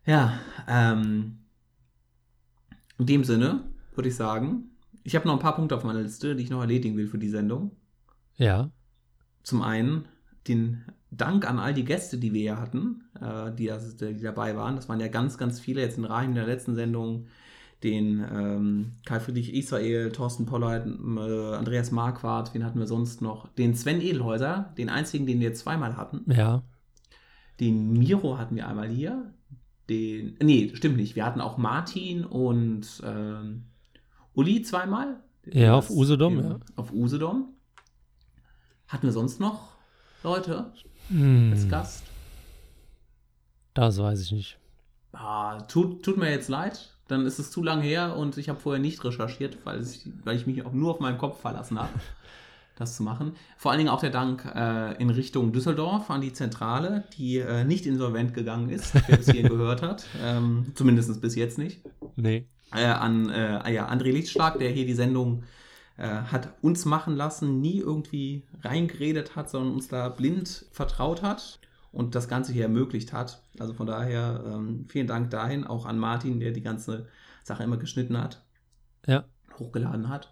Ja, 0.06 0.40
ähm, 0.68 1.40
in 2.98 3.06
dem 3.06 3.24
Sinne 3.24 3.64
würde 3.96 4.10
ich 4.10 4.16
sagen, 4.16 4.72
ich 5.04 5.16
habe 5.16 5.28
noch 5.28 5.34
ein 5.34 5.40
paar 5.40 5.56
Punkte 5.56 5.76
auf 5.76 5.84
meiner 5.84 6.02
Liste, 6.02 6.36
die 6.36 6.44
ich 6.44 6.50
noch 6.50 6.62
erledigen 6.62 6.98
will 6.98 7.08
für 7.08 7.18
die 7.18 7.30
Sendung. 7.30 7.72
Ja, 8.38 8.72
Zum 9.44 9.62
einen 9.62 10.06
den 10.48 10.84
Dank 11.12 11.48
an 11.48 11.60
all 11.60 11.74
die 11.74 11.84
Gäste, 11.86 12.18
die 12.18 12.34
wir 12.34 12.42
hier 12.42 12.60
hatten, 12.60 13.04
äh, 13.20 13.52
die, 13.54 13.72
die 14.00 14.22
dabei 14.22 14.56
waren. 14.56 14.76
Das 14.76 14.88
waren 14.90 15.00
ja 15.00 15.08
ganz, 15.08 15.38
ganz 15.38 15.60
viele 15.60 15.82
jetzt 15.82 15.98
in 15.98 16.06
Rahim 16.06 16.30
in 16.30 16.36
der 16.36 16.48
letzten 16.48 16.74
Sendung. 16.76 17.28
Den 17.84 18.20
ähm, 18.32 18.92
Kai 19.06 19.20
Friedrich 19.20 19.54
Israel, 19.56 20.12
Thorsten 20.12 20.46
Pollard, 20.46 20.86
äh, 20.86 21.56
Andreas 21.56 21.90
Marquardt, 21.92 22.54
wen 22.54 22.64
hatten 22.64 22.78
wir 22.80 22.86
sonst 22.86 23.22
noch? 23.22 23.48
Den 23.54 23.74
Sven 23.76 24.02
Edelhäuser, 24.02 24.72
den 24.78 24.90
einzigen, 24.90 25.26
den 25.26 25.40
wir 25.40 25.54
zweimal 25.56 25.98
hatten. 25.98 26.24
ja, 26.32 26.62
Den 27.60 27.94
Miro 27.94 28.38
hatten 28.38 28.56
wir 28.56 28.68
einmal 28.68 28.88
hier. 28.90 29.34
Den. 29.90 30.38
Nee, 30.42 30.72
stimmt 30.76 30.98
nicht. 30.98 31.16
Wir 31.16 31.26
hatten 31.26 31.42
auch 31.42 31.58
Martin 31.58 32.24
und 32.24 33.02
ähm, 33.04 33.64
Uli 34.36 34.62
zweimal. 34.62 35.20
Ja, 35.52 35.74
auf 35.74 35.88
Das- 35.88 35.96
Usedom, 35.98 36.38
im- 36.40 36.46
ja. 36.52 36.60
Auf 36.76 36.94
Usedom. 36.94 37.50
Hatten 38.88 39.08
wir 39.08 39.12
sonst 39.12 39.40
noch 39.40 39.70
Leute 40.24 40.72
Hm, 41.10 41.50
als 41.52 41.68
Gast? 41.68 42.04
das 43.74 43.98
weiß 43.98 44.22
ich 44.22 44.32
nicht. 44.32 44.58
Ah, 45.14 45.60
tut, 45.62 46.04
tut 46.04 46.18
mir 46.18 46.30
jetzt 46.30 46.48
leid. 46.50 46.94
Dann 47.08 47.26
ist 47.26 47.40
es 47.40 47.52
zu 47.52 47.64
lang 47.64 47.82
her 47.82 48.16
und 48.16 48.38
ich 48.38 48.50
habe 48.50 48.60
vorher 48.60 48.82
nicht 48.82 49.04
recherchiert, 49.04 49.58
weil 49.66 49.82
ich, 49.82 50.10
weil 50.24 50.36
ich 50.36 50.48
mich 50.48 50.66
auch 50.66 50.72
nur 50.72 50.92
auf 50.92 51.00
meinen 51.00 51.18
Kopf 51.18 51.42
verlassen 51.42 51.80
habe, 51.80 51.92
das 52.76 52.96
zu 52.96 53.04
machen. 53.04 53.34
Vor 53.58 53.72
allen 53.72 53.80
Dingen 53.80 53.90
auch 53.90 54.00
der 54.00 54.12
Dank 54.12 54.46
äh, 54.56 54.96
in 55.02 55.10
Richtung 55.10 55.52
Düsseldorf 55.52 56.10
an 56.10 56.22
die 56.22 56.34
Zentrale, 56.34 57.04
die 57.18 57.38
äh, 57.40 57.64
nicht 57.64 57.86
insolvent 57.86 58.34
gegangen 58.34 58.70
ist, 58.70 58.94
wer 59.08 59.20
es 59.20 59.30
hier 59.30 59.44
gehört 59.50 59.82
hat. 59.82 60.06
Ähm, 60.24 60.72
Zumindest 60.76 61.22
bis 61.22 61.36
jetzt 61.36 61.58
nicht. 61.58 61.82
Nee. 62.16 62.48
Äh, 62.74 62.86
an 62.86 63.30
äh, 63.30 63.74
ja, 63.74 63.90
André 63.90 64.12
Lichtschlag, 64.12 64.58
der 64.58 64.70
hier 64.70 64.86
die 64.86 64.94
Sendung 64.94 65.44
äh, 65.98 66.08
hat 66.08 66.54
uns 66.62 66.86
machen 66.86 67.16
lassen, 67.18 67.60
nie 67.60 67.80
irgendwie 67.80 68.44
reingeredet 68.64 69.36
hat, 69.36 69.50
sondern 69.50 69.74
uns 69.74 69.90
da 69.90 70.08
blind 70.08 70.66
vertraut 70.72 71.22
hat 71.22 71.60
und 71.92 72.16
das 72.16 72.28
Ganze 72.28 72.54
hier 72.54 72.64
ermöglicht 72.64 73.14
hat. 73.14 73.44
Also 73.60 73.74
von 73.74 73.88
daher 73.88 74.44
ähm, 74.46 74.86
vielen 74.90 75.08
Dank 75.08 75.30
dahin, 75.30 75.66
auch 75.66 75.86
an 75.86 75.98
Martin, 76.00 76.40
der 76.40 76.52
die 76.52 76.62
ganze 76.62 77.08
Sache 77.44 77.64
immer 77.64 77.78
geschnitten 77.78 78.18
hat, 78.18 78.44
Ja. 79.08 79.26
hochgeladen 79.60 80.10
hat. 80.10 80.32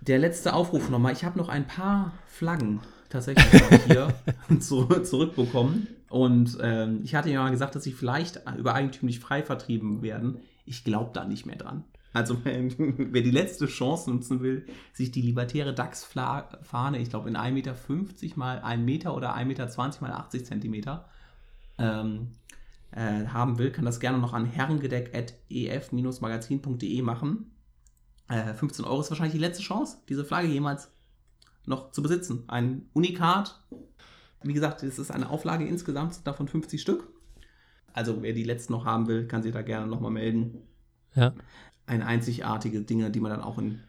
Der 0.00 0.18
letzte 0.18 0.54
Aufruf 0.54 0.90
nochmal. 0.90 1.12
Ich 1.12 1.24
habe 1.24 1.38
noch 1.38 1.48
ein 1.48 1.66
paar 1.66 2.12
Flaggen 2.28 2.80
tatsächlich 3.08 3.46
hier 3.86 4.14
zu, 4.60 4.84
zurückbekommen. 4.86 5.88
Und 6.08 6.56
ähm, 6.60 7.00
ich 7.02 7.14
hatte 7.14 7.30
ja 7.30 7.42
mal 7.42 7.50
gesagt, 7.50 7.74
dass 7.74 7.82
sie 7.84 7.92
vielleicht 7.92 8.40
über 8.56 8.74
eigentümlich 8.74 9.18
frei 9.20 9.42
vertrieben 9.42 10.02
werden. 10.02 10.38
Ich 10.64 10.84
glaube 10.84 11.10
da 11.12 11.24
nicht 11.24 11.46
mehr 11.46 11.56
dran. 11.56 11.84
Also 12.18 12.36
wer 12.44 13.22
die 13.22 13.30
letzte 13.30 13.66
Chance 13.66 14.10
nutzen 14.10 14.42
will, 14.42 14.66
sich 14.92 15.12
die 15.12 15.22
libertäre 15.22 15.72
DAX-Fahne, 15.72 16.98
ich 16.98 17.10
glaube 17.10 17.28
in 17.28 17.36
1,50 17.36 17.52
Meter 17.52 17.76
mal 18.34 18.58
1 18.58 18.84
Meter 18.84 19.14
oder 19.14 19.36
1,20 19.36 19.44
Meter 19.44 19.68
mal 20.00 20.10
80 20.10 20.44
Zentimeter 20.44 21.08
ähm, 21.78 22.32
äh, 22.90 23.26
haben 23.26 23.58
will, 23.58 23.70
kann 23.70 23.84
das 23.84 24.00
gerne 24.00 24.18
noch 24.18 24.32
an 24.32 24.46
herrengedeck.ef-magazin.de 24.46 27.02
machen. 27.02 27.52
Äh, 28.28 28.54
15 28.54 28.84
Euro 28.84 29.00
ist 29.00 29.10
wahrscheinlich 29.10 29.34
die 29.34 29.38
letzte 29.38 29.62
Chance, 29.62 29.98
diese 30.08 30.24
Flagge 30.24 30.48
jemals 30.48 30.90
noch 31.66 31.92
zu 31.92 32.02
besitzen. 32.02 32.42
Ein 32.48 32.88
Unikat. 32.94 33.62
Wie 34.42 34.54
gesagt, 34.54 34.82
es 34.82 34.98
ist 34.98 35.12
eine 35.12 35.30
Auflage 35.30 35.64
insgesamt, 35.66 36.26
davon 36.26 36.48
50 36.48 36.82
Stück. 36.82 37.06
Also 37.92 38.22
wer 38.22 38.32
die 38.32 38.42
letzten 38.42 38.72
noch 38.72 38.84
haben 38.84 39.06
will, 39.06 39.28
kann 39.28 39.44
sich 39.44 39.52
da 39.52 39.62
gerne 39.62 39.86
nochmal 39.86 40.10
melden. 40.10 40.64
Ja. 41.14 41.32
Eine 41.88 42.06
einzigartige 42.06 42.82
Dinge, 42.82 43.10
die 43.10 43.20
man 43.20 43.30
dann 43.32 43.40
auch 43.40 43.58
in 43.58 43.80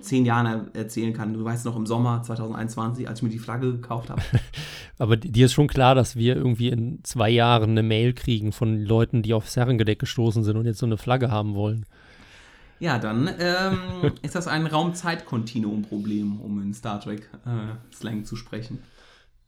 zehn 0.00 0.24
Jahren 0.24 0.46
er- 0.46 0.74
erzählen 0.74 1.12
kann. 1.12 1.32
Du 1.34 1.42
weißt 1.44 1.64
noch 1.64 1.76
im 1.76 1.86
Sommer 1.86 2.22
2021, 2.22 3.08
als 3.08 3.18
ich 3.18 3.22
mir 3.22 3.28
die 3.30 3.38
Flagge 3.38 3.72
gekauft 3.72 4.10
habe. 4.10 4.22
Aber 4.98 5.16
di- 5.16 5.32
dir 5.32 5.46
ist 5.46 5.52
schon 5.52 5.66
klar, 5.66 5.94
dass 5.94 6.14
wir 6.16 6.36
irgendwie 6.36 6.68
in 6.68 7.00
zwei 7.04 7.30
Jahren 7.30 7.70
eine 7.70 7.82
Mail 7.82 8.12
kriegen 8.12 8.52
von 8.52 8.80
Leuten, 8.84 9.22
die 9.22 9.32
aufs 9.34 9.56
Herrengedeck 9.56 9.98
gestoßen 9.98 10.44
sind 10.44 10.56
und 10.56 10.66
jetzt 10.66 10.78
so 10.78 10.86
eine 10.86 10.96
Flagge 10.98 11.30
haben 11.30 11.54
wollen. 11.54 11.86
Ja, 12.78 12.98
dann 12.98 13.28
ähm, 13.38 14.12
ist 14.22 14.34
das 14.34 14.46
ein 14.46 14.66
Raum-Zeit-Kontinuum-Problem, 14.66 16.40
um 16.40 16.62
in 16.62 16.72
Star 16.74 17.00
Trek-Slang 17.00 18.24
zu 18.24 18.36
sprechen. 18.36 18.78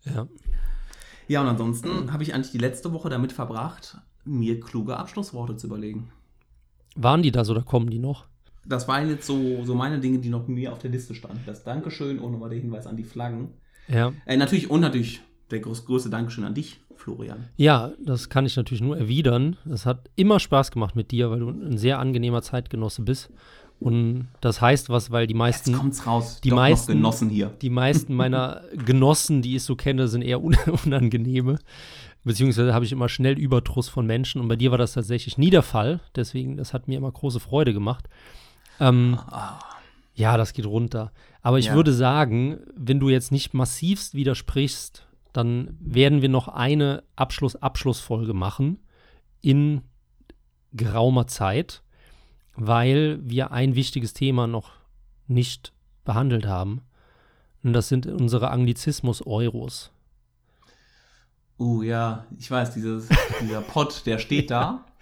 Ja. 0.04 0.26
Ja, 1.28 1.40
und 1.40 1.46
ansonsten 1.48 2.12
habe 2.12 2.22
ich 2.24 2.34
eigentlich 2.34 2.50
die 2.50 2.58
letzte 2.58 2.92
Woche 2.92 3.08
damit 3.08 3.32
verbracht, 3.32 3.98
mir 4.24 4.60
kluge 4.60 4.96
Abschlussworte 4.96 5.56
zu 5.56 5.66
überlegen. 5.68 6.10
Waren 6.96 7.22
die 7.22 7.30
das 7.32 7.48
oder 7.50 7.62
kommen 7.62 7.90
die 7.90 7.98
noch? 7.98 8.26
das 8.64 8.86
waren 8.86 9.08
jetzt 9.08 9.26
so, 9.26 9.64
so 9.64 9.74
meine 9.74 9.98
Dinge, 9.98 10.18
die 10.18 10.28
noch 10.28 10.46
mir 10.46 10.72
auf 10.72 10.78
der 10.78 10.90
Liste 10.92 11.16
standen. 11.16 11.40
Das 11.46 11.64
Dankeschön 11.64 12.20
und 12.20 12.30
nochmal 12.30 12.50
der 12.50 12.60
Hinweis 12.60 12.86
an 12.86 12.96
die 12.96 13.02
Flaggen. 13.02 13.48
Ja. 13.88 14.12
Äh, 14.24 14.36
natürlich, 14.36 14.70
und 14.70 14.80
natürlich 14.80 15.20
der 15.50 15.58
groß, 15.58 15.84
größte 15.84 16.10
Dankeschön 16.10 16.44
an 16.44 16.54
dich, 16.54 16.78
Florian. 16.94 17.48
Ja, 17.56 17.90
das 18.04 18.28
kann 18.28 18.46
ich 18.46 18.56
natürlich 18.56 18.80
nur 18.80 18.96
erwidern. 18.96 19.56
Es 19.68 19.84
hat 19.84 20.08
immer 20.14 20.38
Spaß 20.38 20.70
gemacht 20.70 20.94
mit 20.94 21.10
dir, 21.10 21.28
weil 21.32 21.40
du 21.40 21.48
ein 21.48 21.76
sehr 21.76 21.98
angenehmer 21.98 22.40
Zeitgenosse 22.40 23.02
bist. 23.02 23.30
Und 23.80 24.28
das 24.40 24.60
heißt 24.60 24.90
was, 24.90 25.10
weil 25.10 25.26
die 25.26 25.34
meisten. 25.34 25.70
Jetzt 25.70 25.78
kommt's 25.80 26.06
raus. 26.06 26.40
Die 26.44 26.50
Doch 26.50 26.56
meisten- 26.56 26.92
Genossen 26.92 27.30
hier. 27.30 27.48
Die 27.62 27.68
meisten 27.70 28.14
meiner 28.14 28.62
Genossen, 28.86 29.42
die 29.42 29.56
ich 29.56 29.64
so 29.64 29.74
kenne, 29.74 30.06
sind 30.06 30.22
eher 30.22 30.40
un 30.40 30.56
unangenehme. 30.84 31.58
Beziehungsweise 32.24 32.72
habe 32.72 32.84
ich 32.84 32.92
immer 32.92 33.08
schnell 33.08 33.38
Überdruss 33.38 33.88
von 33.88 34.06
Menschen. 34.06 34.40
Und 34.40 34.48
bei 34.48 34.56
dir 34.56 34.70
war 34.70 34.78
das 34.78 34.92
tatsächlich 34.92 35.38
nie 35.38 35.50
der 35.50 35.62
Fall. 35.62 36.00
Deswegen, 36.14 36.56
das 36.56 36.72
hat 36.72 36.86
mir 36.88 36.96
immer 36.98 37.10
große 37.10 37.40
Freude 37.40 37.72
gemacht. 37.72 38.08
Ähm, 38.78 39.18
ja, 40.14 40.36
das 40.36 40.52
geht 40.52 40.66
runter. 40.66 41.12
Aber 41.40 41.58
ich 41.58 41.66
Ja. 41.66 41.74
würde 41.74 41.92
sagen, 41.92 42.58
wenn 42.76 43.00
du 43.00 43.08
jetzt 43.08 43.32
nicht 43.32 43.54
massivst 43.54 44.14
widersprichst, 44.14 45.06
dann 45.32 45.76
werden 45.80 46.22
wir 46.22 46.28
noch 46.28 46.46
eine 46.48 47.02
Abschluss-Abschlussfolge 47.16 48.34
machen 48.34 48.78
in 49.40 49.80
geraumer 50.72 51.26
Zeit, 51.26 51.82
weil 52.54 53.18
wir 53.22 53.50
ein 53.50 53.74
wichtiges 53.74 54.12
Thema 54.12 54.46
noch 54.46 54.70
nicht 55.26 55.72
behandelt 56.04 56.46
haben. 56.46 56.82
Und 57.64 57.72
das 57.72 57.88
sind 57.88 58.06
unsere 58.06 58.50
Anglizismus-Euros. 58.50 59.90
Uh, 61.62 61.82
ja, 61.82 62.26
ich 62.40 62.50
weiß, 62.50 62.74
dieses, 62.74 63.08
dieser 63.40 63.60
Pott, 63.60 64.02
der 64.06 64.18
steht 64.18 64.50
da. 64.50 64.84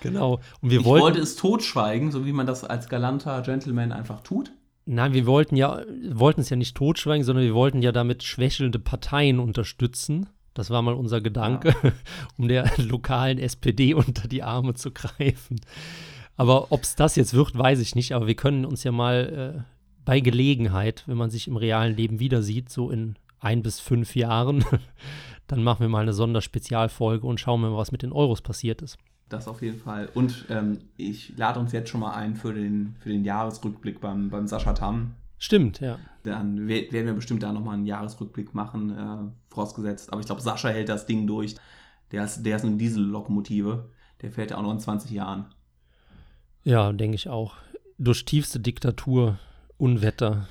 Genau. 0.00 0.40
Und 0.60 0.70
wir 0.70 0.80
ich 0.80 0.84
wollten, 0.84 1.04
wollte 1.04 1.20
es 1.20 1.36
totschweigen, 1.36 2.10
so 2.10 2.26
wie 2.26 2.32
man 2.32 2.44
das 2.44 2.62
als 2.62 2.88
galanter 2.90 3.40
Gentleman 3.40 3.90
einfach 3.90 4.20
tut. 4.20 4.52
nein, 4.84 5.14
wir 5.14 5.24
wollten 5.24 5.56
ja, 5.56 5.80
wollten 6.10 6.42
es 6.42 6.50
ja 6.50 6.56
nicht 6.56 6.76
totschweigen, 6.76 7.24
sondern 7.24 7.44
wir 7.44 7.54
wollten 7.54 7.80
ja 7.80 7.90
damit 7.90 8.24
schwächelnde 8.24 8.80
Parteien 8.80 9.38
unterstützen. 9.38 10.28
Das 10.52 10.70
war 10.70 10.82
mal 10.82 10.92
unser 10.92 11.20
Gedanke, 11.22 11.74
um 12.36 12.48
der 12.48 12.70
lokalen 12.76 13.38
SPD 13.38 13.94
unter 13.94 14.28
die 14.28 14.42
Arme 14.42 14.74
zu 14.74 14.90
greifen. 14.90 15.60
Aber 16.36 16.70
ob 16.70 16.82
es 16.82 16.96
das 16.96 17.16
jetzt 17.16 17.32
wird, 17.32 17.56
weiß 17.56 17.80
ich 17.80 17.94
nicht. 17.94 18.12
Aber 18.12 18.26
wir 18.26 18.36
können 18.36 18.66
uns 18.66 18.84
ja 18.84 18.92
mal 18.92 19.54
äh, 19.56 19.62
bei 20.04 20.20
Gelegenheit, 20.20 21.04
wenn 21.06 21.16
man 21.16 21.30
sich 21.30 21.48
im 21.48 21.56
realen 21.56 21.96
Leben 21.96 22.18
wieder 22.18 22.42
sieht, 22.42 22.70
so 22.70 22.90
in 22.90 23.14
ein 23.40 23.62
bis 23.62 23.78
fünf 23.78 24.16
Jahren, 24.16 24.64
dann 25.46 25.62
machen 25.62 25.80
wir 25.80 25.88
mal 25.88 26.02
eine 26.02 26.12
Sonderspezialfolge 26.12 27.26
und 27.26 27.38
schauen 27.40 27.60
mal, 27.60 27.76
was 27.76 27.92
mit 27.92 28.02
den 28.02 28.12
Euros 28.12 28.40
passiert 28.42 28.82
ist. 28.82 28.98
Das 29.28 29.48
auf 29.48 29.62
jeden 29.62 29.78
Fall. 29.78 30.08
Und 30.14 30.44
ähm, 30.50 30.78
ich 30.96 31.36
lade 31.36 31.58
uns 31.58 31.72
jetzt 31.72 31.88
schon 31.90 32.00
mal 32.00 32.12
ein 32.14 32.36
für 32.36 32.52
den, 32.52 32.96
für 33.00 33.08
den 33.08 33.24
Jahresrückblick 33.24 34.00
beim, 34.00 34.28
beim 34.30 34.46
Sascha 34.46 34.74
Tam. 34.74 35.14
Stimmt, 35.38 35.80
ja. 35.80 35.98
Dann 36.22 36.68
we- 36.68 36.88
werden 36.92 37.06
wir 37.06 37.14
bestimmt 37.14 37.42
da 37.42 37.52
nochmal 37.52 37.74
einen 37.74 37.86
Jahresrückblick 37.86 38.54
machen, 38.54 38.90
äh, 38.90 39.52
vorausgesetzt. 39.52 40.12
Aber 40.12 40.20
ich 40.20 40.26
glaube, 40.26 40.40
Sascha 40.42 40.68
hält 40.68 40.88
das 40.88 41.06
Ding 41.06 41.26
durch. 41.26 41.56
Der 42.12 42.24
ist, 42.24 42.42
der 42.44 42.56
ist 42.56 42.64
eine 42.64 42.76
Diesellokomotive. 42.76 43.90
Der 44.22 44.30
fährt 44.30 44.50
ja 44.52 44.58
auch 44.58 44.62
noch 44.62 44.72
in 44.72 44.78
20 44.80 45.10
Jahren. 45.10 45.46
Ja, 46.62 46.92
denke 46.92 47.14
ich 47.16 47.28
auch. 47.28 47.56
Durch 47.98 48.24
tiefste 48.24 48.60
Diktatur, 48.60 49.38
Unwetter. 49.76 50.48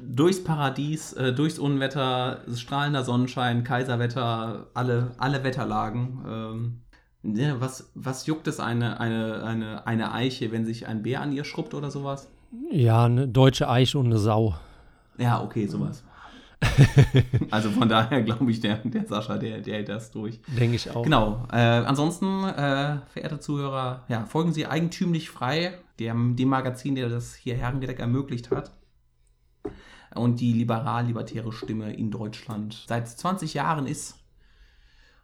Durchs 0.00 0.42
Paradies, 0.42 1.12
äh, 1.14 1.32
durchs 1.32 1.58
Unwetter, 1.58 2.42
strahlender 2.54 3.04
Sonnenschein, 3.04 3.64
Kaiserwetter, 3.64 4.66
alle, 4.74 5.12
alle 5.18 5.44
Wetterlagen. 5.44 6.24
Ähm, 6.28 6.80
ja, 7.22 7.60
was, 7.60 7.90
was 7.94 8.26
juckt 8.26 8.46
es 8.46 8.60
eine, 8.60 9.00
eine, 9.00 9.42
eine, 9.42 9.86
eine 9.86 10.12
Eiche, 10.12 10.52
wenn 10.52 10.64
sich 10.64 10.86
ein 10.86 11.02
Bär 11.02 11.20
an 11.20 11.32
ihr 11.32 11.44
schrubbt 11.44 11.74
oder 11.74 11.90
sowas? 11.90 12.30
Ja, 12.70 13.04
eine 13.04 13.26
deutsche 13.26 13.68
Eiche 13.68 13.98
und 13.98 14.06
eine 14.06 14.18
Sau. 14.18 14.54
Ja, 15.18 15.42
okay, 15.42 15.66
sowas. 15.66 16.04
also 17.50 17.70
von 17.70 17.88
daher 17.88 18.22
glaube 18.22 18.50
ich, 18.50 18.60
der, 18.60 18.76
der 18.76 19.06
Sascha, 19.06 19.36
der, 19.38 19.60
der 19.60 19.74
hält 19.74 19.88
das 19.88 20.10
durch. 20.10 20.40
Denke 20.58 20.76
ich 20.76 20.90
auch. 20.90 21.02
Genau. 21.02 21.46
Äh, 21.52 21.56
ansonsten, 21.56 22.44
äh, 22.44 22.98
verehrte 23.08 23.40
Zuhörer, 23.40 24.04
ja, 24.08 24.24
folgen 24.24 24.52
Sie 24.52 24.66
eigentümlich 24.66 25.30
frei, 25.30 25.74
dem, 26.00 26.36
dem 26.36 26.48
Magazin, 26.48 26.94
der 26.94 27.08
das 27.08 27.34
hier 27.34 27.56
Herrengedeck 27.56 28.00
ermöglicht 28.00 28.50
hat. 28.50 28.72
Und 30.14 30.40
die 30.40 30.52
liberal-libertäre 30.52 31.52
Stimme 31.52 31.92
in 31.92 32.10
Deutschland 32.10 32.84
seit 32.86 33.08
20 33.08 33.54
Jahren 33.54 33.86
ist 33.86 34.18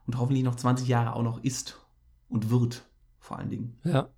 und 0.07 0.19
hoffentlich 0.19 0.45
noch 0.45 0.57
20 0.57 0.89
Jahre 0.89 1.15
auch 1.15 1.23
noch 1.23 1.43
ist 1.43 1.79
und 2.29 2.51
wird, 2.51 2.85
vor 3.19 3.39
allen 3.39 3.51
Dingen. 3.51 3.79
Ja. 3.85 4.09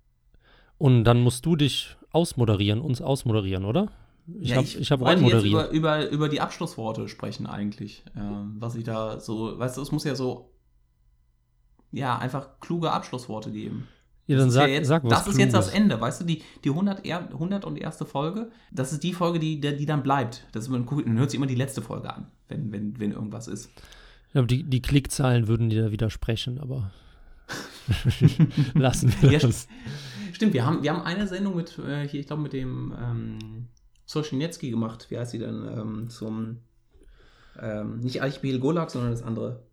Und 0.77 1.03
dann 1.03 1.21
musst 1.21 1.45
du 1.45 1.55
dich 1.55 1.95
ausmoderieren, 2.11 2.81
uns 2.81 3.01
ausmoderieren, 3.01 3.65
oder? 3.65 3.91
Ich 4.39 4.49
Ja, 4.49 4.57
habe 4.57 4.67
ich 4.67 4.91
hab 4.91 4.99
wollte 5.01 5.23
jetzt 5.23 5.45
über, 5.45 5.69
über, 5.69 6.09
über 6.09 6.29
die 6.29 6.41
Abschlussworte 6.41 7.07
sprechen 7.07 7.45
eigentlich. 7.45 8.03
Ähm, 8.15 8.55
was 8.59 8.75
ich 8.75 8.83
da 8.83 9.19
so, 9.19 9.57
weißt 9.57 9.77
du, 9.77 9.81
es 9.81 9.91
muss 9.91 10.03
ja 10.03 10.15
so, 10.15 10.51
ja, 11.91 12.17
einfach 12.17 12.59
kluge 12.59 12.91
Abschlussworte 12.91 13.51
geben. 13.51 13.87
Ja, 14.27 14.37
dann 14.37 14.47
Das 14.47 14.47
ist 14.47 14.53
sag, 14.55 14.67
ja 14.67 14.73
jetzt, 14.75 14.87
sag 14.87 15.03
was 15.03 15.09
Das 15.09 15.27
ist 15.27 15.37
jetzt 15.37 15.53
das. 15.53 15.69
Ende, 15.69 16.01
weißt 16.01 16.21
du, 16.21 16.25
die, 16.25 16.41
die 16.63 16.69
100, 16.69 17.05
er, 17.05 17.29
100 17.31 17.63
und 17.63 17.77
erste 17.77 18.05
Folge, 18.05 18.49
das 18.71 18.91
ist 18.91 19.03
die 19.03 19.13
Folge, 19.13 19.39
die, 19.39 19.59
die, 19.59 19.85
dann 19.85 20.01
bleibt. 20.01 20.45
Das 20.51 20.63
ist, 20.63 20.69
man, 20.69 20.85
man 20.85 21.17
hört 21.19 21.29
sich 21.29 21.37
immer 21.37 21.47
die 21.47 21.55
letzte 21.55 21.81
Folge 21.81 22.11
an, 22.13 22.27
wenn, 22.47 22.71
wenn, 22.71 22.99
wenn 22.99 23.11
irgendwas 23.11 23.47
ist. 23.47 23.69
Ja, 24.33 24.41
die, 24.41 24.63
die 24.63 24.81
Klickzahlen 24.81 25.47
würden 25.47 25.69
dir 25.69 25.83
da 25.83 25.91
widersprechen, 25.91 26.59
aber 26.59 26.91
lassen 28.73 29.13
wir 29.21 29.31
Ja, 29.31 29.39
das. 29.39 29.67
Stimmt, 30.33 30.53
wir 30.53 30.65
haben, 30.65 30.83
wir 30.83 30.91
haben 30.91 31.03
eine 31.03 31.27
Sendung 31.27 31.55
mit, 31.55 31.77
äh, 31.79 32.07
hier, 32.07 32.19
ich 32.19 32.27
glaube, 32.27 32.41
mit 32.41 32.51
dem 32.53 32.93
ähm, 32.99 33.67
Solzhenitsky 34.05 34.69
gemacht. 34.71 35.07
Wie 35.09 35.17
heißt 35.17 35.31
sie 35.31 35.39
denn? 35.39 35.65
Ähm, 35.65 36.09
zum, 36.09 36.57
ähm, 37.61 37.99
nicht 37.99 38.21
Archipel 38.21 38.59
Golag, 38.59 38.89
sondern 38.89 39.11
das 39.11 39.23
andere. 39.23 39.63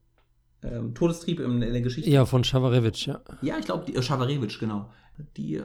Ähm, 0.63 0.95
Todestrieb 0.95 1.41
in, 1.41 1.61
in 1.63 1.73
der 1.73 1.83
Geschichte. 1.83 2.11
Ja, 2.11 2.25
von 2.25 2.45
Schawarewitsch, 2.45 3.07
ja. 3.07 3.21
Ja, 3.41 3.59
ich 3.59 3.65
glaube, 3.65 3.93
äh, 3.93 4.03
Schawarewitsch, 4.03 4.61
genau. 4.61 4.91
Die 5.37 5.57
äh, 5.57 5.65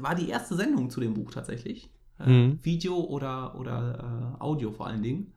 war 0.00 0.14
die 0.14 0.28
erste 0.28 0.56
Sendung 0.56 0.90
zu 0.90 1.00
dem 1.00 1.14
Buch 1.14 1.30
tatsächlich. 1.30 1.90
Äh, 2.18 2.28
Mhm. 2.28 2.58
Video 2.62 3.00
oder, 3.00 3.58
oder 3.58 4.34
äh, 4.38 4.42
Audio 4.42 4.70
vor 4.72 4.86
allen 4.86 5.02
Dingen. 5.02 5.32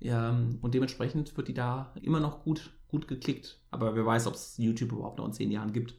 Ja, 0.00 0.30
ähm, 0.30 0.58
und 0.60 0.74
dementsprechend 0.74 1.36
wird 1.36 1.48
die 1.48 1.54
da 1.54 1.92
immer 2.02 2.20
noch 2.20 2.42
gut, 2.44 2.70
gut 2.88 3.08
geklickt. 3.08 3.58
Aber 3.70 3.94
wer 3.94 4.04
weiß, 4.04 4.26
ob 4.26 4.34
es 4.34 4.56
YouTube 4.58 4.92
überhaupt 4.92 5.18
noch 5.18 5.26
in 5.26 5.32
zehn 5.32 5.50
Jahren 5.50 5.72
gibt. 5.72 5.94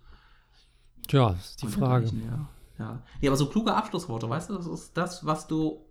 Tja, 1.08 1.30
das 1.32 1.52
ist 1.52 1.62
die 1.62 1.66
Und 1.68 1.72
Frage. 1.72 2.06
Ja. 2.06 2.50
Ja. 2.80 3.02
ja, 3.22 3.30
aber 3.32 3.38
so 3.38 3.48
kluge 3.48 3.74
Abschlussworte, 3.74 4.30
weißt 4.30 4.50
du, 4.52 4.56
das 4.56 4.68
ist 4.68 4.96
das, 4.96 5.26
was 5.26 5.48
du, 5.48 5.86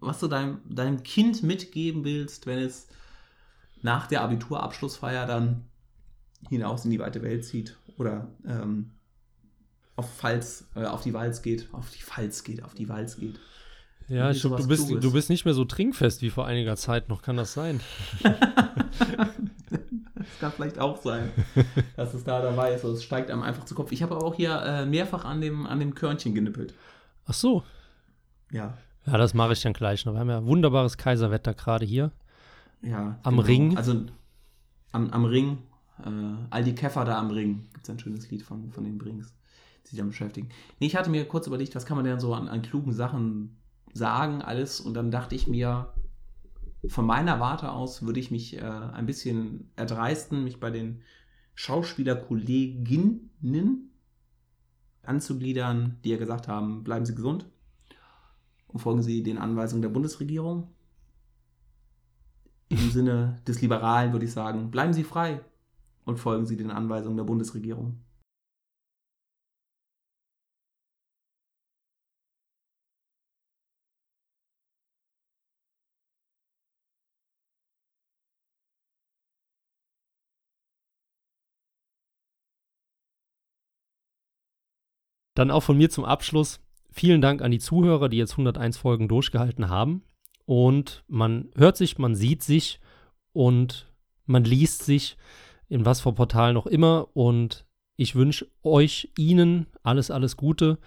was 0.00 0.18
du 0.18 0.26
deinem, 0.26 0.60
deinem 0.68 1.02
Kind 1.04 1.44
mitgeben 1.44 2.02
willst, 2.04 2.46
wenn 2.46 2.58
es 2.58 2.88
nach 3.82 4.08
der 4.08 4.22
Abiturabschlussfeier 4.22 5.26
dann 5.26 5.66
hinaus 6.48 6.84
in 6.84 6.90
die 6.90 6.98
weite 6.98 7.22
Welt 7.22 7.44
zieht 7.44 7.76
oder 7.98 8.28
ähm, 8.46 8.90
auf 9.96 10.12
Pfalz, 10.16 10.66
äh, 10.74 10.84
auf 10.84 11.02
die 11.02 11.14
Walz 11.14 11.42
geht, 11.42 11.68
auf 11.72 11.90
die 11.90 12.02
Pfalz 12.02 12.44
geht, 12.44 12.64
auf 12.64 12.74
die 12.74 12.88
Walz 12.88 13.16
geht. 13.16 13.38
Ja, 14.08 14.30
ich 14.30 14.40
glaub, 14.42 14.58
du 14.58 14.68
bist, 14.68 14.86
Kluges. 14.86 15.02
du 15.02 15.12
bist 15.12 15.30
nicht 15.30 15.44
mehr 15.44 15.54
so 15.54 15.64
trinkfest 15.64 16.20
wie 16.20 16.30
vor 16.30 16.46
einiger 16.46 16.76
Zeit 16.76 17.08
noch, 17.08 17.22
kann 17.22 17.36
das 17.36 17.54
sein? 17.54 17.80
Das 20.16 20.38
kann 20.40 20.52
vielleicht 20.52 20.78
auch 20.78 20.96
sein, 21.02 21.30
dass 21.96 22.14
es 22.14 22.24
da 22.24 22.40
dabei 22.40 22.72
ist. 22.72 22.84
Also 22.84 22.96
es 22.96 23.04
steigt 23.04 23.30
einem 23.30 23.42
einfach 23.42 23.64
zu 23.64 23.74
Kopf. 23.74 23.92
Ich 23.92 24.02
habe 24.02 24.14
aber 24.14 24.24
auch 24.24 24.34
hier 24.34 24.58
äh, 24.62 24.86
mehrfach 24.86 25.24
an 25.24 25.40
dem, 25.40 25.66
an 25.66 25.80
dem 25.80 25.94
Körnchen 25.94 26.34
genippelt. 26.34 26.72
Ach 27.26 27.34
so. 27.34 27.62
Ja. 28.50 28.78
Ja, 29.06 29.18
das 29.18 29.34
mache 29.34 29.52
ich 29.52 29.60
dann 29.60 29.74
gleich 29.74 30.06
noch. 30.06 30.14
Wir 30.14 30.20
haben 30.20 30.30
ja 30.30 30.44
wunderbares 30.44 30.96
Kaiserwetter 30.96 31.52
gerade 31.52 31.84
hier. 31.84 32.10
Ja, 32.80 33.18
Am 33.22 33.38
Ring? 33.38 33.76
Also 33.76 34.04
am, 34.92 35.10
am 35.10 35.24
Ring. 35.24 35.58
Äh, 36.02 36.10
all 36.50 36.64
die 36.64 36.74
Käfer 36.74 37.04
da 37.04 37.18
am 37.18 37.30
Ring. 37.30 37.68
Gibt 37.72 37.84
es 37.84 37.90
ein 37.90 37.98
schönes 37.98 38.30
Lied 38.30 38.42
von, 38.42 38.72
von 38.72 38.84
den 38.84 38.98
Brings, 38.98 39.34
die 39.84 39.90
sich 39.90 39.98
damit 39.98 40.12
beschäftigen. 40.12 40.48
Nee, 40.80 40.86
ich 40.86 40.96
hatte 40.96 41.10
mir 41.10 41.26
kurz 41.26 41.46
überlegt, 41.46 41.74
was 41.74 41.86
kann 41.86 41.96
man 41.96 42.04
denn 42.04 42.20
so 42.20 42.34
an, 42.34 42.48
an 42.48 42.62
klugen 42.62 42.92
Sachen 42.92 43.56
sagen, 43.92 44.42
alles. 44.42 44.80
Und 44.80 44.94
dann 44.94 45.10
dachte 45.10 45.34
ich 45.34 45.46
mir, 45.46 45.92
von 46.88 47.06
meiner 47.06 47.40
Warte 47.40 47.70
aus 47.70 48.02
würde 48.02 48.20
ich 48.20 48.30
mich 48.30 48.56
äh, 48.56 48.60
ein 48.60 49.06
bisschen 49.06 49.70
erdreisten, 49.76 50.44
mich 50.44 50.60
bei 50.60 50.70
den 50.70 51.02
Schauspielerkolleginnen 51.54 53.90
anzugliedern, 55.02 55.98
die 56.04 56.10
ja 56.10 56.16
gesagt 56.16 56.48
haben, 56.48 56.82
bleiben 56.82 57.04
Sie 57.04 57.14
gesund 57.14 57.46
und 58.66 58.80
folgen 58.80 59.02
Sie 59.02 59.22
den 59.22 59.38
Anweisungen 59.38 59.82
der 59.82 59.90
Bundesregierung. 59.90 60.68
Im 62.68 62.90
Sinne 62.90 63.40
des 63.46 63.60
Liberalen 63.60 64.12
würde 64.12 64.24
ich 64.24 64.32
sagen, 64.32 64.70
bleiben 64.70 64.92
Sie 64.92 65.04
frei 65.04 65.40
und 66.04 66.18
folgen 66.18 66.46
Sie 66.46 66.56
den 66.56 66.70
Anweisungen 66.70 67.16
der 67.16 67.24
Bundesregierung. 67.24 68.00
Dann 85.34 85.50
auch 85.50 85.62
von 85.62 85.76
mir 85.76 85.90
zum 85.90 86.04
Abschluss. 86.04 86.60
vielen 86.90 87.20
Dank 87.20 87.42
an 87.42 87.50
die 87.50 87.58
Zuhörer, 87.58 88.08
die 88.08 88.18
jetzt 88.18 88.32
101 88.32 88.76
Folgen 88.76 89.08
durchgehalten 89.08 89.68
haben. 89.68 90.04
Und 90.46 91.02
man 91.08 91.50
hört 91.56 91.76
sich, 91.76 91.98
man 91.98 92.14
sieht 92.14 92.44
sich 92.44 92.78
und 93.32 93.92
man 94.26 94.44
liest 94.44 94.84
sich 94.84 95.16
in 95.74 95.84
was 95.84 96.00
für 96.00 96.12
Portalen 96.12 96.56
auch 96.56 96.66
immer. 96.66 97.08
Und 97.14 97.66
ich 97.96 98.14
wünsche 98.14 98.46
euch, 98.62 99.10
Ihnen 99.18 99.66
alles, 99.82 100.10
alles 100.10 100.36
Gute 100.36 100.78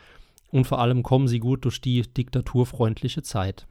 und 0.50 0.66
vor 0.66 0.80
allem 0.80 1.04
kommen 1.04 1.28
Sie 1.28 1.40
gut 1.40 1.66
durch 1.66 1.82
die 1.82 2.02
diktaturfreundliche 2.02 3.22
Zeit. 3.22 3.68